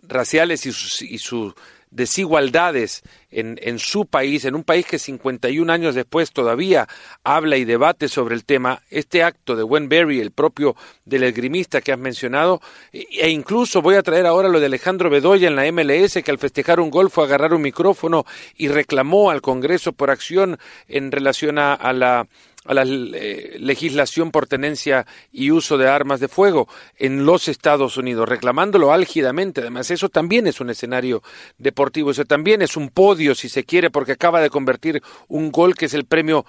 raciales 0.02 0.66
y 0.66 0.68
y 1.06 1.18
su 1.18 1.54
desigualdades 1.94 3.02
en, 3.34 3.58
en, 3.62 3.78
su 3.78 4.06
país, 4.06 4.44
en 4.44 4.54
un 4.54 4.64
país 4.64 4.86
que 4.86 4.98
51 4.98 5.72
años 5.72 5.94
después 5.94 6.32
todavía 6.32 6.88
habla 7.22 7.56
y 7.56 7.64
debate 7.64 8.08
sobre 8.08 8.34
el 8.34 8.44
tema, 8.44 8.82
este 8.90 9.22
acto 9.22 9.56
de 9.56 9.64
Wenberry, 9.64 10.20
el 10.20 10.30
propio 10.30 10.76
del 11.04 11.24
esgrimista 11.24 11.80
que 11.80 11.92
has 11.92 11.98
mencionado, 11.98 12.60
e, 12.92 13.06
e 13.10 13.28
incluso 13.30 13.82
voy 13.82 13.96
a 13.96 14.02
traer 14.02 14.26
ahora 14.26 14.48
lo 14.48 14.60
de 14.60 14.66
Alejandro 14.66 15.10
Bedoya 15.10 15.48
en 15.48 15.56
la 15.56 15.70
MLS, 15.70 16.22
que 16.22 16.30
al 16.30 16.38
festejar 16.38 16.80
un 16.80 16.90
gol 16.90 17.10
fue 17.10 17.24
a 17.24 17.26
agarrar 17.26 17.54
un 17.54 17.62
micrófono 17.62 18.24
y 18.56 18.68
reclamó 18.68 19.30
al 19.30 19.42
Congreso 19.42 19.92
por 19.92 20.10
acción 20.10 20.58
en 20.88 21.12
relación 21.12 21.58
a 21.58 21.92
la 21.92 22.26
a 22.64 22.74
la 22.74 22.84
eh, 22.86 23.56
legislación 23.58 24.30
por 24.30 24.46
tenencia 24.46 25.06
y 25.32 25.50
uso 25.50 25.76
de 25.76 25.88
armas 25.88 26.20
de 26.20 26.28
fuego 26.28 26.68
en 26.96 27.26
los 27.26 27.48
Estados 27.48 27.96
Unidos, 27.96 28.28
reclamándolo 28.28 28.92
álgidamente. 28.92 29.60
Además, 29.60 29.90
eso 29.90 30.08
también 30.08 30.46
es 30.46 30.60
un 30.60 30.70
escenario 30.70 31.22
deportivo, 31.58 32.10
eso 32.10 32.24
también 32.24 32.62
es 32.62 32.76
un 32.76 32.88
podio, 32.88 33.23
si 33.34 33.48
se 33.48 33.64
quiere, 33.64 33.90
porque 33.90 34.12
acaba 34.12 34.40
de 34.40 34.50
convertir 34.50 35.02
un 35.28 35.52
gol 35.52 35.74
que 35.74 35.86
es 35.86 35.94
el 35.94 36.04
premio 36.04 36.44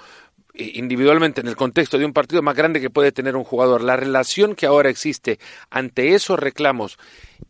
eh, 0.55 0.71
individualmente 0.75 1.41
en 1.41 1.47
el 1.47 1.55
contexto 1.55 1.97
de 1.97 2.05
un 2.05 2.13
partido 2.13 2.41
más 2.41 2.55
grande 2.55 2.81
que 2.81 2.89
puede 2.89 3.11
tener 3.11 3.35
un 3.35 3.43
jugador. 3.43 3.81
La 3.81 3.97
relación 3.97 4.55
que 4.55 4.65
ahora 4.65 4.89
existe 4.89 5.39
ante 5.69 6.15
esos 6.15 6.39
reclamos 6.39 6.97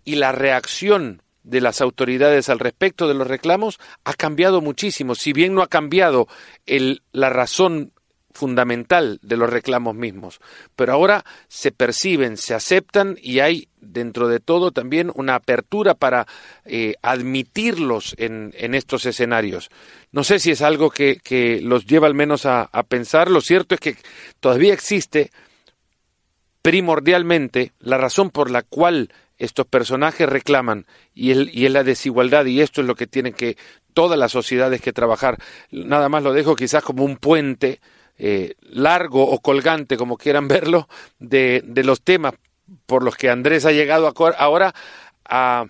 y 0.03 0.15
la 0.15 0.31
reacción 0.31 1.21
de 1.43 1.61
las 1.61 1.79
autoridades 1.81 2.49
al 2.49 2.59
respecto 2.59 3.07
de 3.07 3.13
los 3.13 3.27
reclamos 3.27 3.79
ha 4.03 4.13
cambiado 4.13 4.61
muchísimo. 4.61 5.15
Si 5.15 5.31
bien 5.33 5.53
no 5.53 5.61
ha 5.61 5.67
cambiado 5.67 6.27
el, 6.65 7.03
la 7.11 7.29
razón 7.29 7.91
fundamental 8.35 9.19
de 9.21 9.37
los 9.37 9.49
reclamos 9.49 9.95
mismos. 9.95 10.39
Pero 10.75 10.93
ahora 10.93 11.23
se 11.47 11.71
perciben, 11.71 12.37
se 12.37 12.53
aceptan 12.53 13.17
y 13.21 13.39
hay 13.39 13.69
dentro 13.79 14.27
de 14.27 14.39
todo 14.39 14.71
también 14.71 15.11
una 15.15 15.35
apertura 15.35 15.93
para 15.93 16.27
eh, 16.65 16.95
admitirlos 17.01 18.13
en, 18.17 18.53
en, 18.57 18.75
estos 18.75 19.05
escenarios. 19.05 19.69
No 20.11 20.23
sé 20.23 20.39
si 20.39 20.51
es 20.51 20.61
algo 20.61 20.89
que, 20.89 21.17
que 21.23 21.61
los 21.61 21.85
lleva 21.85 22.07
al 22.07 22.13
menos 22.13 22.45
a, 22.45 22.63
a 22.63 22.83
pensar. 22.83 23.31
Lo 23.31 23.41
cierto 23.41 23.75
es 23.75 23.81
que 23.81 23.95
todavía 24.39 24.73
existe 24.73 25.31
primordialmente 26.61 27.71
la 27.79 27.97
razón 27.97 28.31
por 28.31 28.51
la 28.51 28.63
cual 28.63 29.09
estos 29.37 29.67
personajes 29.67 30.27
reclaman 30.27 30.85
y, 31.13 31.31
el, 31.31 31.49
y 31.53 31.65
es 31.65 31.71
la 31.71 31.83
desigualdad 31.83 32.45
y 32.45 32.61
esto 32.61 32.81
es 32.81 32.87
lo 32.87 32.95
que 32.95 33.07
tienen 33.07 33.33
que 33.33 33.57
todas 33.93 34.19
las 34.19 34.31
sociedades 34.31 34.81
que 34.81 34.93
trabajar. 34.93 35.37
Nada 35.71 36.09
más 36.09 36.23
lo 36.23 36.33
dejo 36.33 36.55
quizás 36.55 36.83
como 36.83 37.03
un 37.03 37.17
puente 37.17 37.79
eh, 38.17 38.55
largo 38.61 39.23
o 39.27 39.39
colgante, 39.39 39.97
como 39.97 40.17
quieran 40.17 40.47
verlo, 40.49 40.87
de, 41.19 41.61
de, 41.65 41.83
los 41.83 42.01
temas 42.01 42.33
por 42.85 43.03
los 43.03 43.15
que 43.15 43.29
Andrés 43.29 43.65
ha 43.65 43.71
llegado 43.71 44.13
ahora 44.37 44.73
a 45.25 45.65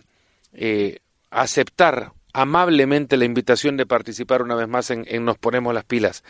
eh, 0.53 0.99
aceptar 1.31 2.12
amablemente 2.34 3.17
la 3.17 3.25
invitación 3.25 3.77
de 3.77 3.86
participar 3.86 4.41
una 4.41 4.55
vez 4.55 4.67
más 4.67 4.89
en, 4.89 5.05
en 5.08 5.25
Nos 5.25 5.38
Ponemos 5.38 5.73
las 5.73 5.86
Pilas. 5.86 6.23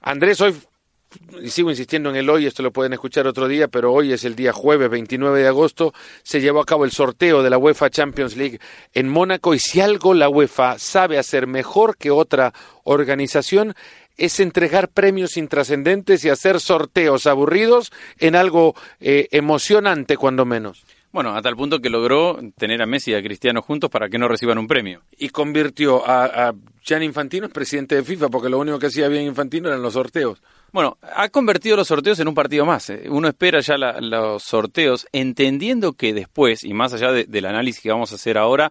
Andrés, 0.00 0.40
hoy 0.40 0.54
y 1.42 1.50
sigo 1.50 1.70
insistiendo 1.70 2.10
en 2.10 2.16
el 2.16 2.30
hoy, 2.30 2.46
esto 2.46 2.62
lo 2.62 2.72
pueden 2.72 2.92
escuchar 2.92 3.26
otro 3.26 3.48
día, 3.48 3.68
pero 3.68 3.92
hoy 3.92 4.12
es 4.12 4.24
el 4.24 4.36
día 4.36 4.52
jueves 4.52 4.88
29 4.90 5.40
de 5.40 5.48
agosto, 5.48 5.92
se 6.22 6.40
llevó 6.40 6.60
a 6.60 6.64
cabo 6.64 6.84
el 6.84 6.92
sorteo 6.92 7.42
de 7.42 7.50
la 7.50 7.58
UEFA 7.58 7.90
Champions 7.90 8.36
League 8.36 8.60
en 8.92 9.08
Mónaco 9.08 9.54
y 9.54 9.58
si 9.58 9.80
algo 9.80 10.14
la 10.14 10.28
UEFA 10.28 10.78
sabe 10.78 11.18
hacer 11.18 11.46
mejor 11.46 11.96
que 11.96 12.10
otra 12.10 12.52
organización 12.84 13.74
es 14.16 14.40
entregar 14.40 14.88
premios 14.88 15.36
intrascendentes 15.36 16.24
y 16.24 16.28
hacer 16.28 16.60
sorteos 16.60 17.26
aburridos 17.26 17.92
en 18.18 18.36
algo 18.36 18.74
eh, 19.00 19.28
emocionante 19.30 20.16
cuando 20.16 20.44
menos. 20.44 20.84
Bueno, 21.12 21.34
a 21.34 21.42
tal 21.42 21.56
punto 21.56 21.80
que 21.80 21.90
logró 21.90 22.38
tener 22.56 22.80
a 22.82 22.86
Messi 22.86 23.10
y 23.10 23.14
a 23.14 23.22
Cristiano 23.22 23.62
juntos 23.62 23.90
para 23.90 24.08
que 24.08 24.18
no 24.18 24.28
reciban 24.28 24.58
un 24.58 24.68
premio. 24.68 25.02
Y 25.18 25.30
convirtió 25.30 26.08
a, 26.08 26.48
a 26.48 26.54
Gianni 26.82 27.06
Infantino 27.06 27.46
en 27.46 27.52
presidente 27.52 27.96
de 27.96 28.04
FIFA, 28.04 28.28
porque 28.28 28.48
lo 28.48 28.58
único 28.58 28.78
que 28.78 28.86
hacía 28.86 29.08
bien 29.08 29.24
Infantino 29.24 29.68
eran 29.68 29.82
los 29.82 29.94
sorteos. 29.94 30.40
Bueno, 30.72 30.98
ha 31.16 31.28
convertido 31.28 31.76
los 31.76 31.88
sorteos 31.88 32.20
en 32.20 32.28
un 32.28 32.34
partido 32.34 32.64
más. 32.64 32.90
¿eh? 32.90 33.06
Uno 33.08 33.26
espera 33.26 33.58
ya 33.58 33.76
los 33.76 34.44
sorteos, 34.44 35.08
entendiendo 35.12 35.94
que 35.94 36.14
después, 36.14 36.62
y 36.62 36.72
más 36.74 36.92
allá 36.92 37.10
del 37.10 37.46
análisis 37.46 37.82
que 37.82 37.90
vamos 37.90 38.12
a 38.12 38.14
hacer 38.14 38.38
ahora, 38.38 38.70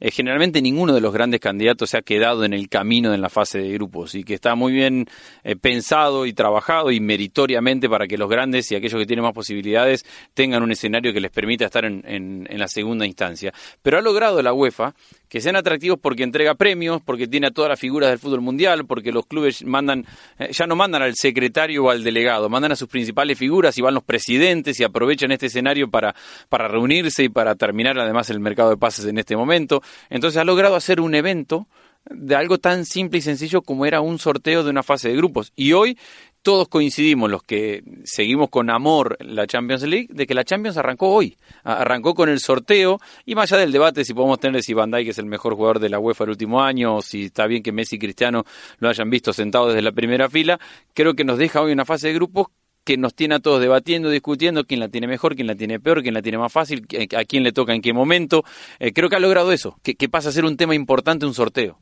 eh, 0.00 0.10
generalmente 0.10 0.62
ninguno 0.62 0.94
de 0.94 1.00
los 1.00 1.12
grandes 1.12 1.40
candidatos 1.40 1.90
se 1.90 1.98
ha 1.98 2.02
quedado 2.02 2.44
en 2.44 2.52
el 2.52 2.68
camino 2.68 3.12
en 3.14 3.20
la 3.20 3.28
fase 3.28 3.58
de 3.58 3.72
grupos 3.72 4.14
y 4.14 4.24
que 4.24 4.34
está 4.34 4.54
muy 4.54 4.72
bien 4.72 5.06
eh, 5.44 5.56
pensado 5.56 6.26
y 6.26 6.32
trabajado 6.32 6.90
y 6.90 7.00
meritoriamente 7.00 7.88
para 7.88 8.06
que 8.06 8.18
los 8.18 8.28
grandes 8.28 8.70
y 8.72 8.74
aquellos 8.74 8.98
que 8.98 9.06
tienen 9.06 9.24
más 9.24 9.34
posibilidades 9.34 10.04
tengan 10.34 10.62
un 10.62 10.72
escenario 10.72 11.12
que 11.12 11.20
les 11.20 11.30
permita 11.30 11.66
estar 11.66 11.84
en, 11.84 12.02
en 12.04 12.58
la 12.58 12.68
segunda 12.68 13.06
instancia. 13.06 13.52
Pero 13.82 13.98
ha 13.98 14.00
logrado 14.00 14.42
la 14.42 14.52
UEFA 14.52 14.94
que 15.30 15.40
sean 15.40 15.54
atractivos 15.54 15.98
porque 16.02 16.24
entrega 16.24 16.56
premios, 16.56 17.00
porque 17.02 17.28
tiene 17.28 17.46
a 17.46 17.50
todas 17.52 17.68
las 17.68 17.78
figuras 17.78 18.10
del 18.10 18.18
fútbol 18.18 18.40
mundial, 18.40 18.84
porque 18.84 19.12
los 19.12 19.26
clubes 19.26 19.64
mandan, 19.64 20.04
eh, 20.38 20.50
ya 20.52 20.66
no 20.66 20.74
mandan 20.74 21.02
al 21.02 21.14
secretario 21.14 21.84
o 21.84 21.90
al 21.90 22.02
delegado, 22.02 22.48
mandan 22.48 22.72
a 22.72 22.76
sus 22.76 22.88
principales 22.88 23.38
figuras 23.38 23.78
y 23.78 23.80
van 23.80 23.94
los 23.94 24.02
presidentes 24.02 24.80
y 24.80 24.84
aprovechan 24.84 25.30
este 25.30 25.46
escenario 25.46 25.88
para, 25.88 26.16
para 26.48 26.66
reunirse 26.66 27.22
y 27.22 27.28
para 27.28 27.54
terminar 27.54 27.96
además 27.98 28.28
el 28.28 28.40
mercado 28.40 28.70
de 28.70 28.76
pases 28.76 29.06
en 29.06 29.18
este 29.18 29.36
momento. 29.36 29.82
Entonces 30.10 30.36
ha 30.36 30.44
logrado 30.44 30.74
hacer 30.74 31.00
un 31.00 31.14
evento 31.14 31.68
de 32.08 32.34
algo 32.34 32.58
tan 32.58 32.84
simple 32.84 33.18
y 33.18 33.22
sencillo 33.22 33.62
como 33.62 33.86
era 33.86 34.00
un 34.00 34.18
sorteo 34.18 34.64
de 34.64 34.70
una 34.70 34.82
fase 34.82 35.10
de 35.10 35.16
grupos. 35.16 35.52
Y 35.54 35.74
hoy 35.74 35.96
todos 36.42 36.68
coincidimos, 36.68 37.30
los 37.30 37.42
que 37.42 37.82
seguimos 38.04 38.48
con 38.48 38.70
amor 38.70 39.16
la 39.20 39.46
Champions 39.46 39.82
League, 39.82 40.08
de 40.10 40.26
que 40.26 40.34
la 40.34 40.44
Champions 40.44 40.76
arrancó 40.76 41.08
hoy. 41.08 41.36
Arrancó 41.64 42.14
con 42.14 42.28
el 42.28 42.40
sorteo 42.40 42.98
y 43.26 43.34
más 43.34 43.52
allá 43.52 43.60
del 43.60 43.72
debate 43.72 44.04
si 44.04 44.14
podemos 44.14 44.40
tener 44.40 44.62
si 44.62 44.72
Van 44.72 44.90
Dijk 44.90 45.08
es 45.08 45.18
el 45.18 45.26
mejor 45.26 45.54
jugador 45.54 45.78
de 45.78 45.90
la 45.90 45.98
UEFA 45.98 46.24
el 46.24 46.30
último 46.30 46.62
año 46.62 46.96
o 46.96 47.02
si 47.02 47.26
está 47.26 47.46
bien 47.46 47.62
que 47.62 47.72
Messi 47.72 47.96
y 47.96 47.98
Cristiano 47.98 48.44
lo 48.78 48.88
hayan 48.88 49.10
visto 49.10 49.32
sentado 49.32 49.68
desde 49.68 49.82
la 49.82 49.92
primera 49.92 50.28
fila, 50.30 50.58
creo 50.94 51.14
que 51.14 51.24
nos 51.24 51.38
deja 51.38 51.60
hoy 51.60 51.72
una 51.72 51.84
fase 51.84 52.08
de 52.08 52.14
grupos 52.14 52.48
que 52.84 52.96
nos 52.96 53.14
tiene 53.14 53.34
a 53.34 53.38
todos 53.40 53.60
debatiendo, 53.60 54.08
discutiendo 54.08 54.64
quién 54.64 54.80
la 54.80 54.88
tiene 54.88 55.06
mejor, 55.06 55.34
quién 55.34 55.46
la 55.46 55.54
tiene 55.54 55.78
peor, 55.78 56.02
quién 56.02 56.14
la 56.14 56.22
tiene 56.22 56.38
más 56.38 56.52
fácil, 56.52 56.86
a 57.16 57.24
quién 57.24 57.42
le 57.42 57.52
toca 57.52 57.74
en 57.74 57.82
qué 57.82 57.92
momento. 57.92 58.42
Eh, 58.78 58.92
creo 58.92 59.10
que 59.10 59.16
ha 59.16 59.20
logrado 59.20 59.52
eso, 59.52 59.78
que, 59.82 59.94
que 59.94 60.08
pasa 60.08 60.30
a 60.30 60.32
ser 60.32 60.44
un 60.46 60.56
tema 60.56 60.74
importante 60.74 61.26
un 61.26 61.34
sorteo. 61.34 61.78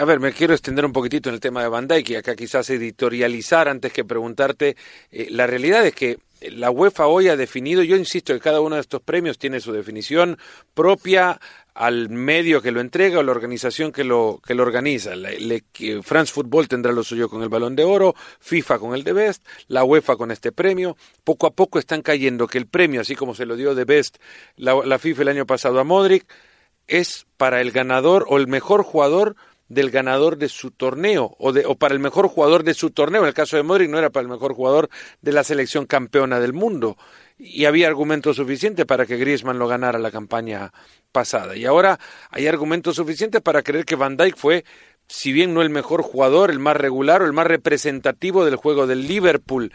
A 0.00 0.04
ver, 0.04 0.18
me 0.18 0.32
quiero 0.32 0.52
extender 0.52 0.84
un 0.84 0.92
poquitito 0.92 1.28
en 1.28 1.34
el 1.34 1.40
tema 1.40 1.62
de 1.62 1.68
Van 1.68 1.86
Dijk 1.86 2.10
y 2.10 2.16
acá 2.16 2.34
quizás 2.34 2.68
editorializar 2.70 3.68
antes 3.68 3.92
que 3.92 4.04
preguntarte. 4.04 4.76
Eh, 5.12 5.28
la 5.30 5.46
realidad 5.46 5.86
es 5.86 5.94
que 5.94 6.18
la 6.50 6.70
UEFA 6.70 7.06
hoy 7.06 7.28
ha 7.28 7.36
definido, 7.36 7.82
yo 7.82 7.96
insisto 7.96 8.34
que 8.34 8.40
cada 8.40 8.60
uno 8.60 8.74
de 8.74 8.80
estos 8.80 9.00
premios 9.00 9.38
tiene 9.38 9.60
su 9.60 9.72
definición 9.72 10.38
propia 10.74 11.40
al 11.72 12.08
medio 12.08 12.62
que 12.62 12.72
lo 12.72 12.80
entrega 12.80 13.20
o 13.20 13.22
la 13.22 13.30
organización 13.30 13.92
que 13.92 14.04
lo, 14.04 14.40
que 14.44 14.54
lo 14.54 14.64
organiza. 14.64 15.12
France 16.02 16.32
Football 16.32 16.68
tendrá 16.68 16.92
lo 16.92 17.04
suyo 17.04 17.28
con 17.28 17.42
el 17.42 17.48
Balón 17.48 17.76
de 17.76 17.84
Oro, 17.84 18.14
FIFA 18.40 18.78
con 18.78 18.94
el 18.94 19.04
de 19.04 19.12
Best, 19.12 19.46
la 19.68 19.84
UEFA 19.84 20.16
con 20.16 20.32
este 20.32 20.50
premio. 20.50 20.96
Poco 21.22 21.46
a 21.46 21.52
poco 21.52 21.78
están 21.78 22.02
cayendo 22.02 22.48
que 22.48 22.58
el 22.58 22.66
premio, 22.66 23.00
así 23.00 23.14
como 23.14 23.34
se 23.34 23.46
lo 23.46 23.56
dio 23.56 23.74
de 23.74 23.84
Best 23.84 24.18
la 24.56 24.98
FIFA 24.98 25.22
el 25.22 25.28
año 25.28 25.46
pasado 25.46 25.78
a 25.78 25.84
Modric, 25.84 26.26
es 26.86 27.26
para 27.36 27.60
el 27.60 27.70
ganador 27.70 28.26
o 28.28 28.36
el 28.36 28.46
mejor 28.46 28.82
jugador 28.82 29.36
del 29.68 29.90
ganador 29.90 30.36
de 30.36 30.48
su 30.48 30.70
torneo 30.70 31.34
o, 31.38 31.52
de, 31.52 31.64
o 31.66 31.74
para 31.74 31.94
el 31.94 32.00
mejor 32.00 32.28
jugador 32.28 32.64
de 32.64 32.74
su 32.74 32.90
torneo. 32.90 33.22
En 33.22 33.28
el 33.28 33.34
caso 33.34 33.56
de 33.56 33.62
Modric 33.62 33.90
no 33.90 33.98
era 33.98 34.10
para 34.10 34.22
el 34.22 34.28
mejor 34.28 34.54
jugador 34.54 34.88
de 35.22 35.32
la 35.32 35.44
selección 35.44 35.86
campeona 35.86 36.40
del 36.40 36.52
mundo 36.52 36.96
y 37.38 37.64
había 37.64 37.88
argumentos 37.88 38.36
suficientes 38.36 38.84
para 38.84 39.06
que 39.06 39.16
Griezmann 39.16 39.58
lo 39.58 39.66
ganara 39.66 39.98
la 39.98 40.10
campaña 40.10 40.72
pasada. 41.12 41.56
Y 41.56 41.64
ahora 41.64 41.98
hay 42.30 42.46
argumentos 42.46 42.96
suficientes 42.96 43.40
para 43.40 43.62
creer 43.62 43.84
que 43.84 43.96
Van 43.96 44.16
Dijk 44.16 44.36
fue 44.36 44.64
si 45.06 45.32
bien 45.32 45.52
no 45.52 45.62
el 45.62 45.70
mejor 45.70 46.02
jugador, 46.02 46.50
el 46.50 46.58
más 46.58 46.76
regular 46.76 47.22
o 47.22 47.26
el 47.26 47.32
más 47.32 47.46
representativo 47.46 48.44
del 48.44 48.56
juego 48.56 48.86
del 48.86 49.06
Liverpool, 49.06 49.72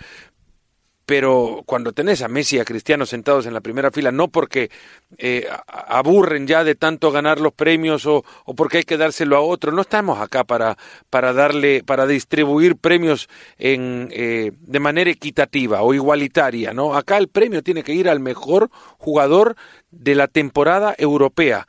pero 1.09 1.63
cuando 1.65 1.91
tenés 1.91 2.21
a 2.21 2.27
Messi 2.27 2.57
y 2.57 2.59
a 2.59 2.65
Cristiano 2.65 3.03
sentados 3.03 3.47
en 3.47 3.55
la 3.55 3.61
primera 3.61 3.89
fila, 3.89 4.11
no 4.11 4.27
porque 4.27 4.69
eh, 5.17 5.47
aburren 5.65 6.45
ya 6.45 6.63
de 6.63 6.75
tanto 6.75 7.11
ganar 7.11 7.39
los 7.39 7.51
premios 7.51 8.05
o, 8.05 8.23
porque 8.55 8.77
hay 8.77 8.83
que 8.83 8.95
dárselo 8.95 9.35
a 9.35 9.41
otro, 9.41 9.71
no 9.71 9.81
estamos 9.81 10.19
acá 10.19 10.43
para, 10.43 10.77
para 11.09 11.33
darle, 11.33 11.83
para 11.83 12.05
distribuir 12.05 12.75
premios 12.75 13.27
en, 13.57 14.09
eh, 14.11 14.51
de 14.55 14.79
manera 14.79 15.09
equitativa 15.09 15.81
o 15.81 15.95
igualitaria, 15.95 16.75
¿no? 16.75 16.93
Acá 16.93 17.17
el 17.17 17.27
premio 17.27 17.63
tiene 17.63 17.81
que 17.81 17.93
ir 17.95 18.07
al 18.07 18.19
mejor 18.19 18.69
jugador 18.99 19.55
de 19.89 20.13
la 20.13 20.27
temporada 20.27 20.93
europea. 20.95 21.67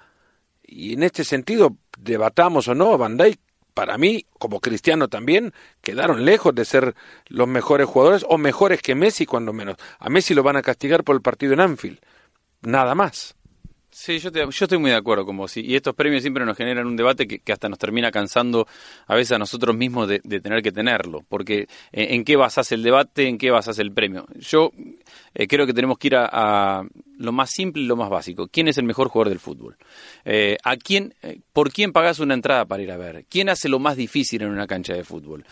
Y 0.62 0.92
en 0.92 1.03
este 1.03 1.24
sentido, 1.24 1.79
debatamos 1.98 2.68
o 2.68 2.74
no, 2.74 2.98
Van 2.98 3.16
Dijk 3.16 3.40
para 3.73 3.99
mí, 3.99 4.27
como 4.39 4.61
cristiano 4.61 5.09
también, 5.09 5.53
quedaron 5.81 6.25
lejos 6.25 6.55
de 6.55 6.65
ser 6.65 6.95
los 7.27 7.49
mejores 7.49 7.87
jugadores 7.87 8.25
o 8.29 8.39
mejores 8.39 8.83
que 8.83 8.95
Messi, 8.95 9.27
cuando 9.27 9.53
menos. 9.53 9.77
A 9.99 10.09
Messi 10.11 10.35
lo 10.35 10.43
van 10.43 10.57
a 10.57 10.63
castigar 10.63 11.05
por 11.05 11.17
el 11.17 11.23
partido 11.23 11.53
en 11.53 11.61
Anfield. 11.61 11.99
Nada 12.63 12.95
más. 12.95 13.35
Sí, 13.93 14.19
yo, 14.21 14.31
yo 14.31 14.49
estoy 14.49 14.79
muy 14.79 14.91
de 14.91 14.97
acuerdo 14.97 15.27
con 15.27 15.37
vos. 15.37 15.57
Y 15.57 15.75
estos 15.75 15.95
premios 15.95 16.23
siempre 16.23 16.45
nos 16.47 16.57
generan 16.57 16.87
un 16.87 16.97
debate 16.97 17.27
que, 17.27 17.53
hasta 17.53 17.69
nos 17.69 17.79
termina 17.79 18.13
cansando 18.13 18.67
a 19.07 19.15
veces 19.17 19.33
a 19.33 19.39
nosotros 19.39 19.77
mismos 19.77 20.09
de, 20.09 20.21
tener 20.21 20.63
que 20.63 20.71
tenerlo. 20.71 21.25
Porque 21.29 21.67
eh, 21.93 22.15
¿en 22.15 22.25
qué 22.25 22.37
basás 22.37 22.71
el 22.73 22.83
debate? 22.83 23.27
¿En 23.27 23.37
qué 23.37 23.51
basás 23.51 23.79
el 23.81 23.93
premio? 23.93 24.27
Yo 24.39 24.71
eh, 25.35 25.47
creo 25.47 25.66
que 25.66 25.75
tenemos 25.75 25.99
que 25.99 26.09
ir 26.09 26.16
a, 26.16 26.83
lo 27.19 27.33
más 27.33 27.51
simple 27.51 27.83
y 27.83 27.87
lo 27.87 27.97
más 27.97 28.09
básico. 28.09 28.49
¿Quién 28.49 28.69
es 28.69 28.79
el 28.79 28.85
mejor 28.85 29.09
jugador 29.09 29.29
del 29.29 29.38
fútbol? 29.38 29.77
Eh, 30.25 30.57
¿a 30.64 30.77
quién, 30.77 31.14
¿Por 31.53 31.73
quién 31.73 31.93
pagás 31.93 32.19
una 32.19 32.35
entrada 32.35 32.64
para 32.64 32.83
ir 32.83 32.90
a 32.90 32.97
ver? 32.97 33.27
¿Quién 33.29 33.49
hace 33.49 33.69
lo 33.69 33.79
más 33.79 33.97
difícil 33.97 34.43
en 34.43 34.51
una 34.51 34.66
cancha 34.66 34.95
de 34.95 35.05
fútbol? 35.05 35.45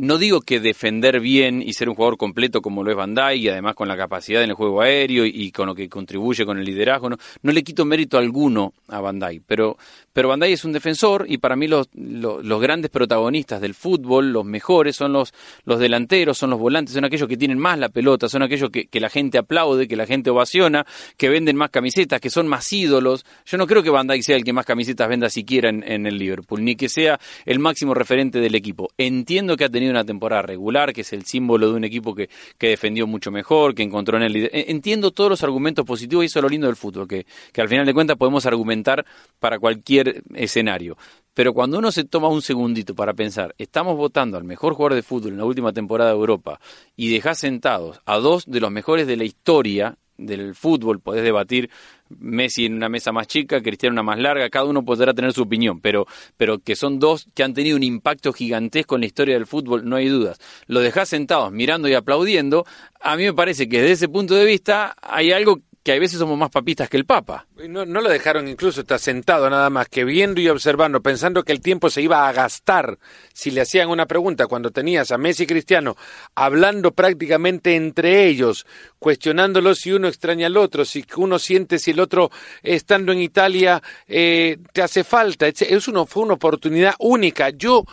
no 0.00 0.18
digo 0.18 0.40
que 0.40 0.60
defender 0.60 1.20
bien 1.20 1.62
y 1.62 1.72
ser 1.72 1.88
un 1.88 1.94
jugador 1.94 2.16
completo 2.16 2.60
como 2.60 2.82
lo 2.82 2.90
es 2.90 2.96
Van 2.96 3.14
y 3.34 3.48
además 3.48 3.74
con 3.74 3.88
la 3.88 3.96
capacidad 3.96 4.42
en 4.42 4.50
el 4.50 4.56
juego 4.56 4.82
aéreo 4.82 5.24
y, 5.24 5.50
con 5.52 5.66
lo 5.66 5.74
que 5.74 5.88
contribuye 5.88 6.44
con 6.44 6.58
el 6.58 6.64
liderazgo, 6.64 7.10
no, 7.10 7.16
no 7.42 7.52
le 7.52 7.62
quito 7.62 7.84
mérito 7.84 8.18
alguno 8.18 8.74
a 8.88 9.00
Bandai, 9.00 9.40
pero, 9.40 9.76
pero 10.12 10.28
Bandai 10.28 10.52
es 10.52 10.64
un 10.64 10.72
defensor 10.72 11.26
y 11.28 11.38
para 11.38 11.56
mí 11.56 11.68
los, 11.68 11.88
los, 11.94 12.60
grandes 12.60 12.90
protagonistas 12.90 13.60
del 13.60 13.74
fútbol, 13.74 14.32
los 14.32 14.44
mejores, 14.44 14.96
son 14.96 15.12
los, 15.12 15.32
los 15.64 15.78
delanteros, 15.78 16.38
son 16.38 16.50
los 16.50 16.58
volantes, 16.58 16.94
son 16.94 17.04
aquellos 17.04 17.28
que 17.28 17.36
tienen 17.36 17.58
más 17.58 17.78
la 17.78 17.88
pelota, 17.88 18.28
son 18.28 18.42
aquellos 18.42 18.70
que, 18.70 18.86
que 18.86 19.00
la 19.00 19.08
gente 19.08 19.23
aplaude, 19.32 19.88
que 19.88 19.96
la 19.96 20.06
gente 20.06 20.30
ovaciona, 20.30 20.86
que 21.16 21.28
venden 21.28 21.56
más 21.56 21.70
camisetas, 21.70 22.20
que 22.20 22.30
son 22.30 22.46
más 22.48 22.72
ídolos. 22.72 23.24
Yo 23.46 23.58
no 23.58 23.66
creo 23.66 23.82
que 23.82 23.90
Bandai 23.90 24.22
sea 24.22 24.36
el 24.36 24.44
que 24.44 24.52
más 24.52 24.66
camisetas 24.66 25.08
venda 25.08 25.28
siquiera 25.28 25.68
en, 25.68 26.06
el 26.06 26.18
Liverpool, 26.18 26.64
ni 26.64 26.76
que 26.76 26.88
sea 26.88 27.18
el 27.44 27.58
máximo 27.58 27.94
referente 27.94 28.40
del 28.40 28.54
equipo. 28.54 28.88
Entiendo 28.98 29.56
que 29.56 29.64
ha 29.64 29.68
tenido 29.68 29.90
una 29.90 30.04
temporada 30.04 30.42
regular, 30.42 30.92
que 30.92 31.02
es 31.02 31.12
el 31.12 31.24
símbolo 31.24 31.70
de 31.70 31.74
un 31.74 31.84
equipo 31.84 32.14
que, 32.14 32.28
que 32.58 32.68
defendió 32.68 33.06
mucho 33.06 33.30
mejor, 33.30 33.74
que 33.74 33.82
encontró 33.82 34.16
en 34.16 34.24
el 34.24 34.50
Entiendo 34.52 35.10
todos 35.10 35.30
los 35.30 35.42
argumentos 35.42 35.84
positivos 35.84 36.24
y 36.24 36.26
eso 36.26 36.38
es 36.38 36.42
lo 36.42 36.48
lindo 36.48 36.66
del 36.66 36.76
fútbol, 36.76 37.08
que, 37.08 37.26
que 37.52 37.60
al 37.60 37.68
final 37.68 37.86
de 37.86 37.94
cuentas 37.94 38.16
podemos 38.16 38.46
argumentar 38.46 39.04
para 39.38 39.58
cualquier 39.58 40.22
escenario. 40.34 40.96
Pero 41.34 41.52
cuando 41.52 41.78
uno 41.78 41.90
se 41.92 42.04
toma 42.04 42.28
un 42.28 42.42
segundito 42.42 42.94
para 42.94 43.12
pensar, 43.12 43.54
estamos 43.58 43.96
votando 43.96 44.36
al 44.36 44.44
mejor 44.44 44.74
jugador 44.74 44.94
de 44.94 45.02
fútbol 45.02 45.32
en 45.32 45.38
la 45.38 45.44
última 45.44 45.72
temporada 45.72 46.10
de 46.10 46.16
Europa 46.16 46.60
y 46.96 47.12
dejás 47.12 47.40
sentados 47.40 48.00
a 48.06 48.18
dos 48.18 48.44
de 48.46 48.60
los 48.60 48.70
mejores 48.70 49.06
de 49.06 49.16
la 49.16 49.24
historia 49.24 49.98
del 50.16 50.54
fútbol, 50.54 51.00
podés 51.00 51.24
debatir 51.24 51.70
Messi 52.08 52.66
en 52.66 52.74
una 52.74 52.88
mesa 52.88 53.10
más 53.10 53.26
chica, 53.26 53.60
Cristiano 53.60 53.94
en 53.94 53.94
una 53.94 54.02
más 54.04 54.18
larga, 54.20 54.48
cada 54.48 54.66
uno 54.66 54.84
podrá 54.84 55.12
tener 55.12 55.32
su 55.32 55.42
opinión, 55.42 55.80
pero, 55.80 56.06
pero 56.36 56.58
que 56.60 56.76
son 56.76 57.00
dos 57.00 57.26
que 57.34 57.42
han 57.42 57.54
tenido 57.54 57.76
un 57.76 57.82
impacto 57.82 58.32
gigantesco 58.32 58.94
en 58.94 59.00
la 59.00 59.06
historia 59.06 59.34
del 59.34 59.46
fútbol, 59.46 59.88
no 59.88 59.96
hay 59.96 60.08
dudas. 60.08 60.38
Lo 60.66 60.80
dejás 60.80 61.08
sentados 61.08 61.50
mirando 61.50 61.88
y 61.88 61.94
aplaudiendo, 61.94 62.64
a 63.00 63.16
mí 63.16 63.24
me 63.24 63.32
parece 63.32 63.68
que 63.68 63.80
desde 63.80 63.92
ese 63.92 64.08
punto 64.08 64.34
de 64.34 64.44
vista 64.44 64.94
hay 65.02 65.32
algo 65.32 65.60
que 65.84 65.92
a 65.92 65.98
veces 65.98 66.18
somos 66.18 66.38
más 66.38 66.48
papistas 66.48 66.88
que 66.88 66.96
el 66.96 67.04
Papa. 67.04 67.46
No, 67.68 67.84
no 67.84 68.00
lo 68.00 68.08
dejaron 68.08 68.48
incluso, 68.48 68.80
está 68.80 68.98
sentado 68.98 69.50
nada 69.50 69.68
más 69.68 69.86
que 69.90 70.04
viendo 70.04 70.40
y 70.40 70.48
observando, 70.48 71.02
pensando 71.02 71.42
que 71.44 71.52
el 71.52 71.60
tiempo 71.60 71.90
se 71.90 72.00
iba 72.00 72.26
a 72.26 72.32
gastar 72.32 72.98
si 73.34 73.50
le 73.50 73.60
hacían 73.60 73.90
una 73.90 74.06
pregunta 74.06 74.46
cuando 74.46 74.70
tenías 74.70 75.12
a 75.12 75.18
Messi 75.18 75.42
y 75.42 75.46
Cristiano 75.46 75.94
hablando 76.34 76.92
prácticamente 76.92 77.76
entre 77.76 78.26
ellos, 78.26 78.66
cuestionándolo 78.98 79.74
si 79.74 79.92
uno 79.92 80.08
extraña 80.08 80.46
al 80.46 80.56
otro, 80.56 80.86
si 80.86 81.04
uno 81.16 81.38
siente 81.38 81.78
si 81.78 81.90
el 81.90 82.00
otro 82.00 82.30
estando 82.62 83.12
en 83.12 83.20
Italia 83.20 83.82
eh, 84.08 84.56
te 84.72 84.80
hace 84.80 85.04
falta. 85.04 85.46
Es 85.46 85.86
uno, 85.86 86.06
fue 86.06 86.22
una 86.22 86.34
oportunidad 86.34 86.94
única. 86.98 87.50
Yo 87.50 87.84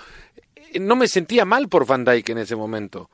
eh, 0.56 0.80
no 0.80 0.96
me 0.96 1.10
sentía 1.10 1.44
mal 1.44 1.68
por 1.68 1.86
Van 1.86 2.06
Dijk 2.06 2.30
en 2.30 2.38
ese 2.38 2.56
momento 2.56 3.10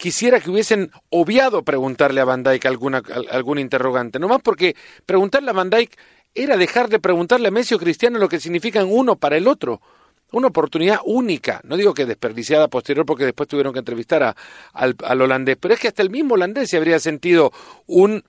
quisiera 0.00 0.40
que 0.40 0.50
hubiesen 0.50 0.90
obviado 1.10 1.62
preguntarle 1.62 2.22
a 2.22 2.24
Van 2.24 2.42
Dyke 2.42 2.66
alguna, 2.66 3.02
algún 3.30 3.58
interrogante, 3.58 4.18
nomás 4.18 4.40
porque 4.42 4.74
preguntarle 5.04 5.50
a 5.50 5.52
Van 5.52 5.68
Dyke 5.68 5.96
era 6.34 6.56
dejar 6.56 6.88
de 6.88 6.98
preguntarle 6.98 7.48
a 7.48 7.50
Messi 7.50 7.74
o 7.74 7.78
Cristiano 7.78 8.18
lo 8.18 8.28
que 8.28 8.40
significan 8.40 8.88
uno 8.90 9.16
para 9.16 9.36
el 9.36 9.46
otro. 9.46 9.82
Una 10.32 10.46
oportunidad 10.46 11.00
única, 11.04 11.60
no 11.64 11.76
digo 11.76 11.92
que 11.92 12.06
desperdiciada 12.06 12.68
posterior 12.68 13.04
porque 13.04 13.24
después 13.24 13.48
tuvieron 13.48 13.72
que 13.72 13.80
entrevistar 13.80 14.22
a, 14.22 14.36
al, 14.72 15.20
holandés, 15.20 15.58
pero 15.60 15.74
es 15.74 15.80
que 15.80 15.88
hasta 15.88 16.02
el 16.02 16.10
mismo 16.10 16.34
holandés 16.34 16.70
se 16.70 16.78
habría 16.78 16.98
sentido 16.98 17.52
un 17.86 18.24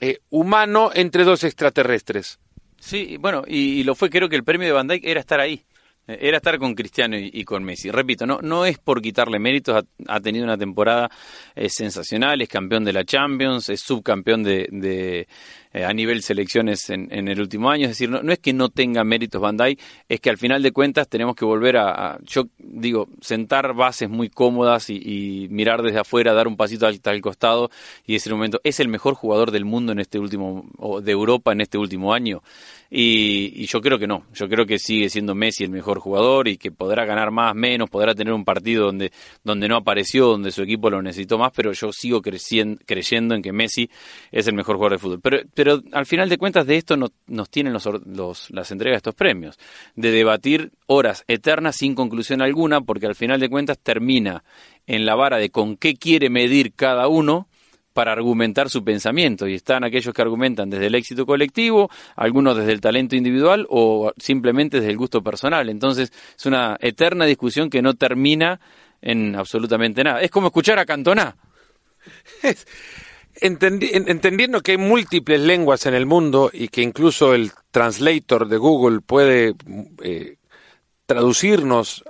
eh, 0.00 0.18
humano 0.28 0.90
entre 0.92 1.24
dos 1.24 1.44
extraterrestres. 1.44 2.40
Sí, 2.78 3.16
bueno, 3.18 3.44
y, 3.46 3.80
y, 3.80 3.84
lo 3.84 3.94
fue, 3.94 4.10
creo 4.10 4.28
que 4.28 4.36
el 4.36 4.44
premio 4.44 4.66
de 4.66 4.74
Van 4.74 4.88
Dyke 4.88 5.08
era 5.08 5.20
estar 5.20 5.40
ahí. 5.40 5.64
Era 6.06 6.36
estar 6.36 6.56
con 6.58 6.74
Cristiano 6.74 7.16
y, 7.18 7.44
con 7.44 7.64
Messi. 7.64 7.90
Repito, 7.90 8.26
no, 8.26 8.38
no 8.40 8.64
es 8.64 8.78
por 8.78 9.02
quitarle 9.02 9.40
méritos, 9.40 9.84
ha, 10.06 10.20
tenido 10.20 10.44
una 10.44 10.56
temporada 10.56 11.10
eh, 11.54 11.68
sensacional, 11.68 12.40
es 12.40 12.48
campeón 12.48 12.84
de 12.84 12.92
la 12.92 13.04
Champions, 13.04 13.68
es 13.70 13.80
subcampeón 13.80 14.44
de, 14.44 15.26
eh, 15.72 15.84
a 15.84 15.92
nivel 15.92 16.22
selecciones 16.22 16.90
en, 16.90 17.10
el 17.10 17.40
último 17.40 17.70
año. 17.70 17.84
Es 17.84 17.90
decir, 17.90 18.08
no, 18.10 18.32
es 18.32 18.38
que 18.38 18.52
no 18.52 18.68
tenga 18.68 19.04
méritos 19.04 19.40
Bandai, 19.40 19.78
es 20.08 20.20
que 20.20 20.30
al 20.30 20.38
final 20.38 20.62
de 20.62 20.72
cuentas 20.72 21.08
tenemos 21.08 21.36
que 21.36 21.44
volver 21.44 21.76
a, 21.76 22.18
yo 22.24 22.48
digo, 22.58 23.08
sentar 23.20 23.74
bases 23.74 24.08
muy 24.08 24.28
cómodas 24.28 24.90
y, 24.90 25.46
mirar 25.50 25.82
desde 25.82 26.00
afuera, 26.00 26.34
dar 26.34 26.48
un 26.48 26.56
pasito 26.56 26.86
al, 26.86 27.00
al, 27.04 27.20
costado 27.20 27.70
y 28.06 28.14
decir 28.14 28.32
un 28.32 28.38
momento, 28.38 28.60
es 28.64 28.80
el 28.80 28.88
mejor 28.88 29.14
jugador 29.14 29.50
del 29.50 29.64
mundo 29.64 29.92
en 29.92 30.00
este 30.00 30.18
último, 30.18 30.68
o 30.78 31.00
de 31.00 31.12
Europa 31.12 31.52
en 31.52 31.60
este 31.60 31.78
último 31.78 32.12
año. 32.12 32.42
Y, 32.90 33.66
yo 33.66 33.80
creo 33.80 33.98
que 33.98 34.06
no, 34.06 34.24
yo 34.32 34.48
creo 34.48 34.64
que 34.64 34.78
sigue 34.78 35.08
siendo 35.08 35.34
Messi 35.34 35.64
el 35.64 35.70
mejor 35.70 35.98
jugador 35.98 36.46
y 36.48 36.56
que 36.56 36.70
podrá 36.70 37.04
ganar 37.04 37.30
más, 37.30 37.54
menos, 37.54 37.90
podrá 37.90 38.14
tener 38.14 38.32
un 38.32 38.44
partido 38.44 38.86
donde, 38.86 39.10
donde 39.42 39.68
no 39.68 39.76
apareció, 39.76 40.26
donde 40.26 40.52
su 40.52 40.62
equipo 40.62 40.88
lo 40.88 41.02
necesitó 41.02 41.36
más, 41.36 41.52
pero 41.54 41.72
yo 41.72 41.92
sigo 41.92 42.22
creciendo, 42.22 42.80
creyendo 42.86 43.34
en 43.34 43.42
que 43.42 43.52
Messi 43.52 43.90
es 44.30 44.46
el 44.46 44.54
mejor 44.54 44.76
jugador 44.76 44.92
de 44.92 44.98
fútbol. 44.98 45.20
Pero, 45.20 45.38
pero 45.56 45.82
al 45.92 46.04
final 46.04 46.28
de 46.28 46.36
cuentas 46.36 46.66
de 46.66 46.76
esto 46.76 46.98
nos 46.98 47.50
tienen 47.50 47.72
los, 47.72 47.88
los, 48.04 48.50
las 48.50 48.70
entregas 48.70 48.96
de 48.96 48.98
estos 48.98 49.14
premios, 49.14 49.58
de 49.94 50.10
debatir 50.10 50.70
horas 50.86 51.24
eternas 51.28 51.76
sin 51.76 51.94
conclusión 51.94 52.42
alguna, 52.42 52.82
porque 52.82 53.06
al 53.06 53.14
final 53.14 53.40
de 53.40 53.48
cuentas 53.48 53.78
termina 53.78 54.44
en 54.86 55.06
la 55.06 55.14
vara 55.14 55.38
de 55.38 55.48
con 55.48 55.78
qué 55.78 55.94
quiere 55.94 56.28
medir 56.28 56.74
cada 56.74 57.08
uno 57.08 57.48
para 57.94 58.12
argumentar 58.12 58.68
su 58.68 58.84
pensamiento. 58.84 59.48
Y 59.48 59.54
están 59.54 59.82
aquellos 59.82 60.12
que 60.12 60.20
argumentan 60.20 60.68
desde 60.68 60.88
el 60.88 60.94
éxito 60.94 61.24
colectivo, 61.24 61.88
algunos 62.16 62.54
desde 62.54 62.72
el 62.72 62.82
talento 62.82 63.16
individual 63.16 63.66
o 63.70 64.12
simplemente 64.18 64.76
desde 64.76 64.90
el 64.90 64.98
gusto 64.98 65.22
personal. 65.22 65.70
Entonces 65.70 66.12
es 66.36 66.44
una 66.44 66.76
eterna 66.80 67.24
discusión 67.24 67.70
que 67.70 67.80
no 67.80 67.94
termina 67.94 68.60
en 69.00 69.34
absolutamente 69.34 70.04
nada. 70.04 70.20
Es 70.20 70.30
como 70.30 70.48
escuchar 70.48 70.78
a 70.78 70.84
Cantona. 70.84 71.34
entendiendo 73.40 74.62
que 74.62 74.72
hay 74.72 74.78
múltiples 74.78 75.40
lenguas 75.40 75.86
en 75.86 75.94
el 75.94 76.06
mundo 76.06 76.50
y 76.52 76.68
que 76.68 76.82
incluso 76.82 77.34
el 77.34 77.52
translator 77.70 78.48
de 78.48 78.56
Google 78.56 79.00
puede 79.00 79.54
eh, 80.02 80.36
traducirnos 81.06 82.04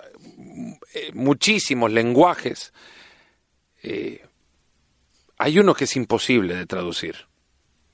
eh, 0.94 1.10
muchísimos 1.12 1.92
lenguajes, 1.92 2.72
eh, 3.82 4.24
hay 5.38 5.58
uno 5.58 5.74
que 5.74 5.84
es 5.84 5.96
imposible 5.96 6.54
de 6.54 6.66
traducir 6.66 7.26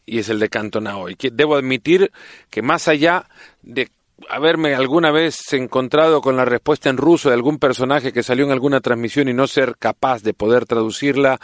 y 0.06 0.18
es 0.18 0.28
el 0.28 0.38
de 0.38 0.48
Cantona 0.48 0.96
hoy. 0.96 1.16
Que 1.16 1.30
debo 1.30 1.56
admitir 1.56 2.12
que 2.50 2.62
más 2.62 2.88
allá 2.88 3.28
de 3.62 3.88
haberme 4.28 4.74
alguna 4.74 5.10
vez 5.10 5.52
encontrado 5.52 6.20
con 6.20 6.36
la 6.36 6.44
respuesta 6.44 6.90
en 6.90 6.96
ruso 6.96 7.28
de 7.28 7.34
algún 7.34 7.58
personaje 7.58 8.12
que 8.12 8.22
salió 8.22 8.44
en 8.44 8.50
alguna 8.50 8.80
transmisión 8.80 9.28
y 9.28 9.34
no 9.34 9.46
ser 9.46 9.76
capaz 9.78 10.22
de 10.22 10.34
poder 10.34 10.66
traducirla, 10.66 11.38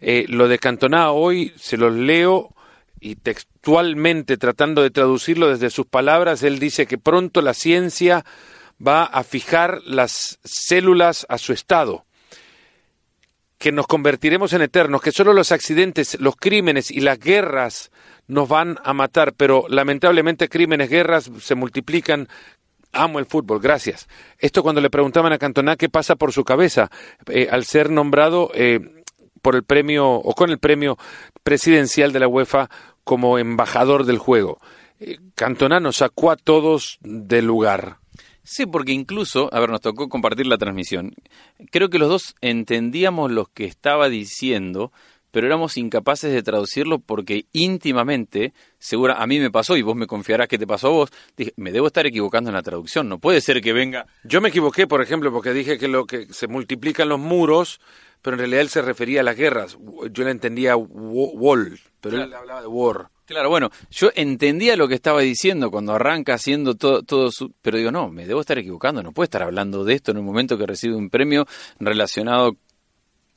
eh, 0.00 0.26
lo 0.28 0.48
de 0.48 0.58
Cantona 0.58 1.10
hoy 1.10 1.52
se 1.56 1.76
los 1.76 1.92
leo 1.92 2.54
y 3.00 3.16
textualmente 3.16 4.36
tratando 4.36 4.82
de 4.82 4.90
traducirlo 4.90 5.48
desde 5.48 5.70
sus 5.70 5.86
palabras, 5.86 6.42
él 6.42 6.58
dice 6.58 6.86
que 6.86 6.98
pronto 6.98 7.42
la 7.42 7.54
ciencia 7.54 8.24
va 8.84 9.04
a 9.04 9.24
fijar 9.24 9.80
las 9.84 10.38
células 10.44 11.26
a 11.28 11.38
su 11.38 11.52
estado 11.52 12.04
que 13.58 13.72
nos 13.72 13.88
convertiremos 13.88 14.52
en 14.52 14.62
eternos, 14.62 15.02
que 15.02 15.10
solo 15.10 15.32
los 15.32 15.50
accidentes, 15.50 16.18
los 16.20 16.36
crímenes 16.36 16.90
y 16.92 17.00
las 17.00 17.18
guerras 17.18 17.90
nos 18.28 18.48
van 18.48 18.78
a 18.84 18.92
matar, 18.92 19.34
pero 19.34 19.64
lamentablemente 19.68 20.48
crímenes, 20.48 20.88
guerras 20.88 21.30
se 21.40 21.54
multiplican 21.54 22.28
Amo 22.92 23.18
el 23.18 23.26
fútbol, 23.26 23.60
gracias. 23.60 24.08
Esto 24.38 24.62
cuando 24.62 24.80
le 24.80 24.90
preguntaban 24.90 25.32
a 25.32 25.38
Cantona 25.38 25.76
qué 25.76 25.88
pasa 25.88 26.16
por 26.16 26.32
su 26.32 26.44
cabeza 26.44 26.90
eh, 27.26 27.48
al 27.50 27.64
ser 27.64 27.90
nombrado 27.90 28.50
eh, 28.54 28.80
por 29.42 29.56
el 29.56 29.62
premio 29.62 30.10
o 30.10 30.34
con 30.34 30.50
el 30.50 30.58
premio 30.58 30.96
presidencial 31.42 32.12
de 32.12 32.20
la 32.20 32.28
UEFA 32.28 32.70
como 33.04 33.38
embajador 33.38 34.04
del 34.04 34.18
juego. 34.18 34.58
Eh, 35.00 35.18
Cantona 35.34 35.80
nos 35.80 35.96
sacó 35.98 36.30
a 36.30 36.36
todos 36.36 36.98
del 37.02 37.46
lugar. 37.46 37.98
Sí, 38.42 38.64
porque 38.64 38.92
incluso, 38.92 39.50
a 39.52 39.60
ver, 39.60 39.68
nos 39.68 39.82
tocó 39.82 40.08
compartir 40.08 40.46
la 40.46 40.56
transmisión. 40.56 41.14
Creo 41.70 41.90
que 41.90 41.98
los 41.98 42.08
dos 42.08 42.34
entendíamos 42.40 43.30
lo 43.30 43.44
que 43.44 43.66
estaba 43.66 44.08
diciendo, 44.08 44.90
pero 45.30 45.46
éramos 45.46 45.76
incapaces 45.76 46.32
de 46.32 46.42
traducirlo 46.42 46.98
porque 46.98 47.46
íntimamente, 47.52 48.52
segura, 48.78 49.14
a 49.14 49.26
mí 49.26 49.38
me 49.38 49.50
pasó 49.50 49.76
y 49.76 49.82
vos 49.82 49.96
me 49.96 50.06
confiarás 50.06 50.48
que 50.48 50.58
te 50.58 50.66
pasó 50.66 50.88
a 50.88 50.90
vos, 50.90 51.10
dije, 51.36 51.52
me 51.56 51.72
debo 51.72 51.86
estar 51.86 52.06
equivocando 52.06 52.50
en 52.50 52.54
la 52.54 52.62
traducción, 52.62 53.08
no 53.08 53.18
puede 53.18 53.40
ser 53.40 53.60
que 53.60 53.72
venga. 53.72 54.06
Yo 54.24 54.40
me 54.40 54.48
equivoqué, 54.48 54.86
por 54.86 55.02
ejemplo, 55.02 55.32
porque 55.32 55.52
dije 55.52 55.78
que 55.78 55.88
lo 55.88 56.06
que 56.06 56.26
se 56.32 56.48
multiplican 56.48 57.08
los 57.08 57.18
muros, 57.18 57.80
pero 58.22 58.34
en 58.34 58.40
realidad 58.40 58.62
él 58.62 58.68
se 58.68 58.82
refería 58.82 59.20
a 59.20 59.24
las 59.24 59.36
guerras. 59.36 59.78
Yo 60.10 60.24
le 60.24 60.30
entendía 60.30 60.76
wall, 60.76 61.78
pero 62.00 62.22
él 62.22 62.32
hablaba 62.32 62.60
de 62.60 62.66
war. 62.66 63.10
Claro, 63.28 63.50
bueno, 63.50 63.70
yo 63.90 64.10
entendía 64.14 64.74
lo 64.74 64.88
que 64.88 64.94
estaba 64.94 65.20
diciendo 65.20 65.70
cuando 65.70 65.92
arranca 65.92 66.32
haciendo 66.32 66.76
todo, 66.76 67.02
todo 67.02 67.30
su... 67.30 67.52
Pero 67.60 67.76
digo, 67.76 67.92
no, 67.92 68.08
me 68.08 68.26
debo 68.26 68.40
estar 68.40 68.56
equivocando, 68.56 69.02
no 69.02 69.12
puedo 69.12 69.24
estar 69.24 69.42
hablando 69.42 69.84
de 69.84 69.92
esto 69.92 70.12
en 70.12 70.18
un 70.18 70.24
momento 70.24 70.56
que 70.56 70.66
recibe 70.66 70.94
un 70.94 71.10
premio 71.10 71.46
relacionado 71.78 72.56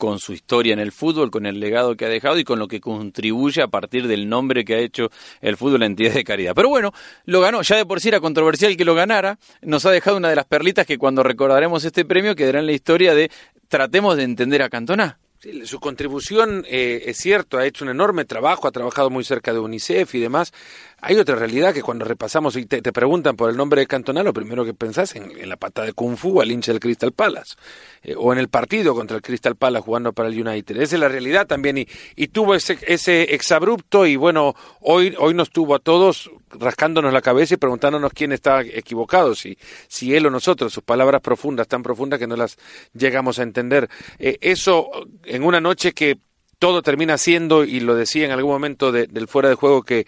con 0.01 0.17
su 0.17 0.33
historia 0.33 0.73
en 0.73 0.79
el 0.79 0.91
fútbol, 0.91 1.29
con 1.29 1.45
el 1.45 1.59
legado 1.59 1.95
que 1.95 2.05
ha 2.05 2.09
dejado 2.09 2.39
y 2.39 2.43
con 2.43 2.57
lo 2.57 2.67
que 2.67 2.81
contribuye 2.81 3.61
a 3.61 3.67
partir 3.67 4.07
del 4.07 4.27
nombre 4.27 4.65
que 4.65 4.73
ha 4.73 4.79
hecho 4.79 5.11
el 5.41 5.57
fútbol 5.57 5.83
a 5.83 5.85
entidad 5.85 6.15
de 6.15 6.23
caridad. 6.23 6.55
Pero 6.55 6.69
bueno, 6.69 6.91
lo 7.25 7.39
ganó, 7.39 7.61
ya 7.61 7.75
de 7.75 7.85
por 7.85 7.99
sí 8.01 8.07
era 8.07 8.19
controversial 8.19 8.75
que 8.75 8.83
lo 8.83 8.95
ganara, 8.95 9.37
nos 9.61 9.85
ha 9.85 9.91
dejado 9.91 10.17
una 10.17 10.31
de 10.31 10.35
las 10.35 10.45
perlitas 10.45 10.87
que 10.87 10.97
cuando 10.97 11.21
recordaremos 11.21 11.85
este 11.85 12.03
premio 12.03 12.35
quedará 12.35 12.61
en 12.61 12.65
la 12.65 12.71
historia 12.71 13.13
de 13.13 13.29
tratemos 13.67 14.17
de 14.17 14.23
entender 14.23 14.63
a 14.63 14.69
Cantona. 14.69 15.19
Sí, 15.41 15.65
su 15.65 15.79
contribución 15.79 16.63
eh, 16.69 17.01
es 17.07 17.17
cierto, 17.17 17.57
ha 17.57 17.65
hecho 17.65 17.83
un 17.83 17.89
enorme 17.89 18.25
trabajo, 18.25 18.67
ha 18.67 18.71
trabajado 18.71 19.09
muy 19.09 19.23
cerca 19.23 19.51
de 19.51 19.57
UNICEF 19.57 20.13
y 20.13 20.19
demás. 20.19 20.53
Hay 21.01 21.17
otra 21.17 21.35
realidad 21.35 21.73
que 21.73 21.81
cuando 21.81 22.05
repasamos 22.05 22.55
y 22.57 22.67
te, 22.67 22.79
preguntan 22.93 23.35
por 23.35 23.49
el 23.49 23.57
nombre 23.57 23.81
de 23.81 23.87
Cantona, 23.87 24.21
lo 24.21 24.33
primero 24.33 24.63
que 24.63 24.75
pensás 24.75 25.15
en, 25.15 25.31
en 25.35 25.49
la 25.49 25.57
pata 25.57 25.81
de 25.81 25.93
Kung 25.93 26.15
Fu 26.15 26.41
al 26.41 26.51
hincha 26.51 26.71
del 26.71 26.79
Crystal 26.79 27.11
Palace, 27.11 27.55
eh, 28.03 28.13
o 28.15 28.31
en 28.31 28.37
el 28.37 28.49
partido 28.49 28.93
contra 28.93 29.17
el 29.17 29.23
Crystal 29.23 29.55
Palace 29.55 29.83
jugando 29.83 30.13
para 30.13 30.29
el 30.29 30.39
United. 30.39 30.77
Esa 30.79 30.95
es 30.95 30.99
la 30.99 31.09
realidad 31.09 31.47
también, 31.47 31.79
y, 31.79 31.87
y 32.15 32.27
tuvo 32.27 32.53
ese, 32.53 32.77
ese 32.85 33.33
exabrupto, 33.33 34.05
y 34.05 34.17
bueno, 34.17 34.53
hoy, 34.79 35.15
hoy 35.17 35.33
nos 35.33 35.49
tuvo 35.49 35.73
a 35.73 35.79
todos 35.79 36.29
rascándonos 36.59 37.13
la 37.13 37.21
cabeza 37.21 37.53
y 37.53 37.57
preguntándonos 37.57 38.11
quién 38.13 38.31
estaba 38.31 38.61
equivocado, 38.61 39.35
si, 39.35 39.57
si 39.87 40.15
él 40.15 40.25
o 40.25 40.29
nosotros, 40.29 40.73
sus 40.73 40.83
palabras 40.83 41.21
profundas, 41.21 41.67
tan 41.67 41.83
profundas 41.83 42.19
que 42.19 42.27
no 42.27 42.35
las 42.35 42.57
llegamos 42.93 43.39
a 43.39 43.43
entender. 43.43 43.89
Eh, 44.19 44.37
eso 44.41 44.89
en 45.23 45.43
una 45.43 45.61
noche 45.61 45.93
que 45.93 46.17
todo 46.59 46.81
termina 46.81 47.17
siendo, 47.17 47.63
y 47.63 47.79
lo 47.79 47.95
decía 47.95 48.25
en 48.25 48.31
algún 48.31 48.51
momento 48.51 48.91
del 48.91 49.27
fuera 49.27 49.49
de 49.49 49.55
juego, 49.55 49.81
que 49.81 50.05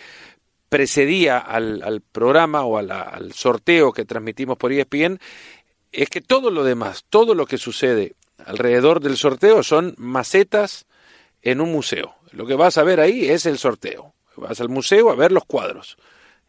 precedía 0.70 1.40
al, 1.40 2.02
programa 2.12 2.64
o 2.64 2.78
al 2.78 3.34
sorteo 3.34 3.92
que 3.92 4.06
transmitimos 4.06 4.58
por 4.58 4.72
ESPN, 4.72 5.20
es 5.92 6.10
que 6.10 6.22
todo 6.22 6.52
lo 6.52 6.64
demás, 6.64 7.06
todo 7.10 7.36
lo 7.36 7.46
que 7.46 7.58
sucede 7.58 8.14
alrededor 8.46 9.00
del 9.00 9.18
sorteo 9.18 9.64
son 9.64 9.96
macetas 9.98 10.86
en 11.42 11.62
un 11.62 11.72
museo. 11.72 12.16
Lo 12.32 12.46
que 12.46 12.56
vas 12.56 12.78
a 12.78 12.84
ver 12.84 13.00
ahí 13.00 13.30
es 13.30 13.46
el 13.46 13.58
sorteo. 13.58 14.14
Vas 14.36 14.60
al 14.60 14.70
museo 14.70 15.12
a 15.12 15.16
ver 15.16 15.32
los 15.32 15.46
cuadros. 15.46 15.98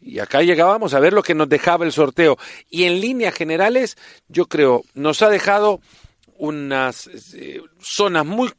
Y 0.06 0.18
acá 0.18 0.42
llegábamos 0.42 0.92
a 0.92 1.00
ver 1.00 1.12
lo 1.12 1.22
que 1.22 1.34
nos 1.34 1.48
dejaba 1.48 1.84
el 1.84 1.92
sorteo. 1.92 2.36
Y 2.68 2.84
en 2.84 3.00
líneas 3.00 3.34
generales, 3.34 3.96
yo 4.28 4.46
creo, 4.46 4.82
nos 4.92 5.22
ha 5.22 5.30
dejado 5.30 5.80
unas 6.36 7.08
eh, 7.34 7.62
zonas 7.80 8.26
muy, 8.26 8.52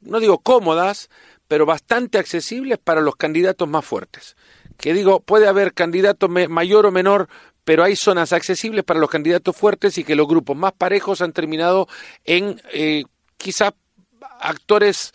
no 0.00 0.18
digo 0.18 0.38
cómodas, 0.38 1.08
pero 1.46 1.66
bastante 1.66 2.18
accesibles 2.18 2.78
para 2.78 3.00
los 3.00 3.16
candidatos 3.16 3.68
más 3.68 3.84
fuertes 3.84 4.36
que 4.78 4.94
digo, 4.94 5.20
puede 5.20 5.48
haber 5.48 5.74
candidato 5.74 6.28
mayor 6.28 6.86
o 6.86 6.92
menor, 6.92 7.28
pero 7.64 7.84
hay 7.84 7.96
zonas 7.96 8.32
accesibles 8.32 8.84
para 8.84 9.00
los 9.00 9.10
candidatos 9.10 9.54
fuertes 9.56 9.98
y 9.98 10.04
que 10.04 10.14
los 10.14 10.28
grupos 10.28 10.56
más 10.56 10.72
parejos 10.72 11.20
han 11.20 11.32
terminado 11.32 11.88
en 12.24 12.62
eh, 12.72 13.04
quizá 13.36 13.74
actores 14.40 15.12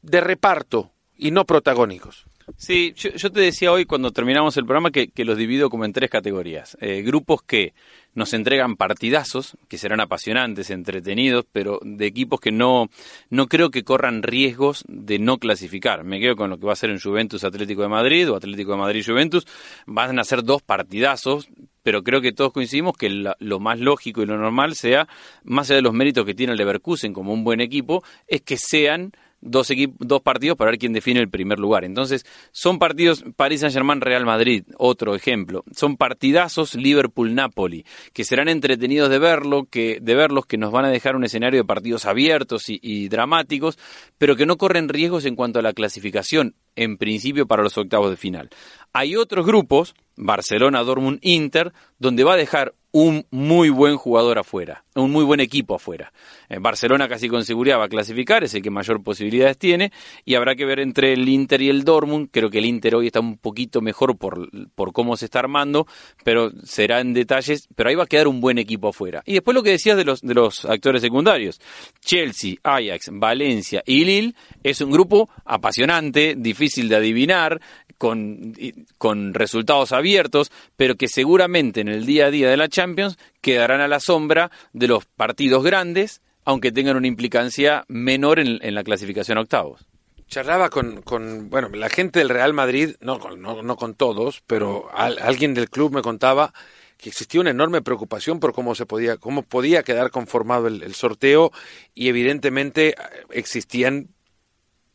de 0.00 0.20
reparto 0.20 0.92
y 1.18 1.32
no 1.32 1.44
protagónicos. 1.44 2.26
Sí, 2.56 2.94
yo, 2.96 3.30
te 3.30 3.40
decía 3.40 3.72
hoy 3.72 3.84
cuando 3.84 4.12
terminamos 4.12 4.56
el 4.56 4.64
programa 4.64 4.90
que, 4.90 5.10
los 5.24 5.36
divido 5.36 5.70
como 5.70 5.84
en 5.84 5.92
tres 5.92 6.10
categorías. 6.10 6.76
Eh, 6.80 7.02
grupos 7.02 7.42
que 7.42 7.74
nos 8.14 8.34
entregan 8.34 8.76
partidazos, 8.76 9.56
que 9.68 9.78
serán 9.78 10.00
apasionantes, 10.00 10.70
entretenidos, 10.70 11.46
pero 11.50 11.80
de 11.82 12.06
equipos 12.06 12.40
que 12.40 12.52
no, 12.52 12.88
no 13.30 13.46
creo 13.46 13.70
que 13.70 13.84
corran 13.84 14.22
riesgos 14.22 14.84
de 14.86 15.18
no 15.18 15.38
clasificar. 15.38 16.04
Me 16.04 16.20
quedo 16.20 16.36
con 16.36 16.50
lo 16.50 16.58
que 16.58 16.66
va 16.66 16.72
a 16.72 16.76
ser 16.76 16.90
en 16.90 17.00
Juventus 17.00 17.44
Atlético 17.44 17.82
de 17.82 17.88
Madrid 17.88 18.30
o 18.30 18.36
Atlético 18.36 18.72
de 18.72 18.78
Madrid 18.78 19.04
Juventus. 19.06 19.46
Van 19.86 20.18
a 20.18 20.24
ser 20.24 20.44
dos 20.44 20.62
partidazos, 20.62 21.48
pero 21.82 22.02
creo 22.02 22.20
que 22.20 22.32
todos 22.32 22.52
coincidimos 22.52 22.96
que 22.96 23.08
lo 23.10 23.60
más 23.60 23.80
lógico 23.80 24.22
y 24.22 24.26
lo 24.26 24.36
normal 24.36 24.74
sea, 24.74 25.08
más 25.44 25.70
allá 25.70 25.76
de 25.76 25.82
los 25.82 25.94
méritos 25.94 26.26
que 26.26 26.34
tiene 26.34 26.52
el 26.52 26.58
Leverkusen 26.58 27.12
como 27.12 27.32
un 27.32 27.44
buen 27.44 27.60
equipo, 27.60 28.04
es 28.26 28.42
que 28.42 28.56
sean 28.56 29.12
dos, 29.42 29.68
dos 29.98 30.22
partidos 30.22 30.56
para 30.56 30.70
ver 30.70 30.78
quién 30.78 30.92
define 30.92 31.20
el 31.20 31.28
primer 31.28 31.58
lugar. 31.58 31.84
Entonces, 31.84 32.24
son 32.52 32.78
partidos 32.78 33.24
París 33.36 33.60
Saint-Germain 33.60 34.00
Real 34.00 34.24
Madrid, 34.24 34.64
otro 34.78 35.14
ejemplo. 35.14 35.64
Son 35.74 35.96
partidazos 35.96 36.74
Liverpool 36.74 37.34
Napoli, 37.34 37.84
que 38.12 38.24
serán 38.24 38.48
entretenidos 38.48 39.10
de 39.10 39.18
verlo, 39.18 39.66
que 39.70 39.98
de 40.00 40.14
verlos 40.14 40.46
que 40.46 40.56
nos 40.56 40.72
van 40.72 40.86
a 40.86 40.90
dejar 40.90 41.16
un 41.16 41.24
escenario 41.24 41.60
de 41.60 41.66
partidos 41.66 42.06
abiertos 42.06 42.70
y, 42.70 42.78
y 42.80 43.08
dramáticos, 43.08 43.78
pero 44.16 44.36
que 44.36 44.46
no 44.46 44.56
corren 44.56 44.88
riesgos 44.88 45.26
en 45.26 45.36
cuanto 45.36 45.58
a 45.58 45.62
la 45.62 45.72
clasificación 45.72 46.54
en 46.76 46.96
principio 46.96 47.46
para 47.46 47.62
los 47.62 47.76
octavos 47.76 48.10
de 48.10 48.16
final. 48.16 48.48
Hay 48.92 49.16
otros 49.16 49.44
grupos, 49.44 49.94
Barcelona, 50.16 50.82
Dortmund, 50.82 51.18
Inter, 51.22 51.72
donde 51.98 52.24
va 52.24 52.34
a 52.34 52.38
dejar 52.38 52.74
un 52.92 53.26
muy 53.30 53.70
buen 53.70 53.96
jugador 53.96 54.38
afuera, 54.38 54.84
un 54.94 55.10
muy 55.10 55.24
buen 55.24 55.40
equipo 55.40 55.74
afuera. 55.74 56.12
En 56.50 56.62
Barcelona 56.62 57.08
casi 57.08 57.28
con 57.28 57.44
seguridad 57.44 57.78
va 57.78 57.86
a 57.86 57.88
clasificar, 57.88 58.44
es 58.44 58.54
el 58.54 58.62
que 58.62 58.70
mayor 58.70 59.02
posibilidades 59.02 59.56
tiene, 59.56 59.90
y 60.26 60.34
habrá 60.34 60.54
que 60.54 60.66
ver 60.66 60.78
entre 60.78 61.14
el 61.14 61.26
Inter 61.26 61.62
y 61.62 61.70
el 61.70 61.84
Dortmund. 61.84 62.28
Creo 62.30 62.50
que 62.50 62.58
el 62.58 62.66
Inter 62.66 62.94
hoy 62.94 63.06
está 63.06 63.20
un 63.20 63.38
poquito 63.38 63.80
mejor 63.80 64.18
por, 64.18 64.50
por 64.74 64.92
cómo 64.92 65.16
se 65.16 65.24
está 65.24 65.38
armando, 65.38 65.86
pero 66.22 66.50
será 66.64 67.00
en 67.00 67.14
detalles, 67.14 67.66
pero 67.74 67.88
ahí 67.88 67.96
va 67.96 68.04
a 68.04 68.06
quedar 68.06 68.28
un 68.28 68.40
buen 68.42 68.58
equipo 68.58 68.88
afuera. 68.88 69.22
Y 69.24 69.34
después 69.34 69.54
lo 69.54 69.62
que 69.62 69.70
decías 69.70 69.96
de 69.96 70.04
los, 70.04 70.20
de 70.20 70.34
los 70.34 70.66
actores 70.66 71.00
secundarios, 71.00 71.60
Chelsea, 72.00 72.56
Ajax, 72.62 73.08
Valencia 73.12 73.82
y 73.86 74.04
Lille, 74.04 74.34
es 74.62 74.82
un 74.82 74.90
grupo 74.90 75.30
apasionante, 75.46 76.34
difícil 76.36 76.90
de 76.90 76.96
adivinar, 76.96 77.60
con, 78.02 78.52
con 78.98 79.32
resultados 79.32 79.92
abiertos, 79.92 80.50
pero 80.74 80.96
que 80.96 81.06
seguramente 81.06 81.82
en 81.82 81.86
el 81.86 82.04
día 82.04 82.26
a 82.26 82.30
día 82.32 82.50
de 82.50 82.56
la 82.56 82.68
Champions 82.68 83.16
quedarán 83.40 83.80
a 83.80 83.86
la 83.86 84.00
sombra 84.00 84.50
de 84.72 84.88
los 84.88 85.04
partidos 85.04 85.62
grandes, 85.62 86.20
aunque 86.44 86.72
tengan 86.72 86.96
una 86.96 87.06
implicancia 87.06 87.84
menor 87.86 88.40
en, 88.40 88.74
la 88.74 88.82
clasificación 88.82 89.38
a 89.38 89.42
octavos. 89.42 89.86
Charlaba 90.26 90.68
con, 90.68 91.02
con, 91.02 91.48
bueno, 91.48 91.68
la 91.68 91.88
gente 91.90 92.18
del 92.18 92.30
Real 92.30 92.52
Madrid, 92.52 92.96
no, 93.00 93.20
no, 93.36 93.76
con 93.76 93.94
todos, 93.94 94.42
pero 94.48 94.90
alguien 94.92 95.54
del 95.54 95.70
club 95.70 95.94
me 95.94 96.02
contaba 96.02 96.52
que 96.96 97.08
existía 97.08 97.40
una 97.40 97.50
enorme 97.50 97.82
preocupación 97.82 98.40
por 98.40 98.52
cómo 98.52 98.74
se 98.74 98.84
podía, 98.84 99.16
cómo 99.16 99.44
podía 99.44 99.84
quedar 99.84 100.10
conformado 100.10 100.66
el 100.66 100.94
sorteo 100.96 101.52
y 101.94 102.08
evidentemente 102.08 102.96
existían 103.30 104.08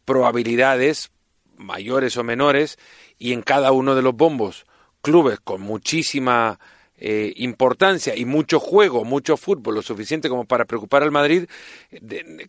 probabilidades 0.04 1.10
mayores 1.58 2.18
o 2.18 2.24
menores, 2.24 2.78
y 3.18 3.34
en 3.34 3.42
cada 3.42 3.72
uno 3.72 3.96
de 3.96 4.02
los 4.02 4.16
bombos 4.16 4.66
clubes 5.02 5.40
con 5.40 5.62
muchísima 5.62 6.60
eh, 6.98 7.34
importancia 7.38 8.16
y 8.16 8.26
mucho 8.26 8.60
juego, 8.60 9.06
mucho 9.06 9.38
fútbol, 9.38 9.76
lo 9.76 9.82
suficiente 9.82 10.30
como 10.30 10.46
para 10.46 10.66
preocupar 10.66 11.04
al 11.04 11.12
Madrid, 11.12 11.46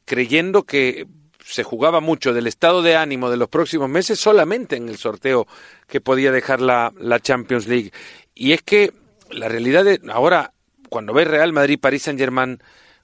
creyendo 0.05 0.65
que 0.65 1.07
se 1.45 1.63
jugaba 1.63 2.01
mucho 2.01 2.33
del 2.33 2.47
estado 2.47 2.83
de 2.83 2.97
ánimo 2.97 3.31
de 3.31 3.37
los 3.37 3.49
próximos 3.49 3.89
meses 3.89 4.19
solamente 4.19 4.77
en 4.77 4.89
el 4.89 4.99
sorteo 4.99 5.47
que 5.87 6.01
podía 6.01 6.33
dejar 6.33 6.61
la, 6.61 6.93
la 6.99 7.21
Champions 7.21 7.67
League. 7.67 7.93
Y 8.35 8.53
es 8.53 8.63
que 8.63 8.93
la 9.31 9.49
realidad 9.49 9.85
de 9.85 10.01
ahora, 10.11 10.53
cuando 10.89 11.13
ves 11.13 11.29
Real 11.29 11.53
Madrid-París 11.53 12.03
Saint-Germain 12.03 12.59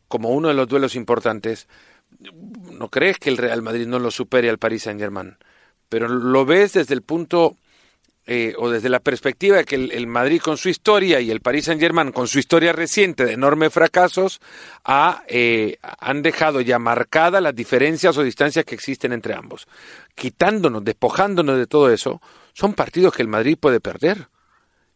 como 0.09 0.31
uno 0.31 0.49
de 0.49 0.55
los 0.55 0.69
duelos 0.69 0.95
importantes, 0.95 1.69
¿no 2.73 2.89
crees 2.89 3.19
que 3.19 3.31
el 3.31 3.37
Real 3.37 3.63
Madrid 3.63 3.87
no 3.87 3.99
lo 3.99 4.11
supere 4.11 4.51
al 4.51 4.59
París 4.59 4.83
Saint-Germain? 4.83 5.37
Pero 5.89 6.09
lo 6.09 6.45
ves 6.45 6.75
desde 6.75 6.95
el 6.95 7.03
punto 7.03 7.57
eh, 8.27 8.55
o 8.57 8.71
desde 8.71 8.89
la 8.89 9.01
perspectiva 9.01 9.59
de 9.59 9.65
que 9.67 9.75
el, 9.75 10.07
Madrid 10.07 10.41
con 10.41 10.57
su 10.57 10.71
historia 10.71 11.21
y 11.21 11.31
el 11.31 11.41
Paris 11.41 11.67
Saint 11.67 11.79
Germain 11.79 12.11
con 12.11 12.27
su 12.27 12.39
historia 12.39 12.73
reciente 12.73 13.27
de 13.27 13.35
enormes 13.35 13.71
fracasos 13.71 14.41
ha, 14.83 15.25
eh, 15.29 15.77
han 15.83 16.23
dejado 16.23 16.63
ya 16.63 16.79
marcadas 16.79 17.43
las 17.43 17.55
diferencias 17.55 18.17
o 18.17 18.23
distancias 18.23 18.65
que 18.65 18.75
existen 18.75 19.13
entre 19.13 19.35
ambos. 19.35 19.67
Quitándonos, 20.15 20.83
despojándonos 20.83 21.59
de 21.59 21.67
todo 21.67 21.91
eso, 21.91 22.23
son 22.55 22.73
partidos 22.73 23.13
que 23.13 23.21
el 23.21 23.29
Madrid 23.29 23.59
puede 23.61 23.81
perder. 23.81 24.29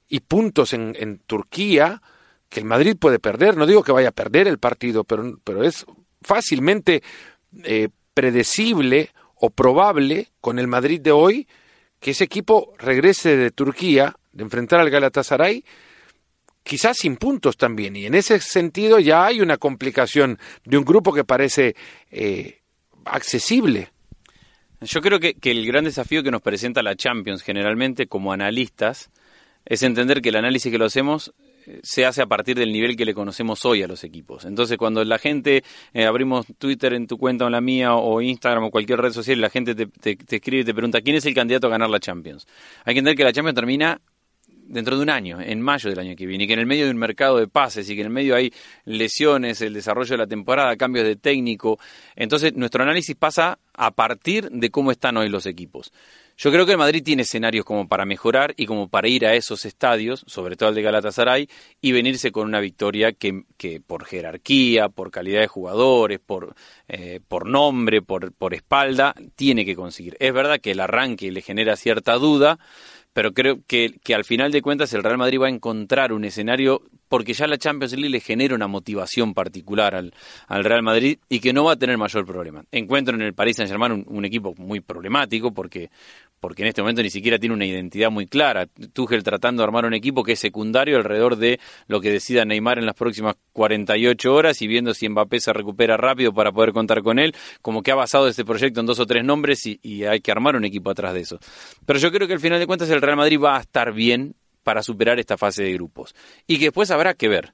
Y 0.08 0.20
puntos 0.20 0.72
en, 0.72 1.20
Turquía 1.26 2.00
que 2.48 2.60
el 2.60 2.66
Madrid 2.66 2.96
puede 2.98 3.18
perder. 3.18 3.58
No 3.58 3.66
digo 3.66 3.82
que 3.82 3.92
vaya 3.92 4.08
a 4.08 4.12
perder 4.12 4.48
el 4.48 4.56
partido, 4.56 5.04
pero, 5.04 5.38
pero 5.44 5.64
es 5.64 5.84
fácilmente 6.22 7.02
eh, 7.62 7.90
predecible 8.14 9.10
o 9.40 9.50
probable 9.50 10.28
con 10.40 10.58
el 10.58 10.66
Madrid 10.66 11.00
de 11.00 11.12
hoy 11.12 11.46
que 12.00 12.12
ese 12.12 12.24
equipo 12.24 12.74
regrese 12.78 13.36
de 13.36 13.50
Turquía, 13.50 14.14
de 14.32 14.44
enfrentar 14.44 14.80
al 14.80 14.90
Galatasaray, 14.90 15.64
quizás 16.62 16.98
sin 16.98 17.16
puntos 17.16 17.56
también. 17.56 17.96
Y 17.96 18.06
en 18.06 18.14
ese 18.14 18.38
sentido 18.40 19.00
ya 19.00 19.26
hay 19.26 19.40
una 19.40 19.56
complicación 19.56 20.38
de 20.64 20.78
un 20.78 20.84
grupo 20.84 21.12
que 21.12 21.24
parece 21.24 21.74
eh, 22.10 22.60
accesible. 23.04 23.90
Yo 24.80 25.00
creo 25.00 25.18
que, 25.18 25.34
que, 25.34 25.50
el 25.50 25.66
gran 25.66 25.84
desafío 25.84 26.22
que 26.22 26.30
nos 26.30 26.42
presenta 26.42 26.82
la 26.82 26.94
Champions 26.94 27.42
generalmente 27.42 28.06
como 28.06 28.32
analistas 28.32 29.10
es 29.64 29.82
entender 29.82 30.22
que 30.22 30.28
el 30.28 30.36
análisis 30.36 30.70
que 30.70 30.78
lo 30.78 30.84
hacemos 30.84 31.34
se 31.82 32.06
hace 32.06 32.22
a 32.22 32.26
partir 32.26 32.56
del 32.56 32.72
nivel 32.72 32.96
que 32.96 33.04
le 33.04 33.14
conocemos 33.14 33.64
hoy 33.64 33.82
a 33.82 33.88
los 33.88 34.04
equipos. 34.04 34.44
Entonces, 34.44 34.76
cuando 34.78 35.04
la 35.04 35.18
gente, 35.18 35.62
eh, 35.92 36.04
abrimos 36.06 36.46
Twitter 36.58 36.94
en 36.94 37.06
tu 37.06 37.18
cuenta 37.18 37.44
o 37.44 37.48
en 37.48 37.52
la 37.52 37.60
mía, 37.60 37.94
o 37.94 38.20
Instagram 38.20 38.64
o 38.64 38.70
cualquier 38.70 39.00
red 39.00 39.12
social, 39.12 39.40
la 39.40 39.50
gente 39.50 39.74
te, 39.74 39.86
te 39.86 40.36
escribe 40.36 40.62
y 40.62 40.64
te 40.64 40.74
pregunta 40.74 41.00
quién 41.00 41.16
es 41.16 41.26
el 41.26 41.34
candidato 41.34 41.66
a 41.66 41.70
ganar 41.70 41.90
la 41.90 42.00
Champions. 42.00 42.46
Hay 42.84 42.94
que 42.94 43.00
entender 43.00 43.16
que 43.16 43.24
la 43.24 43.32
Champions 43.32 43.54
termina 43.54 44.00
dentro 44.68 44.96
de 44.96 45.02
un 45.02 45.10
año, 45.10 45.40
en 45.40 45.60
mayo 45.60 45.90
del 45.90 45.98
año 45.98 46.14
que 46.14 46.26
viene, 46.26 46.44
y 46.44 46.46
que 46.46 46.52
en 46.52 46.60
el 46.60 46.66
medio 46.66 46.84
de 46.84 46.90
un 46.90 46.98
mercado 46.98 47.38
de 47.38 47.48
pases 47.48 47.88
y 47.88 47.94
que 47.94 48.02
en 48.02 48.08
el 48.08 48.12
medio 48.12 48.36
hay 48.36 48.52
lesiones, 48.84 49.60
el 49.62 49.72
desarrollo 49.72 50.10
de 50.10 50.18
la 50.18 50.26
temporada, 50.26 50.76
cambios 50.76 51.06
de 51.06 51.16
técnico. 51.16 51.78
Entonces, 52.14 52.54
nuestro 52.54 52.82
análisis 52.82 53.16
pasa 53.16 53.58
a 53.74 53.90
partir 53.90 54.48
de 54.50 54.70
cómo 54.70 54.90
están 54.90 55.16
hoy 55.16 55.28
los 55.28 55.46
equipos. 55.46 55.92
Yo 56.40 56.52
creo 56.52 56.64
que 56.66 56.72
el 56.72 56.78
Madrid 56.78 57.02
tiene 57.02 57.22
escenarios 57.22 57.64
como 57.64 57.88
para 57.88 58.04
mejorar 58.04 58.54
y 58.56 58.66
como 58.66 58.88
para 58.88 59.08
ir 59.08 59.26
a 59.26 59.34
esos 59.34 59.64
estadios, 59.64 60.22
sobre 60.28 60.54
todo 60.54 60.68
al 60.68 60.76
de 60.76 60.82
Galatasaray, 60.82 61.48
y 61.80 61.90
venirse 61.90 62.30
con 62.30 62.46
una 62.46 62.60
victoria 62.60 63.10
que, 63.10 63.42
que 63.56 63.80
por 63.80 64.04
jerarquía, 64.04 64.88
por 64.88 65.10
calidad 65.10 65.40
de 65.40 65.48
jugadores, 65.48 66.20
por, 66.20 66.54
eh, 66.86 67.18
por 67.26 67.48
nombre, 67.48 68.02
por, 68.02 68.32
por 68.32 68.54
espalda, 68.54 69.16
tiene 69.34 69.64
que 69.64 69.74
conseguir. 69.74 70.16
Es 70.20 70.32
verdad 70.32 70.60
que 70.60 70.70
el 70.70 70.78
arranque 70.78 71.32
le 71.32 71.42
genera 71.42 71.74
cierta 71.74 72.14
duda, 72.14 72.60
pero 73.12 73.32
creo 73.32 73.58
que, 73.66 73.98
que, 74.04 74.14
al 74.14 74.24
final 74.24 74.52
de 74.52 74.62
cuentas 74.62 74.92
el 74.94 75.02
Real 75.02 75.18
Madrid 75.18 75.40
va 75.40 75.46
a 75.46 75.50
encontrar 75.50 76.12
un 76.12 76.24
escenario 76.24 76.82
porque 77.08 77.32
ya 77.32 77.48
la 77.48 77.58
Champions 77.58 77.94
League 77.94 78.10
le 78.10 78.20
genera 78.20 78.54
una 78.54 78.68
motivación 78.68 79.34
particular 79.34 79.96
al, 79.96 80.14
al 80.46 80.62
Real 80.62 80.84
Madrid 80.84 81.18
y 81.28 81.40
que 81.40 81.52
no 81.52 81.64
va 81.64 81.72
a 81.72 81.76
tener 81.76 81.98
mayor 81.98 82.24
problema. 82.24 82.64
Encuentro 82.70 83.16
en 83.16 83.22
el 83.22 83.34
Paris 83.34 83.56
Saint-Germain 83.56 83.90
un, 83.92 84.04
un, 84.06 84.24
equipo 84.24 84.54
muy 84.56 84.80
problemático 84.80 85.52
porque 85.52 85.90
porque 86.40 86.62
en 86.62 86.68
este 86.68 86.82
momento 86.82 87.02
ni 87.02 87.10
siquiera 87.10 87.38
tiene 87.38 87.54
una 87.54 87.66
identidad 87.66 88.10
muy 88.10 88.26
clara. 88.26 88.66
Tuchel 88.66 89.22
tratando 89.22 89.62
de 89.62 89.64
armar 89.64 89.84
un 89.84 89.94
equipo 89.94 90.22
que 90.22 90.32
es 90.32 90.38
secundario 90.38 90.96
alrededor 90.96 91.36
de 91.36 91.58
lo 91.86 92.00
que 92.00 92.10
decida 92.10 92.44
Neymar 92.44 92.78
en 92.78 92.86
las 92.86 92.94
próximas 92.94 93.36
48 93.52 94.32
horas 94.32 94.62
y 94.62 94.66
viendo 94.66 94.94
si 94.94 95.08
Mbappé 95.08 95.40
se 95.40 95.52
recupera 95.52 95.96
rápido 95.96 96.32
para 96.32 96.52
poder 96.52 96.72
contar 96.72 97.02
con 97.02 97.18
él, 97.18 97.34
como 97.62 97.82
que 97.82 97.90
ha 97.90 97.94
basado 97.94 98.28
este 98.28 98.44
proyecto 98.44 98.80
en 98.80 98.86
dos 98.86 99.00
o 99.00 99.06
tres 99.06 99.24
nombres 99.24 99.66
y, 99.66 99.78
hay 100.08 100.20
que 100.20 100.30
armar 100.30 100.54
un 100.54 100.64
equipo 100.64 100.90
atrás 100.90 101.12
de 101.12 101.20
eso. 101.20 101.38
Pero 101.84 101.98
yo 101.98 102.12
creo 102.12 102.26
que 102.28 102.34
al 102.34 102.40
final 102.40 102.58
de 102.58 102.66
cuentas 102.66 102.88
el 102.90 103.02
Real 103.02 103.16
Madrid 103.16 103.40
va 103.40 103.56
a 103.56 103.60
estar 103.60 103.92
bien 103.92 104.34
para 104.62 104.82
superar 104.82 105.18
esta 105.18 105.36
fase 105.36 105.64
de 105.64 105.72
grupos 105.72 106.14
y 106.46 106.58
que 106.58 106.66
después 106.66 106.90
habrá 106.90 107.14
que 107.14 107.28
ver 107.28 107.52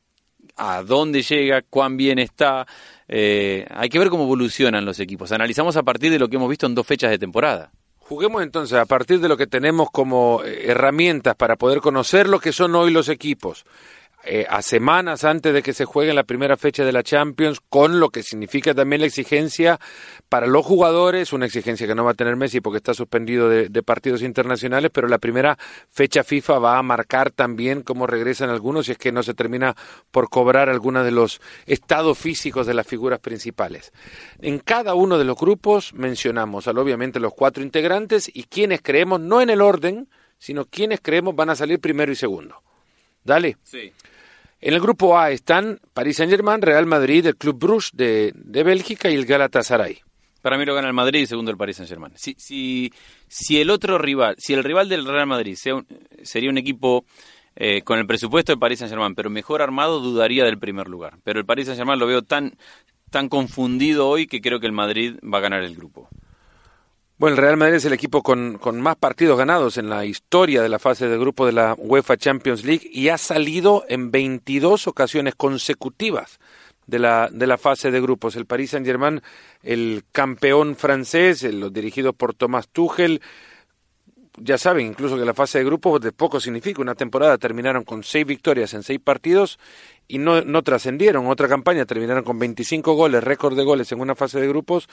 a 0.56 0.82
dónde 0.82 1.22
llega, 1.22 1.62
cuán 1.62 1.96
bien 1.96 2.18
está. 2.18 2.66
Eh, 3.08 3.66
hay 3.70 3.88
que 3.88 3.98
ver 3.98 4.08
cómo 4.08 4.24
evolucionan 4.24 4.84
los 4.84 5.00
equipos. 5.00 5.32
Analizamos 5.32 5.76
a 5.76 5.82
partir 5.82 6.10
de 6.10 6.18
lo 6.18 6.28
que 6.28 6.36
hemos 6.36 6.48
visto 6.48 6.66
en 6.66 6.74
dos 6.74 6.86
fechas 6.86 7.10
de 7.10 7.18
temporada. 7.18 7.72
Juguemos 8.06 8.42
entonces 8.42 8.78
a 8.78 8.84
partir 8.84 9.20
de 9.20 9.28
lo 9.28 9.36
que 9.38 9.46
tenemos 9.46 9.88
como 9.90 10.42
eh, 10.44 10.70
herramientas 10.70 11.34
para 11.36 11.56
poder 11.56 11.80
conocer 11.80 12.28
lo 12.28 12.38
que 12.38 12.52
son 12.52 12.74
hoy 12.74 12.90
los 12.90 13.08
equipos. 13.08 13.64
Eh, 14.26 14.46
a 14.48 14.62
semanas 14.62 15.22
antes 15.24 15.52
de 15.52 15.62
que 15.62 15.74
se 15.74 15.84
juegue 15.84 16.14
la 16.14 16.24
primera 16.24 16.56
fecha 16.56 16.82
de 16.82 16.92
la 16.92 17.02
Champions, 17.02 17.60
con 17.60 18.00
lo 18.00 18.08
que 18.08 18.22
significa 18.22 18.72
también 18.72 19.02
la 19.02 19.06
exigencia 19.06 19.78
para 20.30 20.46
los 20.46 20.64
jugadores, 20.64 21.34
una 21.34 21.44
exigencia 21.44 21.86
que 21.86 21.94
no 21.94 22.04
va 22.04 22.12
a 22.12 22.14
tener 22.14 22.34
Messi 22.34 22.62
porque 22.62 22.78
está 22.78 22.94
suspendido 22.94 23.50
de, 23.50 23.82
partidos 23.82 24.22
internacionales, 24.22 24.90
pero 24.94 25.08
la 25.08 25.18
primera 25.18 25.58
fecha 25.90 26.24
FIFA 26.24 26.58
va 26.58 26.78
a 26.78 26.82
marcar 26.82 27.32
también 27.32 27.82
cómo 27.82 28.06
regresan 28.06 28.48
algunos 28.48 28.86
si 28.86 28.92
es 28.92 28.98
que 28.98 29.12
no 29.12 29.22
se 29.22 29.34
termina 29.34 29.76
por 30.10 30.30
cobrar 30.30 30.70
algunos 30.70 31.04
de 31.04 31.10
los 31.10 31.42
estados 31.66 32.16
físicos 32.16 32.66
de 32.66 32.72
las 32.72 32.86
figuras 32.86 33.18
principales. 33.18 33.92
En 34.40 34.58
cada 34.58 34.94
uno 34.94 35.18
de 35.18 35.24
los 35.24 35.36
grupos 35.36 35.92
mencionamos, 35.92 36.66
al, 36.66 36.78
obviamente, 36.78 37.20
los 37.20 37.34
cuatro 37.34 37.62
integrantes 37.62 38.30
y 38.32 38.44
quienes 38.44 38.80
creemos, 38.80 39.20
no 39.20 39.42
en 39.42 39.50
el 39.50 39.60
orden, 39.60 40.08
sino 40.38 40.64
quienes 40.64 41.00
creemos 41.02 41.36
van 41.36 41.50
a 41.50 41.56
salir 41.56 41.78
primero 41.78 42.10
y 42.10 42.16
segundo. 42.16 42.62
Dale. 43.22 43.58
Sí. 43.64 43.92
En 44.66 44.72
el 44.72 44.80
grupo 44.80 45.18
A 45.18 45.30
están 45.30 45.78
Paris 45.92 46.16
Saint-Germain, 46.16 46.62
Real 46.62 46.86
Madrid, 46.86 47.26
el 47.26 47.36
Club 47.36 47.58
Bruges 47.58 47.90
de, 47.92 48.32
de, 48.34 48.62
Bélgica 48.62 49.10
y 49.10 49.14
el 49.14 49.26
Galatasaray. 49.26 49.98
Para 50.40 50.56
mí 50.56 50.64
lo 50.64 50.74
gana 50.74 50.88
el 50.88 50.94
Madrid 50.94 51.20
y 51.20 51.26
segundo 51.26 51.50
el 51.50 51.58
Paris 51.58 51.76
Saint-Germain. 51.76 52.14
Si, 52.16 52.34
si, 52.38 52.90
si, 53.28 53.60
el 53.60 53.68
otro 53.68 53.98
rival, 53.98 54.36
si 54.38 54.54
el 54.54 54.64
rival 54.64 54.88
del 54.88 55.04
Real 55.04 55.26
Madrid 55.26 55.54
sea 55.54 55.74
un, 55.74 55.86
sería 56.22 56.48
un 56.48 56.56
equipo 56.56 57.04
eh, 57.56 57.82
con 57.82 57.98
el 57.98 58.06
presupuesto 58.06 58.52
del 58.52 58.58
Paris 58.58 58.78
Saint-Germain, 58.78 59.14
pero 59.14 59.28
mejor 59.28 59.60
armado, 59.60 60.00
dudaría 60.00 60.44
del 60.46 60.58
primer 60.58 60.88
lugar. 60.88 61.18
Pero 61.24 61.40
el 61.40 61.44
Paris 61.44 61.66
Saint-Germain 61.66 62.00
lo 62.00 62.06
veo 62.06 62.22
tan, 62.22 62.56
tan 63.10 63.28
confundido 63.28 64.08
hoy 64.08 64.26
que 64.26 64.40
creo 64.40 64.60
que 64.60 64.66
el 64.66 64.72
Madrid 64.72 65.16
va 65.22 65.38
a 65.38 65.42
ganar 65.42 65.62
el 65.62 65.76
grupo. 65.76 66.08
Bueno, 67.16 67.36
el 67.36 67.42
Real 67.42 67.56
Madrid 67.56 67.76
es 67.76 67.84
el 67.84 67.92
equipo 67.92 68.24
con, 68.24 68.58
con, 68.58 68.80
más 68.80 68.96
partidos 68.96 69.38
ganados 69.38 69.78
en 69.78 69.88
la 69.88 70.04
historia 70.04 70.62
de 70.62 70.68
la 70.68 70.80
fase 70.80 71.06
de 71.06 71.16
grupo 71.16 71.46
de 71.46 71.52
la 71.52 71.76
UEFA 71.78 72.16
Champions 72.16 72.64
League 72.64 72.90
y 72.92 73.08
ha 73.08 73.18
salido 73.18 73.84
en 73.88 74.10
22 74.10 74.88
ocasiones 74.88 75.36
consecutivas 75.36 76.40
de 76.88 76.98
la, 76.98 77.28
de 77.30 77.46
la 77.46 77.56
fase 77.56 77.92
de 77.92 78.00
grupos. 78.00 78.34
El 78.34 78.46
Paris 78.46 78.70
Saint-Germain, 78.70 79.22
el 79.62 80.02
campeón 80.10 80.74
francés, 80.74 81.44
el, 81.44 81.72
dirigido 81.72 82.14
por 82.14 82.34
Thomas 82.34 82.66
Tuchel, 82.68 83.22
ya 84.36 84.58
saben, 84.58 84.86
incluso 84.86 85.16
que 85.16 85.24
la 85.24 85.34
fase 85.34 85.58
de 85.58 85.64
grupos 85.64 86.00
de 86.00 86.12
poco 86.12 86.40
significa. 86.40 86.82
Una 86.82 86.94
temporada 86.94 87.38
terminaron 87.38 87.84
con 87.84 88.02
seis 88.02 88.26
victorias 88.26 88.74
en 88.74 88.82
seis 88.82 88.98
partidos 89.02 89.58
y 90.08 90.18
no, 90.18 90.42
no 90.42 90.62
trascendieron. 90.62 91.26
Otra 91.26 91.48
campaña 91.48 91.84
terminaron 91.86 92.24
con 92.24 92.38
25 92.38 92.94
goles, 92.94 93.22
récord 93.22 93.56
de 93.56 93.64
goles 93.64 93.90
en 93.92 94.00
una 94.00 94.14
fase 94.14 94.40
de 94.40 94.48
grupos 94.48 94.88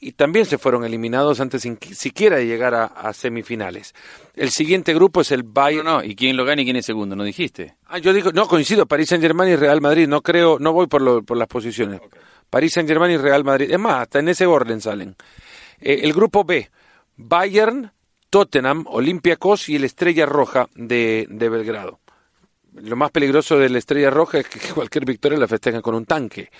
y 0.00 0.12
también 0.12 0.44
se 0.44 0.58
fueron 0.58 0.84
eliminados 0.84 1.40
antes 1.40 1.62
sin, 1.62 1.78
siquiera 1.80 2.36
de 2.36 2.46
llegar 2.46 2.74
a, 2.74 2.84
a, 2.84 3.12
semifinales. 3.12 3.94
El 4.34 4.50
siguiente 4.50 4.92
grupo 4.94 5.22
es 5.22 5.32
el 5.32 5.42
Bayern. 5.42 5.84
No, 5.84 5.98
no, 5.98 6.04
¿y 6.04 6.14
quién 6.14 6.36
lo 6.36 6.44
gana 6.44 6.62
y 6.62 6.64
quién 6.64 6.76
es 6.76 6.86
segundo? 6.86 7.16
¿No 7.16 7.24
dijiste? 7.24 7.76
Ah, 7.86 7.98
yo 7.98 8.12
digo, 8.12 8.30
no, 8.32 8.46
coincido, 8.46 8.86
París 8.86 9.08
Saint-Germain 9.08 9.52
y 9.52 9.56
Real 9.56 9.80
Madrid. 9.80 10.06
No 10.06 10.22
creo, 10.22 10.58
no 10.58 10.72
voy 10.72 10.86
por, 10.86 11.00
lo, 11.00 11.22
por 11.22 11.36
las 11.36 11.48
posiciones. 11.48 12.00
Okay. 12.00 12.20
París 12.52 12.72
Saint-Germain 12.74 13.12
y 13.12 13.16
Real 13.16 13.44
Madrid. 13.44 13.70
Es 13.70 13.78
más, 13.78 14.02
hasta 14.02 14.18
en 14.18 14.28
ese 14.28 14.44
orden 14.44 14.82
salen. 14.82 15.16
Eh, 15.80 16.00
el 16.02 16.12
grupo 16.12 16.44
B, 16.44 16.70
Bayern, 17.16 17.90
Tottenham, 18.32 18.86
Olympiacos 18.88 19.68
y 19.68 19.76
el 19.76 19.84
Estrella 19.84 20.24
Roja 20.24 20.66
de, 20.74 21.26
de 21.28 21.48
Belgrado. 21.50 22.00
Lo 22.76 22.96
más 22.96 23.10
peligroso 23.10 23.58
de 23.58 23.68
la 23.68 23.76
Estrella 23.76 24.08
Roja 24.08 24.38
es 24.38 24.48
que 24.48 24.58
cualquier 24.74 25.04
victoria 25.04 25.38
la 25.38 25.46
festejan 25.46 25.82
con 25.82 25.94
un 25.94 26.06
tanque, 26.06 26.50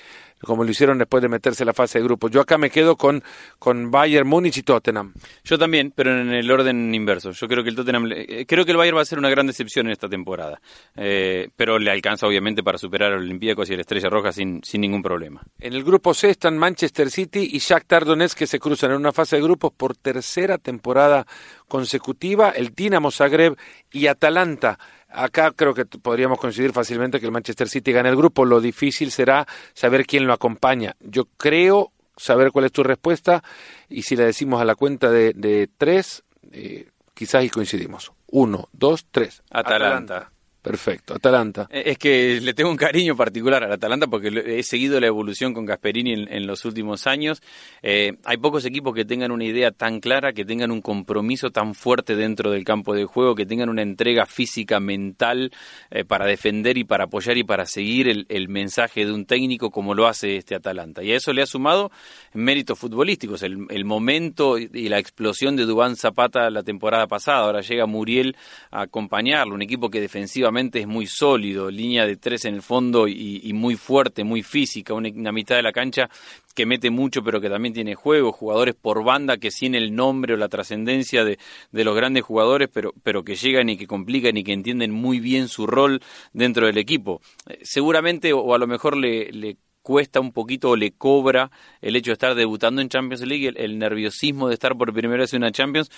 como 0.44 0.64
lo 0.64 0.70
hicieron 0.70 0.98
después 0.98 1.22
de 1.22 1.28
meterse 1.28 1.62
en 1.62 1.68
la 1.68 1.72
fase 1.72 1.98
de 1.98 2.04
grupo. 2.04 2.28
Yo 2.28 2.40
acá 2.40 2.58
me 2.58 2.70
quedo 2.70 2.96
con, 2.96 3.22
con 3.58 3.90
Bayern 3.90 4.28
Múnich 4.28 4.58
y 4.58 4.62
Tottenham. 4.62 5.14
Yo 5.44 5.58
también, 5.58 5.92
pero 5.94 6.18
en 6.18 6.32
el 6.32 6.50
orden 6.50 6.94
inverso. 6.94 7.30
Yo 7.32 7.48
creo 7.48 7.62
que 7.62 7.70
el 7.70 7.76
Tottenham, 7.76 8.10
eh, 8.12 8.44
creo 8.46 8.64
que 8.64 8.72
el 8.72 8.76
Bayern 8.76 8.96
va 8.96 9.02
a 9.02 9.06
ser 9.06 9.18
una 9.18 9.30
gran 9.30 9.46
decepción 9.46 9.86
en 9.86 9.92
esta 9.92 10.08
temporada, 10.08 10.60
eh, 10.96 11.48
pero 11.56 11.78
le 11.78 11.90
alcanza 11.90 12.26
obviamente 12.26 12.62
para 12.62 12.78
superar 12.78 13.12
al 13.12 13.20
Olympiacos 13.20 13.70
y 13.70 13.74
a 13.74 13.76
la 13.76 13.82
Estrella 13.82 14.08
Roja 14.08 14.32
sin, 14.32 14.62
sin 14.64 14.80
ningún 14.80 15.02
problema. 15.02 15.42
En 15.58 15.74
el 15.74 15.84
grupo 15.84 16.14
C 16.14 16.30
están 16.30 16.58
Manchester 16.58 17.10
City 17.10 17.50
y 17.52 17.58
Shakhtar 17.58 18.04
Donetsk 18.04 18.38
que 18.38 18.46
se 18.46 18.58
cruzan 18.58 18.90
en 18.92 18.96
una 18.96 19.12
fase 19.12 19.36
de 19.36 19.42
grupos 19.42 19.72
por 19.72 19.96
tercera 19.96 20.58
temporada 20.58 21.26
consecutiva, 21.68 22.50
el 22.50 22.74
Dinamo 22.74 23.10
Zagreb 23.10 23.56
y 23.90 24.06
Atalanta 24.06 24.78
Acá 25.12 25.52
creo 25.54 25.74
que 25.74 25.84
podríamos 25.84 26.38
coincidir 26.38 26.72
fácilmente 26.72 27.20
que 27.20 27.26
el 27.26 27.32
Manchester 27.32 27.68
City 27.68 27.92
gane 27.92 28.08
el 28.08 28.16
grupo. 28.16 28.44
Lo 28.44 28.60
difícil 28.60 29.10
será 29.10 29.46
saber 29.74 30.06
quién 30.06 30.26
lo 30.26 30.32
acompaña. 30.32 30.96
Yo 31.00 31.26
creo 31.36 31.92
saber 32.16 32.50
cuál 32.50 32.66
es 32.66 32.72
tu 32.72 32.82
respuesta 32.82 33.42
y 33.88 34.02
si 34.02 34.16
la 34.16 34.24
decimos 34.24 34.60
a 34.60 34.64
la 34.64 34.74
cuenta 34.74 35.10
de, 35.10 35.32
de 35.34 35.68
tres, 35.76 36.24
eh, 36.52 36.88
quizás 37.14 37.44
y 37.44 37.50
coincidimos. 37.50 38.12
Uno, 38.28 38.68
dos, 38.72 39.06
tres. 39.10 39.42
Atalanta. 39.50 40.16
Atalanta. 40.16 40.32
Perfecto, 40.62 41.14
Atalanta. 41.14 41.66
Eh, 41.70 41.82
es 41.86 41.98
que 41.98 42.40
le 42.40 42.54
tengo 42.54 42.70
un 42.70 42.76
cariño 42.76 43.16
particular 43.16 43.64
al 43.64 43.72
Atalanta 43.72 44.06
porque 44.06 44.28
he 44.46 44.62
seguido 44.62 45.00
la 45.00 45.08
evolución 45.08 45.52
con 45.54 45.66
Gasperini 45.66 46.12
en, 46.12 46.46
los 46.46 46.64
últimos 46.64 47.08
años. 47.08 47.42
Eh, 47.82 48.12
hay 48.24 48.36
pocos 48.36 48.64
equipos 48.64 48.94
que 48.94 49.04
tengan 49.04 49.32
una 49.32 49.44
idea 49.44 49.72
tan 49.72 49.98
clara, 49.98 50.32
que 50.32 50.44
tengan 50.44 50.70
un 50.70 50.80
compromiso 50.80 51.50
tan 51.50 51.74
fuerte 51.74 52.14
dentro 52.14 52.52
del 52.52 52.62
campo 52.62 52.94
de 52.94 53.06
juego, 53.06 53.34
que 53.34 53.44
tengan 53.44 53.70
una 53.70 53.82
entrega 53.82 54.24
física, 54.24 54.78
mental 54.78 55.50
eh, 55.90 56.04
para 56.04 56.26
defender 56.26 56.78
y 56.78 56.84
para 56.84 57.04
apoyar 57.04 57.36
y 57.36 57.42
para 57.42 57.66
seguir 57.66 58.08
el, 58.08 58.26
el, 58.28 58.48
mensaje 58.48 59.04
de 59.04 59.12
un 59.12 59.26
técnico 59.26 59.70
como 59.70 59.94
lo 59.94 60.06
hace 60.06 60.36
este 60.36 60.54
Atalanta. 60.54 61.02
Y 61.02 61.10
a 61.10 61.16
eso 61.16 61.32
le 61.32 61.42
ha 61.42 61.46
sumado 61.46 61.90
méritos 62.34 62.78
futbolísticos, 62.78 63.42
el, 63.42 63.66
el 63.68 63.84
momento 63.84 64.58
y 64.58 64.88
la 64.88 65.00
explosión 65.00 65.56
de 65.56 65.64
Dubán 65.64 65.96
Zapata 65.96 66.48
la 66.50 66.62
temporada 66.62 67.08
pasada. 67.08 67.38
Ahora 67.38 67.62
llega 67.62 67.86
Muriel 67.86 68.36
a 68.70 68.82
acompañarlo, 68.82 69.56
un 69.56 69.62
equipo 69.62 69.90
que 69.90 70.00
defensivamente 70.00 70.51
es 70.74 70.86
muy 70.86 71.06
sólido, 71.06 71.70
línea 71.70 72.06
de 72.06 72.16
tres 72.16 72.44
en 72.44 72.54
el 72.54 72.62
fondo 72.62 73.08
y, 73.08 73.52
muy 73.54 73.76
fuerte, 73.76 74.24
muy 74.24 74.42
física, 74.42 74.94
una, 74.94 75.32
mitad 75.32 75.56
de 75.56 75.62
la 75.62 75.72
cancha 75.72 76.08
que 76.54 76.66
mete 76.66 76.90
mucho 76.90 77.22
pero 77.22 77.40
que 77.40 77.48
también 77.48 77.72
tiene 77.72 77.94
juego, 77.94 78.32
jugadores 78.32 78.74
por 78.74 79.02
banda 79.02 79.38
que 79.38 79.50
sin 79.50 79.74
el 79.74 79.94
nombre 79.94 80.34
o 80.34 80.36
la 80.36 80.48
trascendencia 80.48 81.24
de, 81.24 81.38
los 81.72 81.96
grandes 81.96 82.22
jugadores, 82.22 82.68
pero, 82.72 82.92
pero 83.02 83.24
que 83.24 83.34
llegan 83.34 83.68
y 83.68 83.76
que 83.76 83.86
complican 83.86 84.36
y 84.36 84.44
que 84.44 84.52
entienden 84.52 84.92
muy 84.92 85.20
bien 85.20 85.48
su 85.48 85.66
rol 85.66 86.00
dentro 86.32 86.66
del 86.66 86.78
equipo. 86.78 87.20
Eh, 87.48 87.60
seguramente 87.62 88.32
o 88.32 88.54
a 88.54 88.58
lo 88.58 88.66
mejor 88.66 88.96
le 88.96 89.56
cuesta 89.82 90.20
un 90.20 90.32
poquito 90.32 90.70
o 90.70 90.76
le 90.76 90.92
cobra 90.92 91.50
el 91.80 91.96
hecho 91.96 92.10
de 92.10 92.14
estar 92.14 92.34
debutando 92.34 92.80
en 92.80 92.88
Champions 92.88 93.22
League, 93.26 93.52
el, 93.54 93.78
nerviosismo 93.78 94.48
de 94.48 94.54
estar 94.54 94.76
por 94.76 94.92
primera 94.92 95.22
vez 95.22 95.34
en 95.34 95.42
una 95.42 95.52
Champions, 95.52 95.90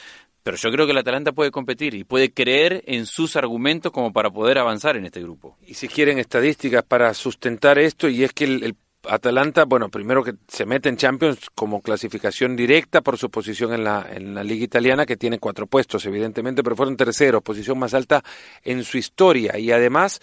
pero 0.42 0.56
yo 0.56 0.70
creo 0.72 0.86
que 0.86 0.92
el 0.92 0.98
Atalanta 0.98 1.32
puede 1.32 1.50
competir 1.50 1.94
y 1.94 2.04
puede 2.04 2.32
creer 2.32 2.82
en 2.86 3.06
sus 3.06 3.36
argumentos 3.36 3.92
como 3.92 4.12
para 4.12 4.30
poder 4.30 4.58
avanzar 4.58 4.96
en 4.96 5.06
este 5.06 5.20
grupo. 5.20 5.56
Y 5.66 5.74
si 5.74 5.88
quieren 5.88 6.18
estadísticas 6.18 6.82
para 6.82 7.12
sustentar 7.14 7.78
esto, 7.78 8.08
y 8.08 8.24
es 8.24 8.32
que 8.32 8.44
el, 8.44 8.76
Atalanta, 9.08 9.64
bueno, 9.64 9.88
primero 9.90 10.24
que 10.24 10.34
se 10.48 10.64
mete 10.64 10.88
en 10.88 10.96
Champions 10.96 11.50
como 11.54 11.82
clasificación 11.82 12.56
directa 12.56 13.02
por 13.02 13.18
su 13.18 13.30
posición 13.30 13.72
en 13.74 13.84
la, 13.84 14.06
en 14.10 14.34
la 14.34 14.42
Liga 14.42 14.64
Italiana, 14.64 15.06
que 15.06 15.16
tiene 15.16 15.38
cuatro 15.38 15.66
puestos, 15.66 16.06
evidentemente, 16.06 16.62
pero 16.62 16.76
fueron 16.76 16.96
terceros, 16.96 17.42
posición 17.42 17.78
más 17.78 17.94
alta 17.94 18.22
en 18.62 18.82
su 18.84 18.98
historia. 18.98 19.58
Y 19.58 19.72
además, 19.72 20.20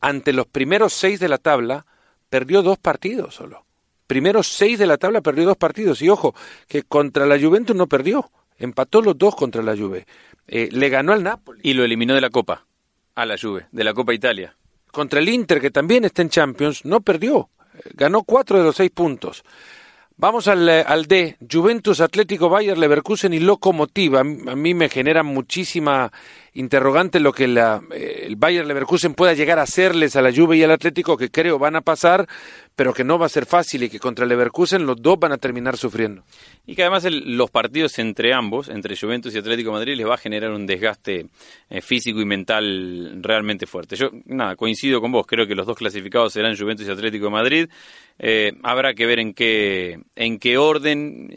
ante 0.00 0.32
los 0.32 0.46
primeros 0.46 0.92
seis 0.92 1.20
de 1.20 1.28
la 1.28 1.38
tabla, 1.38 1.86
perdió 2.30 2.62
dos 2.62 2.78
partidos 2.78 3.34
solo. 3.34 3.66
Primero 4.06 4.42
seis 4.42 4.78
de 4.78 4.86
la 4.86 4.96
tabla 4.96 5.20
perdió 5.20 5.44
dos 5.44 5.56
partidos. 5.56 6.00
Y 6.02 6.08
ojo, 6.08 6.34
que 6.66 6.82
contra 6.82 7.26
la 7.26 7.38
Juventus 7.38 7.76
no 7.76 7.86
perdió. 7.86 8.30
Empató 8.58 9.02
los 9.02 9.16
dos 9.16 9.36
contra 9.36 9.62
la 9.62 9.76
Juve. 9.76 10.06
Eh, 10.48 10.68
le 10.72 10.88
ganó 10.88 11.12
al 11.12 11.22
Napoli. 11.22 11.60
Y 11.62 11.74
lo 11.74 11.84
eliminó 11.84 12.14
de 12.14 12.20
la 12.20 12.30
Copa. 12.30 12.66
A 13.14 13.24
la 13.24 13.36
Juve, 13.38 13.66
de 13.70 13.84
la 13.84 13.94
Copa 13.94 14.12
Italia. 14.12 14.56
Contra 14.90 15.20
el 15.20 15.28
Inter, 15.28 15.60
que 15.60 15.70
también 15.70 16.04
está 16.04 16.22
en 16.22 16.30
Champions, 16.30 16.84
no 16.84 17.00
perdió. 17.00 17.50
Eh, 17.74 17.90
ganó 17.94 18.24
cuatro 18.24 18.58
de 18.58 18.64
los 18.64 18.76
seis 18.76 18.90
puntos. 18.90 19.44
Vamos 20.16 20.48
al, 20.48 20.68
eh, 20.68 20.84
al 20.86 21.06
D, 21.06 21.38
Juventus, 21.50 22.00
Atlético, 22.00 22.50
Bayer, 22.50 22.76
Leverkusen 22.76 23.32
y 23.32 23.38
Locomotiva. 23.38 24.20
A 24.20 24.24
mí 24.24 24.74
me 24.74 24.88
genera 24.88 25.22
muchísima 25.22 26.12
interrogante 26.54 27.20
lo 27.20 27.32
que 27.32 27.46
la, 27.46 27.80
eh, 27.92 28.24
el 28.26 28.36
Bayer 28.36 28.66
Leverkusen 28.66 29.14
pueda 29.14 29.34
llegar 29.34 29.58
a 29.58 29.62
hacerles 29.62 30.16
a 30.16 30.22
la 30.22 30.32
Juve 30.32 30.56
y 30.56 30.62
al 30.62 30.70
Atlético, 30.70 31.16
que 31.16 31.30
creo 31.30 31.58
van 31.58 31.76
a 31.76 31.80
pasar, 31.80 32.26
pero 32.74 32.92
que 32.92 33.04
no 33.04 33.18
va 33.18 33.26
a 33.26 33.28
ser 33.28 33.46
fácil 33.46 33.84
y 33.84 33.90
que 33.90 33.98
contra 33.98 34.24
el 34.24 34.30
Leverkusen 34.30 34.86
los 34.86 35.00
dos 35.00 35.18
van 35.18 35.32
a 35.32 35.38
terminar 35.38 35.76
sufriendo. 35.76 36.24
Y 36.66 36.74
que 36.74 36.82
además 36.82 37.04
los 37.10 37.50
partidos 37.50 37.98
entre 37.98 38.32
ambos, 38.32 38.68
entre 38.68 38.96
Juventus 38.96 39.34
y 39.34 39.38
Atlético 39.38 39.72
Madrid, 39.72 39.96
les 39.96 40.06
va 40.06 40.14
a 40.14 40.18
generar 40.18 40.50
un 40.50 40.66
desgaste 40.66 41.26
eh, 41.68 41.80
físico 41.80 42.20
y 42.20 42.24
mental 42.24 43.22
realmente 43.22 43.66
fuerte. 43.66 43.96
Yo, 43.96 44.10
nada, 44.26 44.56
coincido 44.56 45.00
con 45.00 45.12
vos, 45.12 45.26
creo 45.26 45.46
que 45.46 45.54
los 45.54 45.66
dos 45.66 45.76
clasificados 45.76 46.32
serán 46.32 46.56
Juventus 46.56 46.86
y 46.86 46.90
Atlético 46.90 47.30
Madrid. 47.30 47.68
Eh, 48.18 48.52
habrá 48.62 48.92
que 48.92 49.06
ver 49.06 49.18
en 49.18 49.32
qué, 49.32 49.98
en 50.14 50.38
qué 50.38 50.58
orden, 50.58 51.30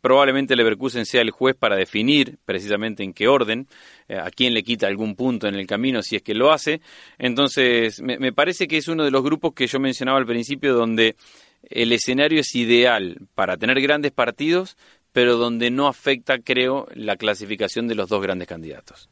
probablemente 0.00 0.56
Leverkusen 0.56 1.04
sea 1.04 1.20
el 1.20 1.30
juez 1.30 1.54
para 1.54 1.76
definir 1.76 2.38
precisamente 2.46 3.02
en 3.02 3.12
qué 3.12 3.28
orden. 3.28 3.68
Eh, 4.08 4.18
a 4.18 4.30
quién 4.30 4.52
le 4.52 4.62
quita 4.62 4.86
algún 4.86 5.14
punto 5.14 5.48
en 5.48 5.54
el 5.54 5.66
camino 5.66 6.02
si 6.02 6.16
es 6.16 6.22
que 6.22 6.34
lo 6.34 6.52
hace. 6.52 6.80
Entonces, 7.18 8.02
me, 8.02 8.32
parece 8.32 8.68
que 8.68 8.76
es 8.76 8.88
uno 8.88 9.04
de 9.04 9.10
los 9.10 9.22
grupos 9.22 9.54
que 9.54 9.66
yo 9.66 9.80
mencionaba 9.80 10.18
al 10.18 10.26
principio 10.26 10.74
donde 10.74 11.16
el 11.62 11.92
escenario 11.92 12.40
es 12.40 12.54
ideal 12.54 13.18
para 13.34 13.56
tener 13.56 13.80
grandes 13.80 14.12
partidos, 14.12 14.76
pero 15.12 15.36
donde 15.36 15.70
no 15.70 15.88
afecta, 15.88 16.38
creo, 16.38 16.86
la 16.94 17.16
clasificación 17.16 17.88
de 17.88 17.94
los 17.94 18.10
dos 18.10 18.20
grandes 18.20 18.46
candidatos. 18.46 19.08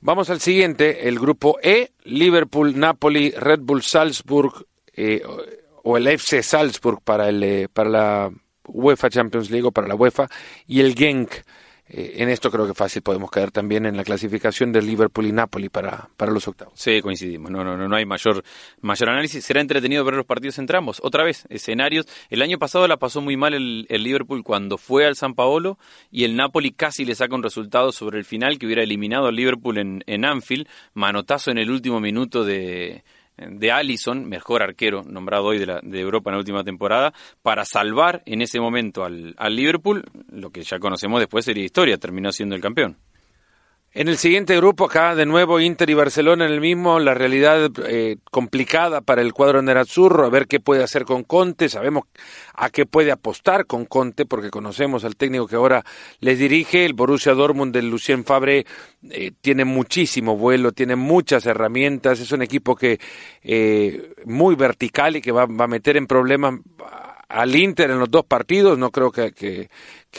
Vamos 0.00 0.28
al 0.30 0.40
siguiente, 0.40 1.08
el 1.08 1.18
grupo 1.18 1.58
E, 1.62 1.92
Liverpool, 2.02 2.78
Napoli, 2.78 3.30
Red 3.30 3.60
Bull 3.60 3.82
Salzburg 3.82 4.66
eh, 4.92 5.22
o 5.82 5.96
el 5.96 6.08
FC 6.08 6.42
Salzburg 6.42 7.00
para, 7.02 7.28
el, 7.28 7.42
eh, 7.42 7.68
para 7.72 7.88
la 7.88 8.32
UEFA 8.66 9.10
Champions 9.10 9.50
League 9.50 9.66
o 9.66 9.72
para 9.72 9.86
la 9.86 9.94
UEFA 9.94 10.28
y 10.66 10.80
el 10.80 10.94
Genk. 10.94 11.30
Eh, 11.86 12.14
en 12.16 12.30
esto 12.30 12.50
creo 12.50 12.66
que 12.66 12.72
fácil 12.72 13.02
podemos 13.02 13.30
caer 13.30 13.50
también 13.50 13.84
en 13.84 13.96
la 13.96 14.04
clasificación 14.04 14.72
de 14.72 14.80
Liverpool 14.80 15.26
y 15.26 15.32
Napoli 15.32 15.68
para, 15.68 16.08
para 16.16 16.32
los 16.32 16.48
octavos. 16.48 16.72
Sí, 16.76 17.02
coincidimos. 17.02 17.50
No, 17.50 17.62
no, 17.62 17.76
no, 17.76 17.88
no 17.88 17.96
hay 17.96 18.06
mayor, 18.06 18.42
mayor 18.80 19.10
análisis. 19.10 19.44
Será 19.44 19.60
entretenido 19.60 20.04
ver 20.04 20.14
los 20.14 20.24
partidos 20.24 20.58
entre 20.58 20.78
ambos. 20.78 21.00
Otra 21.02 21.24
vez, 21.24 21.44
escenarios. 21.50 22.06
El 22.30 22.40
año 22.40 22.58
pasado 22.58 22.88
la 22.88 22.96
pasó 22.96 23.20
muy 23.20 23.36
mal 23.36 23.52
el, 23.52 23.86
el 23.90 24.02
Liverpool 24.02 24.42
cuando 24.42 24.78
fue 24.78 25.06
al 25.06 25.16
San 25.16 25.34
Paolo 25.34 25.78
y 26.10 26.24
el 26.24 26.36
Napoli 26.36 26.72
casi 26.72 27.04
le 27.04 27.14
saca 27.14 27.34
un 27.34 27.42
resultado 27.42 27.92
sobre 27.92 28.18
el 28.18 28.24
final 28.24 28.58
que 28.58 28.66
hubiera 28.66 28.82
eliminado 28.82 29.26
al 29.26 29.36
Liverpool 29.36 29.76
en, 29.76 30.02
en 30.06 30.24
Anfield. 30.24 30.66
Manotazo 30.94 31.50
en 31.50 31.58
el 31.58 31.70
último 31.70 32.00
minuto 32.00 32.44
de 32.44 33.04
de 33.36 33.72
Allison, 33.72 34.24
mejor 34.28 34.62
arquero 34.62 35.02
nombrado 35.02 35.46
hoy 35.46 35.58
de, 35.58 35.66
la, 35.66 35.80
de 35.82 36.00
Europa 36.00 36.30
en 36.30 36.34
la 36.34 36.38
última 36.38 36.64
temporada, 36.64 37.12
para 37.42 37.64
salvar 37.64 38.22
en 38.26 38.42
ese 38.42 38.60
momento 38.60 39.04
al, 39.04 39.34
al 39.36 39.56
Liverpool, 39.56 40.04
lo 40.30 40.50
que 40.50 40.62
ya 40.62 40.78
conocemos 40.78 41.20
después 41.20 41.44
sería 41.44 41.64
historia, 41.64 41.98
terminó 41.98 42.32
siendo 42.32 42.54
el 42.54 42.60
campeón. 42.60 42.96
En 43.96 44.08
el 44.08 44.18
siguiente 44.18 44.56
grupo, 44.56 44.86
acá 44.86 45.14
de 45.14 45.24
nuevo 45.24 45.60
Inter 45.60 45.88
y 45.88 45.94
Barcelona 45.94 46.46
en 46.46 46.52
el 46.52 46.60
mismo, 46.60 46.98
la 46.98 47.14
realidad 47.14 47.70
eh, 47.86 48.16
complicada 48.28 49.02
para 49.02 49.22
el 49.22 49.32
cuadro 49.32 49.62
nerazzurro, 49.62 50.26
a 50.26 50.30
ver 50.30 50.48
qué 50.48 50.58
puede 50.58 50.82
hacer 50.82 51.04
con 51.04 51.22
Conte, 51.22 51.68
sabemos 51.68 52.02
a 52.54 52.70
qué 52.70 52.86
puede 52.86 53.12
apostar 53.12 53.66
con 53.66 53.84
Conte, 53.84 54.26
porque 54.26 54.50
conocemos 54.50 55.04
al 55.04 55.14
técnico 55.14 55.46
que 55.46 55.54
ahora 55.54 55.84
les 56.18 56.40
dirige, 56.40 56.84
el 56.84 56.94
Borussia 56.94 57.34
Dortmund 57.34 57.72
del 57.72 57.88
Lucien 57.88 58.24
Fabre 58.24 58.66
eh, 59.10 59.30
tiene 59.40 59.64
muchísimo 59.64 60.36
vuelo, 60.36 60.72
tiene 60.72 60.96
muchas 60.96 61.46
herramientas, 61.46 62.18
es 62.18 62.32
un 62.32 62.42
equipo 62.42 62.74
que 62.74 62.98
eh, 63.44 64.12
muy 64.24 64.56
vertical 64.56 65.14
y 65.14 65.20
que 65.20 65.30
va, 65.30 65.46
va 65.46 65.66
a 65.66 65.68
meter 65.68 65.96
en 65.96 66.08
problemas 66.08 66.54
al 67.34 67.56
Inter 67.56 67.90
en 67.90 67.98
los 67.98 68.10
dos 68.10 68.24
partidos, 68.24 68.78
no 68.78 68.90
creo 68.90 69.10
que, 69.10 69.32
que, 69.32 69.68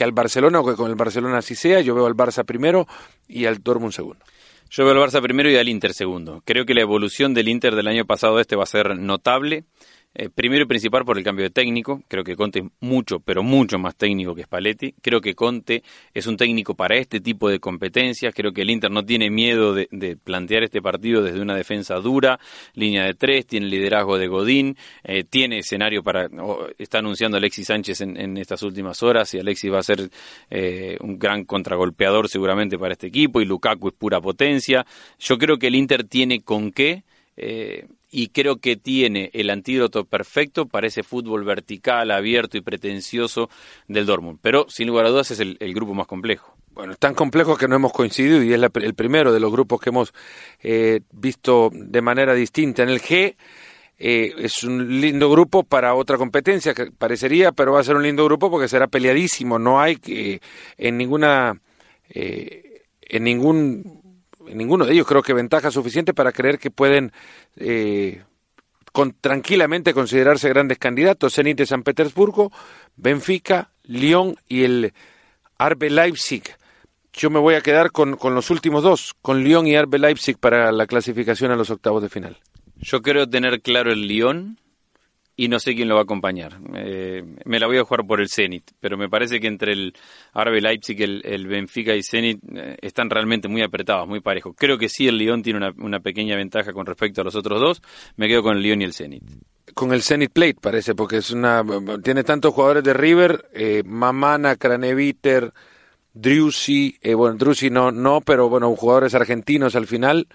al 0.04 0.12
Barcelona 0.12 0.60
o 0.60 0.66
que 0.66 0.74
con 0.74 0.90
el 0.90 0.96
Barcelona 0.96 1.38
así 1.38 1.54
sea, 1.54 1.80
yo 1.80 1.94
veo 1.94 2.06
al 2.06 2.14
Barça 2.14 2.44
primero 2.44 2.86
y 3.26 3.46
al 3.46 3.62
Dortmund 3.62 3.92
segundo. 3.92 4.22
Yo 4.68 4.84
veo 4.84 4.92
al 4.92 5.08
Barça 5.08 5.22
primero 5.22 5.50
y 5.50 5.56
al 5.56 5.68
Inter 5.68 5.94
segundo. 5.94 6.42
Creo 6.44 6.66
que 6.66 6.74
la 6.74 6.82
evolución 6.82 7.32
del 7.32 7.48
Inter 7.48 7.74
del 7.74 7.88
año 7.88 8.04
pasado 8.04 8.38
este 8.38 8.54
va 8.54 8.64
a 8.64 8.66
ser 8.66 8.98
notable. 8.98 9.64
Eh, 10.18 10.30
primero 10.34 10.64
y 10.64 10.66
principal 10.66 11.04
por 11.04 11.18
el 11.18 11.24
cambio 11.24 11.44
de 11.44 11.50
técnico. 11.50 12.02
Creo 12.08 12.24
que 12.24 12.36
Conte 12.36 12.60
es 12.60 12.64
mucho, 12.80 13.20
pero 13.20 13.42
mucho 13.42 13.78
más 13.78 13.94
técnico 13.96 14.34
que 14.34 14.44
Spalletti. 14.44 14.94
Creo 15.02 15.20
que 15.20 15.34
Conte 15.34 15.82
es 16.14 16.26
un 16.26 16.38
técnico 16.38 16.74
para 16.74 16.96
este 16.96 17.20
tipo 17.20 17.50
de 17.50 17.60
competencias. 17.60 18.32
Creo 18.34 18.52
que 18.52 18.62
el 18.62 18.70
Inter 18.70 18.90
no 18.90 19.04
tiene 19.04 19.28
miedo 19.28 19.74
de, 19.74 20.16
plantear 20.24 20.62
este 20.64 20.80
partido 20.80 21.22
desde 21.22 21.42
una 21.42 21.54
defensa 21.54 21.96
dura, 21.96 22.40
línea 22.72 23.04
de 23.04 23.12
tres, 23.12 23.46
tiene 23.46 23.66
liderazgo 23.66 24.16
de 24.16 24.26
Godín, 24.26 24.78
eh, 25.04 25.24
tiene 25.24 25.58
escenario 25.58 26.02
para. 26.02 26.30
está 26.78 27.00
anunciando 27.00 27.36
Alexis 27.36 27.66
Sánchez 27.66 28.00
en, 28.00 28.38
estas 28.38 28.62
últimas 28.62 29.02
horas 29.02 29.34
y 29.34 29.38
Alexis 29.38 29.70
va 29.70 29.80
a 29.80 29.82
ser 29.82 30.08
eh, 30.48 30.96
un 31.00 31.18
gran 31.18 31.44
contragolpeador 31.44 32.30
seguramente 32.30 32.78
para 32.78 32.92
este 32.92 33.08
equipo 33.08 33.42
y 33.42 33.44
Lukaku 33.44 33.88
es 33.88 33.94
pura 33.94 34.18
potencia. 34.22 34.86
Yo 35.18 35.36
creo 35.36 35.58
que 35.58 35.66
el 35.66 35.74
Inter 35.74 36.04
tiene 36.04 36.40
con 36.40 36.72
qué 36.72 37.04
y 38.10 38.28
creo 38.28 38.56
que 38.58 38.76
tiene 38.76 39.30
el 39.32 39.50
antídoto 39.50 40.04
perfecto 40.04 40.66
para 40.66 40.86
ese 40.86 41.02
fútbol 41.02 41.44
vertical, 41.44 42.10
abierto 42.10 42.56
y 42.56 42.60
pretencioso 42.60 43.50
del 43.88 44.06
Dortmund. 44.06 44.38
Pero 44.40 44.66
sin 44.68 44.86
lugar 44.88 45.06
a 45.06 45.10
dudas 45.10 45.30
es 45.30 45.40
el, 45.40 45.74
grupo 45.74 45.94
más 45.94 46.06
complejo. 46.06 46.56
Bueno, 46.72 46.92
es 46.92 46.98
tan 46.98 47.14
complejo 47.14 47.56
que 47.56 47.68
no 47.68 47.76
hemos 47.76 47.92
coincidido 47.92 48.42
y 48.42 48.52
es 48.52 48.60
el 48.62 48.94
primero 48.94 49.32
de 49.32 49.40
los 49.40 49.50
grupos 49.50 49.80
que 49.80 49.90
hemos 49.90 50.12
eh, 50.62 51.00
visto 51.10 51.70
de 51.72 52.02
manera 52.02 52.34
distinta. 52.34 52.82
En 52.82 52.90
el 52.90 53.00
G 53.00 53.34
eh, 53.98 54.34
es 54.38 54.62
un 54.62 55.00
lindo 55.00 55.30
grupo 55.30 55.64
para 55.64 55.94
otra 55.94 56.18
competencia, 56.18 56.74
que 56.74 56.92
parecería, 56.92 57.52
pero 57.52 57.72
va 57.72 57.80
a 57.80 57.84
ser 57.84 57.96
un 57.96 58.02
lindo 58.02 58.24
grupo 58.24 58.50
porque 58.50 58.68
será 58.68 58.88
peleadísimo. 58.88 59.58
No 59.58 59.80
hay 59.80 59.96
que 59.96 60.40
en 60.76 60.98
ninguna 60.98 61.60
eh, 62.10 62.82
en 63.00 63.24
ningún 63.24 64.05
ninguno 64.54 64.84
de 64.84 64.92
ellos 64.92 65.06
creo 65.06 65.22
que 65.22 65.32
ventaja 65.32 65.70
suficiente 65.70 66.14
para 66.14 66.32
creer 66.32 66.58
que 66.58 66.70
pueden 66.70 67.12
eh, 67.56 68.22
con, 68.92 69.12
tranquilamente 69.20 69.92
considerarse 69.92 70.48
grandes 70.48 70.78
candidatos. 70.78 71.34
Zenit 71.34 71.58
de 71.58 71.66
San 71.66 71.82
Petersburgo, 71.82 72.52
Benfica, 72.96 73.70
Lyon 73.84 74.36
y 74.48 74.64
el 74.64 74.94
Arbe 75.58 75.90
Leipzig. 75.90 76.44
Yo 77.12 77.30
me 77.30 77.38
voy 77.38 77.54
a 77.54 77.60
quedar 77.60 77.92
con, 77.92 78.16
con 78.16 78.34
los 78.34 78.50
últimos 78.50 78.82
dos, 78.82 79.14
con 79.22 79.42
Lyon 79.42 79.66
y 79.66 79.76
Arbe 79.76 79.98
Leipzig 79.98 80.38
para 80.38 80.70
la 80.72 80.86
clasificación 80.86 81.50
a 81.50 81.56
los 81.56 81.70
octavos 81.70 82.02
de 82.02 82.08
final. 82.08 82.38
Yo 82.76 83.00
creo 83.00 83.28
tener 83.28 83.62
claro 83.62 83.90
el 83.90 84.06
Lyon 84.06 84.58
y 85.36 85.48
no 85.48 85.60
sé 85.60 85.74
quién 85.74 85.88
lo 85.88 85.94
va 85.96 86.00
a 86.00 86.04
acompañar. 86.04 86.58
Eh, 86.74 87.22
me 87.44 87.60
la 87.60 87.66
voy 87.66 87.76
a 87.76 87.84
jugar 87.84 88.06
por 88.06 88.20
el 88.20 88.30
Zenit, 88.30 88.70
pero 88.80 88.96
me 88.96 89.08
parece 89.08 89.38
que 89.38 89.46
entre 89.46 89.72
el 89.72 89.92
Arbe 90.32 90.62
Leipzig, 90.62 91.00
el, 91.02 91.46
Benfica 91.46 91.94
y 91.94 92.02
Zenit 92.02 92.40
eh, 92.54 92.76
están 92.80 93.10
realmente 93.10 93.46
muy 93.46 93.62
apretados, 93.62 94.08
muy 94.08 94.20
parejos. 94.20 94.54
Creo 94.56 94.78
que 94.78 94.88
sí 94.88 95.06
el 95.06 95.18
Lyon 95.18 95.42
tiene 95.42 95.72
una, 95.76 96.00
pequeña 96.00 96.36
ventaja 96.36 96.72
con 96.72 96.86
respecto 96.86 97.20
a 97.20 97.24
los 97.24 97.34
otros 97.34 97.60
dos. 97.60 97.82
Me 98.16 98.28
quedo 98.28 98.42
con 98.42 98.56
el 98.56 98.62
Lyon 98.62 98.80
y 98.80 98.84
el 98.86 98.94
Zenit. 98.94 99.22
Con 99.74 99.92
el 99.92 100.02
Zenit 100.02 100.32
Plate 100.32 100.56
parece, 100.60 100.94
porque 100.94 101.18
es 101.18 101.30
una 101.30 101.62
tiene 102.02 102.24
tantos 102.24 102.54
jugadores 102.54 102.82
de 102.84 102.94
River, 102.94 103.50
eh, 103.52 103.82
Mamana, 103.84 104.56
Craneviter, 104.56 105.52
Drusi, 106.14 106.96
eh, 107.02 107.12
bueno, 107.12 107.36
Drusi 107.36 107.68
no, 107.68 107.92
no, 107.92 108.22
pero 108.22 108.48
bueno, 108.48 108.74
jugadores 108.74 109.14
argentinos 109.14 109.76
al 109.76 109.86
final 109.86 110.28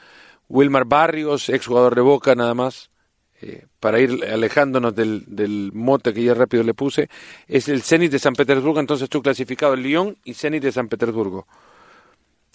Wilmar 0.48 0.86
Barrios, 0.86 1.50
ex 1.50 1.66
jugador 1.66 1.96
de 1.96 2.02
Boca 2.02 2.36
nada 2.36 2.54
más, 2.54 2.92
para 3.82 4.00
ir 4.00 4.24
alejándonos 4.24 4.96
del, 4.96 5.24
del, 5.28 5.72
mote 5.74 6.14
que 6.14 6.24
ya 6.24 6.36
rápido 6.36 6.64
le 6.64 6.76
puse, 6.76 7.10
es 7.48 7.68
el 7.68 7.82
Zenit 7.82 8.12
de 8.12 8.20
San 8.20 8.34
Petersburgo, 8.34 8.80
entonces 8.80 9.10
tú 9.10 9.22
clasificado 9.22 9.74
el 9.74 9.82
Lyon 9.82 10.16
y 10.24 10.36
Zenit 10.36 10.64
de 10.64 10.72
San 10.72 10.88
Petersburgo. 10.88 11.48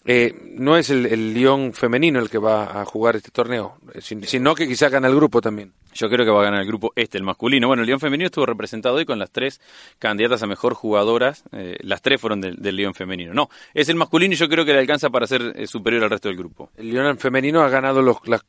Eh, 0.09 0.55
no 0.57 0.77
es 0.77 0.89
el, 0.91 1.05
el, 1.07 1.35
Lyon 1.35 1.73
femenino 1.73 2.21
el 2.21 2.31
que 2.31 2.39
va 2.39 2.81
a 2.81 2.85
jugar 2.85 3.17
este 3.17 3.33
torneo, 3.33 3.77
eh, 3.93 4.01
sino 4.01 4.55
que 4.55 4.69
quizá 4.69 4.89
gana 4.89 5.09
el 5.09 5.17
grupo 5.17 5.41
también. 5.41 5.73
Yo 5.95 6.09
creo 6.09 6.25
que 6.25 6.31
va 6.31 6.43
a 6.43 6.45
ganar 6.45 6.61
el 6.61 6.67
grupo 6.67 6.93
este, 6.95 7.19
el 7.19 7.25
masculino. 7.25 7.67
Bueno, 7.67 7.83
el 7.83 7.89
Lyon 7.89 7.99
femenino 7.99 8.27
estuvo 8.27 8.47
representado 8.47 8.95
hoy 8.97 9.05
con 9.05 9.19
las 9.19 9.33
tres 9.33 9.61
candidatas 9.99 10.45
a 10.45 10.47
mejor 10.47 10.75
jugadoras. 10.75 11.43
Eh, 11.51 11.79
las 11.81 12.03
tres 12.03 12.21
fueron 12.21 12.41
del, 12.41 12.55
del, 12.57 12.77
Lyon 12.77 12.95
femenino. 12.95 13.35
No, 13.35 13.51
es 13.75 13.89
el 13.89 13.97
masculino 13.97 14.35
y 14.35 14.37
yo 14.37 14.49
creo 14.49 14.65
que 14.65 14.73
le 14.73 14.79
alcanza 14.79 15.11
para 15.11 15.27
ser 15.27 15.55
eh, 15.57 15.67
superior 15.67 16.05
al 16.05 16.11
resto 16.11 16.29
del 16.29 16.37
grupo. 16.37 16.71
El 16.77 16.91
Lyon 16.91 17.19
femenino 17.19 17.63
ha 17.63 17.69
ganado 17.69 18.01
los, 18.01 18.19
las 18.27 18.45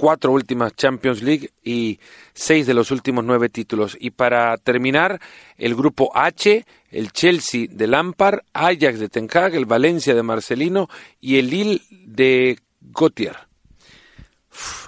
cuatro 0.00 0.32
últimas 0.32 0.74
Champions 0.74 1.22
League 1.22 1.50
y 1.62 2.00
seis 2.32 2.66
de 2.66 2.72
los 2.72 2.90
últimos 2.90 3.22
nueve 3.22 3.50
títulos. 3.50 3.98
Y 4.00 4.12
para 4.12 4.56
terminar, 4.56 5.20
el 5.58 5.74
grupo 5.74 6.10
H, 6.14 6.64
el 6.90 7.12
Chelsea 7.12 7.66
de 7.70 7.86
Lampard, 7.86 8.40
Ajax 8.54 8.98
de 8.98 9.10
Ten 9.10 9.28
Hag, 9.30 9.54
el 9.54 9.66
Valencia 9.66 10.14
de 10.14 10.22
Marcelino 10.22 10.88
y 11.20 11.36
el 11.36 11.50
Lille 11.50 11.82
de 11.90 12.58
Gautier. 12.80 13.36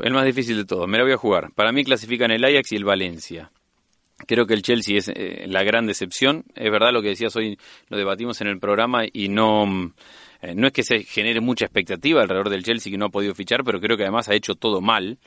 el 0.01 0.15
más 0.15 0.25
difícil 0.25 0.57
de 0.57 0.65
todo, 0.65 0.87
me 0.87 0.97
lo 0.97 1.05
voy 1.05 1.13
a 1.13 1.19
jugar. 1.19 1.53
Para 1.55 1.73
mí 1.73 1.85
clasifican 1.85 2.31
el 2.31 2.43
Ajax 2.43 2.73
y 2.73 2.77
el 2.77 2.85
Valencia. 2.85 3.51
Creo 4.27 4.47
que 4.47 4.55
el 4.55 4.63
Chelsea 4.63 4.99
es 4.99 5.09
eh, 5.09 5.47
la 5.49 5.63
gran 5.63 5.87
decepción. 5.87 6.45
Es 6.55 6.71
verdad 6.71 6.93
lo 6.93 7.03
que 7.03 7.09
decías 7.09 7.35
hoy, 7.37 7.59
lo 7.89 7.97
debatimos 7.97 8.41
en 8.41 8.49
el 8.49 8.59
programa 8.59 9.03
y 9.13 9.29
no 9.29 9.93
eh, 10.41 10.55
no 10.55 10.67
es 10.67 10.73
que 10.73 10.83
se 10.83 11.05
genere 11.05 11.41
mucha 11.41 11.67
expectativa 11.67 12.23
alrededor 12.23 12.51
del 12.51 12.65
Chelsea 12.65 12.91
que 12.91 12.99
no 12.99 13.07
ha 13.07 13.11
podido 13.11 13.35
fichar, 13.35 13.65
pero 13.65 13.81
creo 13.81 13.97
que 13.97 14.05
además 14.05 14.29
ha 14.29 14.35
hecho 14.35 14.55
todo 14.55 14.81
mal. 14.81 15.19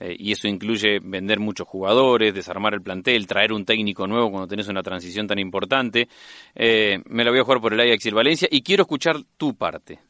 Eh, 0.00 0.16
y 0.18 0.32
eso 0.32 0.48
incluye 0.48 0.98
vender 1.00 1.38
muchos 1.38 1.68
jugadores, 1.68 2.34
desarmar 2.34 2.74
el 2.74 2.82
plantel, 2.82 3.28
traer 3.28 3.52
un 3.52 3.64
técnico 3.64 4.08
nuevo 4.08 4.30
cuando 4.30 4.48
tenés 4.48 4.66
una 4.66 4.82
transición 4.82 5.28
tan 5.28 5.38
importante. 5.38 6.08
Me 6.54 7.24
la 7.24 7.30
voy 7.30 7.38
a 7.40 7.44
jugar 7.44 7.60
por 7.60 7.72
el 7.72 7.80
Ajax 7.80 8.04
y 8.04 8.08
el 8.08 8.14
Valencia 8.14 8.48
y 8.50 8.62
quiero 8.62 8.82
escuchar 8.82 9.18
tu 9.36 9.54
parte. 9.54 10.00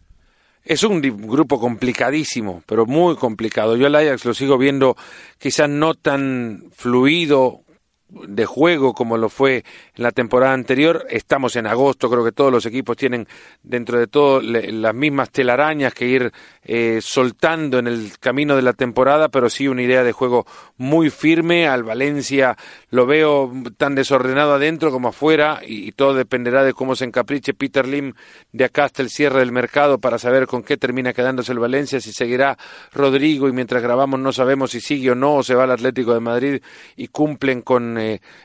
Es 0.64 0.82
un 0.82 1.03
grupo 1.03 1.61
complicadísimo, 1.61 2.62
pero 2.64 2.86
muy 2.86 3.16
complicado. 3.16 3.76
Yo 3.76 3.86
al 3.86 3.97
Ajax 3.97 4.24
lo 4.24 4.32
sigo 4.32 4.57
viendo 4.57 4.97
quizás 5.38 5.68
no 5.68 5.92
tan 5.92 6.70
fluido 6.72 7.64
de 8.09 8.46
juego 8.46 8.92
como 8.94 9.16
lo 9.16 9.28
fue 9.28 9.64
en 9.94 10.02
la 10.02 10.12
temporada 10.12 10.52
anterior. 10.52 11.07
Estamos 11.11 11.57
en 11.57 11.66
agosto, 11.66 12.11
creo 12.11 12.24
que 12.24 12.32
todos 12.32 12.52
los 12.52 12.66
equipos 12.66 12.96
tienen 12.96 13.26
dentro 13.62 13.98
de 13.98 14.07
todo 14.07 14.40
las 14.40 14.94
mismas 14.94 15.30
telarañas 15.30 15.94
que 15.94 16.07
ir 16.07 16.32
eh, 16.62 17.00
soltando 17.02 17.78
en 17.78 17.86
el 17.86 18.12
camino 18.20 18.57
de 18.57 18.62
la 18.62 18.72
temporada, 18.72 19.28
pero 19.28 19.50
sí 19.50 19.68
una 19.68 19.82
idea 19.82 20.05
de 20.05 20.12
juego 20.12 20.46
muy 20.76 21.11
firme. 21.11 21.66
Al 21.66 21.82
Valencia 21.82 22.57
lo 22.90 23.07
veo 23.07 23.52
tan 23.76 23.94
desordenado 23.94 24.55
adentro 24.55 24.90
como 24.90 25.09
afuera 25.09 25.61
y, 25.66 25.92
todo 25.92 26.14
dependerá 26.14 26.64
de 26.64 26.72
cómo 26.72 26.96
se 26.96 27.05
encapriche 27.05 27.55
Peter 27.55 27.86
Lim 27.86 28.14
de 28.52 28.64
acá 28.64 28.84
hasta 28.84 29.02
el 29.02 29.11
cierre 29.11 29.40
del 29.40 29.52
mercado 29.52 29.98
para 29.98 30.18
saber 30.18 30.46
con 30.46 30.62
qué 30.62 30.76
termina 30.76 31.12
quedándose 31.12 31.52
el 31.52 31.59
Valencia, 31.59 32.00
si 32.00 32.12
seguirá 32.12 32.59
Rodrigo 32.92 33.48
y 33.48 33.52
mientras 33.52 33.82
grabamos 33.82 34.18
no 34.18 34.32
sabemos 34.32 34.72
si 34.72 34.80
sigue 34.80 35.12
o 35.12 35.14
no 35.14 35.36
o 35.36 35.42
se 35.42 35.55
va 35.55 35.64
al 35.64 35.70
Atlético 35.70 36.14
de 36.14 36.20
Madrid 36.20 36.62
y 36.96 37.09
cumplen 37.09 37.62
con 37.62 37.98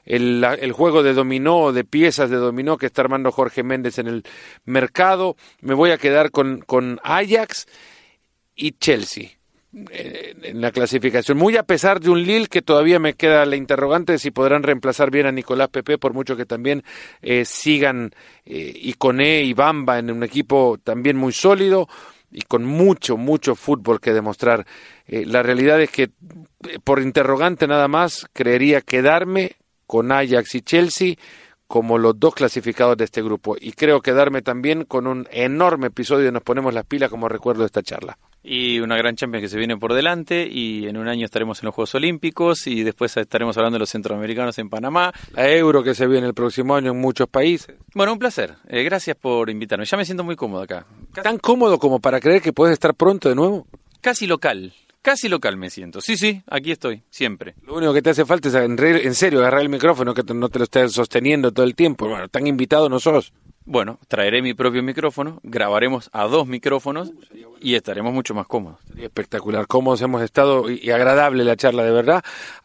el, 0.05 0.43
el, 0.60 0.72
juego 0.72 1.03
de 1.03 1.14
dominó, 1.14 1.72
de 1.72 1.84
piezas 1.84 2.30
de 2.30 2.38
dominó 2.38 2.78
que 2.78 2.88
está 2.88 3.01
armando 3.01 3.32
Jorge 3.32 3.64
Méndez 3.64 3.99
en 3.99 4.07
el 4.07 4.24
mercado. 4.66 5.36
Me 5.62 5.74
voy 5.74 5.91
a 5.91 5.97
quedar 5.97 6.32
con, 6.32 6.60
con 6.60 6.99
Ajax 7.03 7.68
y 8.55 8.74
Chelsea 8.74 9.39
eh, 9.91 10.34
en 10.41 10.62
la 10.62 10.72
clasificación. 10.72 11.38
Muy 11.38 11.55
a 11.55 11.62
pesar 11.62 11.99
de 11.99 12.10
un 12.10 12.24
Lille 12.24 12.47
que 12.47 12.64
todavía 12.64 12.97
me 12.97 13.14
queda 13.14 13.45
la 13.45 13.55
interrogante 13.55 14.18
si 14.18 14.32
podrán 14.32 14.64
reemplazar 14.64 15.12
bien 15.12 15.28
a 15.28 15.32
Nicolás 15.32 15.70
Pepe, 15.70 15.99
por 15.99 16.16
mucho 16.16 16.36
que 16.36 16.47
también 16.47 16.84
eh, 17.22 17.45
sigan 17.45 18.12
eh, 18.45 18.74
Iconé 18.76 19.43
y 19.43 19.53
Bamba 19.53 19.99
en 19.99 20.10
un 20.10 20.24
equipo 20.24 20.80
también 20.84 21.18
muy 21.18 21.34
sólido 21.34 21.88
y 22.32 22.42
con 22.42 22.64
mucho, 22.64 23.18
mucho 23.18 23.56
fútbol 23.56 24.00
que 24.00 24.14
demostrar. 24.14 24.66
Eh, 25.08 25.26
la 25.26 25.44
realidad 25.44 25.82
es 25.82 25.90
que 25.90 26.10
por 26.84 27.02
interrogante 27.02 27.68
nada 27.68 27.88
más 27.88 28.28
creería 28.34 28.82
quedarme 28.82 29.54
con 29.86 30.12
Ajax 30.12 30.56
y 30.56 30.62
Chelsea 30.62 31.16
como 31.70 32.00
los 32.00 32.20
dos 32.20 32.34
clasificados 32.34 32.98
de 32.98 33.06
este 33.06 33.22
grupo 33.22 33.56
y 33.62 33.74
creo 33.74 34.02
quedarme 34.02 34.42
también 34.42 34.86
con 34.86 35.06
un 35.06 35.28
enorme 35.30 35.88
episodio 35.88 36.26
de 36.26 36.32
Nos 36.32 36.42
ponemos 36.42 36.74
las 36.74 36.84
pilas 36.84 37.12
como 37.12 37.30
recuerdo 37.30 37.62
de 37.62 37.68
esta 37.68 37.84
charla. 37.84 38.18
Y 38.42 38.80
una 38.80 38.98
gran 38.98 39.16
Champions 39.16 39.44
que 39.44 39.50
se 39.50 39.58
viene 39.60 39.78
por 39.78 39.94
delante 39.94 40.48
y 40.50 40.88
en 40.88 40.98
un 40.98 41.08
año 41.08 41.26
estaremos 41.26 41.62
en 41.62 41.68
los 41.68 41.76
Juegos 41.76 41.94
Olímpicos 41.94 42.66
y 42.66 42.82
después 42.82 43.16
estaremos 43.18 43.56
hablando 43.56 43.76
de 43.76 43.82
los 43.82 43.90
centroamericanos 43.92 44.58
en 44.58 44.68
Panamá. 44.68 45.14
La 45.34 45.48
Euro 45.48 45.84
que 45.84 45.94
se 45.94 46.08
viene 46.08 46.26
el 46.26 46.34
próximo 46.34 46.76
año 46.76 46.90
en 46.92 47.00
muchos 47.00 47.30
países. 47.30 47.76
Bueno, 47.94 48.14
un 48.14 48.20
placer. 48.20 48.56
Eh, 48.68 48.82
gracias 48.82 49.16
por 49.16 49.52
invitarme. 49.52 49.86
Ya 49.86 49.96
me 49.96 50.06
siento 50.06 50.24
muy 50.24 50.36
cómodo 50.36 50.64
acá. 50.64 50.88
¿Tan 51.22 51.38
cómodo 51.38 51.78
como 51.78 52.00
para 52.00 52.20
creer 52.20 52.42
que 52.42 52.52
puedes 52.52 52.74
estar 52.74 52.96
pronto 52.96 53.30
de 53.30 53.36
nuevo? 53.36 53.68
Casi 54.02 54.26
local. 54.26 54.74
Casi 55.02 55.30
local 55.30 55.56
me 55.56 55.70
siento. 55.70 56.02
Sí, 56.02 56.18
sí, 56.18 56.43
aquí 56.47 56.72
estoy, 56.72 57.04
siempre. 57.10 57.56
Lo 57.66 57.76
único 57.76 57.93
que 57.93 58.02
te 58.02 58.10
hace 58.10 58.26
falta 58.26 58.50
es 58.50 58.56
en, 58.56 59.16
serio 59.16 59.39
agarrar 59.39 59.62
el 59.62 59.70
micrófono, 59.70 60.14
que 60.14 60.24
no 60.34 60.50
te 60.50 60.60
lo 60.60 60.66
estés 60.66 60.91
sosteniendo 60.91 61.52
todo 61.52 61.66
el 61.66 61.74
tiempo. 61.74 62.08
Bueno, 62.08 62.28
tan 62.28 62.47
invitado 62.47 62.89
no 62.89 63.00
sos. 63.00 63.32
Bueno, 63.70 64.00
traeré 64.08 64.42
mi 64.42 64.56
propio 64.56 64.82
micrófono, 64.82 65.40
grabaremos 65.44 66.10
a 66.12 66.24
dos 66.24 66.48
micrófonos 66.48 67.12
y 67.62 67.76
estaremos 67.76 68.12
mucho 68.12 68.34
más 68.34 68.48
cómodos. 68.48 68.80
Sería 68.88 69.06
espectacular. 69.06 69.68
Cómodos 69.68 70.02
hemos 70.02 70.24
estado 70.24 70.72
y, 70.72 70.90
agradable 70.90 71.44
la 71.44 71.56
charla, 71.56 71.84
de 71.84 71.92
verdad. 71.92 72.24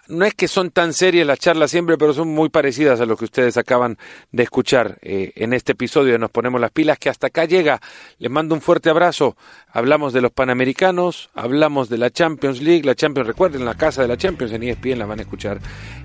No 0.09 0.25
es 0.25 0.33
que 0.33 0.49
son 0.49 0.71
tan 0.71 0.95
serias 0.95 1.27
las 1.27 1.39
charlas 1.39 1.71
siempre, 1.71 1.99
pero 1.99 2.15
son 2.15 2.29
muy 2.29 2.49
parecidas 2.49 3.03
a 3.03 3.05
lo 3.05 3.19
que 3.19 3.27
ustedes 3.27 3.59
acaban 3.59 3.99
de 4.33 4.45
escuchar 4.45 4.97
eh, 5.03 5.33
en 5.37 5.53
este 5.53 5.73
episodio 5.73 6.13
de 6.13 6.19
Nos 6.19 6.31
Ponemos 6.31 6.59
las 6.59 6.71
Pilas, 6.71 6.99
que 6.99 7.11
hasta 7.11 7.27
acá 7.27 7.45
llega. 7.45 7.83
Les 8.19 8.31
mando 8.31 8.55
un 8.55 8.63
fuerte 8.63 8.89
abrazo. 8.89 9.37
Hablamos 9.71 10.15
de 10.15 10.23
los 10.23 10.33
Panamericanos, 10.33 11.29
hablamos 11.35 11.91
de 11.91 11.99
la 11.99 12.09
Champions 12.09 12.63
League, 12.63 12.83
la 12.83 12.95
Champions, 12.95 13.27
recuerden, 13.27 13.67
la 13.67 13.75
casa 13.75 14.01
de 14.01 14.09
la 14.09 14.17
Champions 14.17 14.55
en 14.55 14.63
ESPN 14.63 15.01
la 15.01 15.05
van 15.05 15.19
a 15.19 15.23
escuchar 15.23 15.59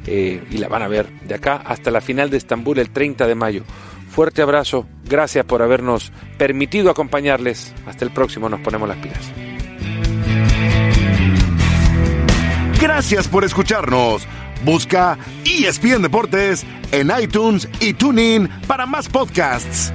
eh, 0.05 0.43
y 0.51 0.57
la 0.57 0.67
van 0.67 0.81
a 0.81 0.89
ver 0.89 1.09
de 1.21 1.35
acá 1.35 1.55
hasta 1.55 1.89
la 1.89 2.01
final 2.01 2.29
de 2.29 2.35
Estambul 2.35 2.79
el 2.79 2.89
30 2.89 3.27
de 3.27 3.35
mayo. 3.35 3.63
Fuerte 4.09 4.41
abrazo, 4.41 4.85
gracias 5.05 5.45
por 5.45 5.61
habernos 5.61 6.11
permitido 6.37 6.89
acompañarles. 6.89 7.73
Hasta 7.85 8.05
el 8.05 8.11
próximo, 8.11 8.49
nos 8.49 8.59
ponemos 8.61 8.89
las 8.89 8.97
pilas. 8.97 9.31
Gracias 12.81 13.27
por 13.27 13.43
escucharnos. 13.43 14.27
Busca 14.63 15.17
ESPN 15.45 16.01
Deportes 16.01 16.65
en 16.91 17.11
iTunes 17.21 17.67
y 17.79 17.93
TuneIn 17.93 18.49
para 18.67 18.85
más 18.85 19.07
podcasts. 19.07 19.93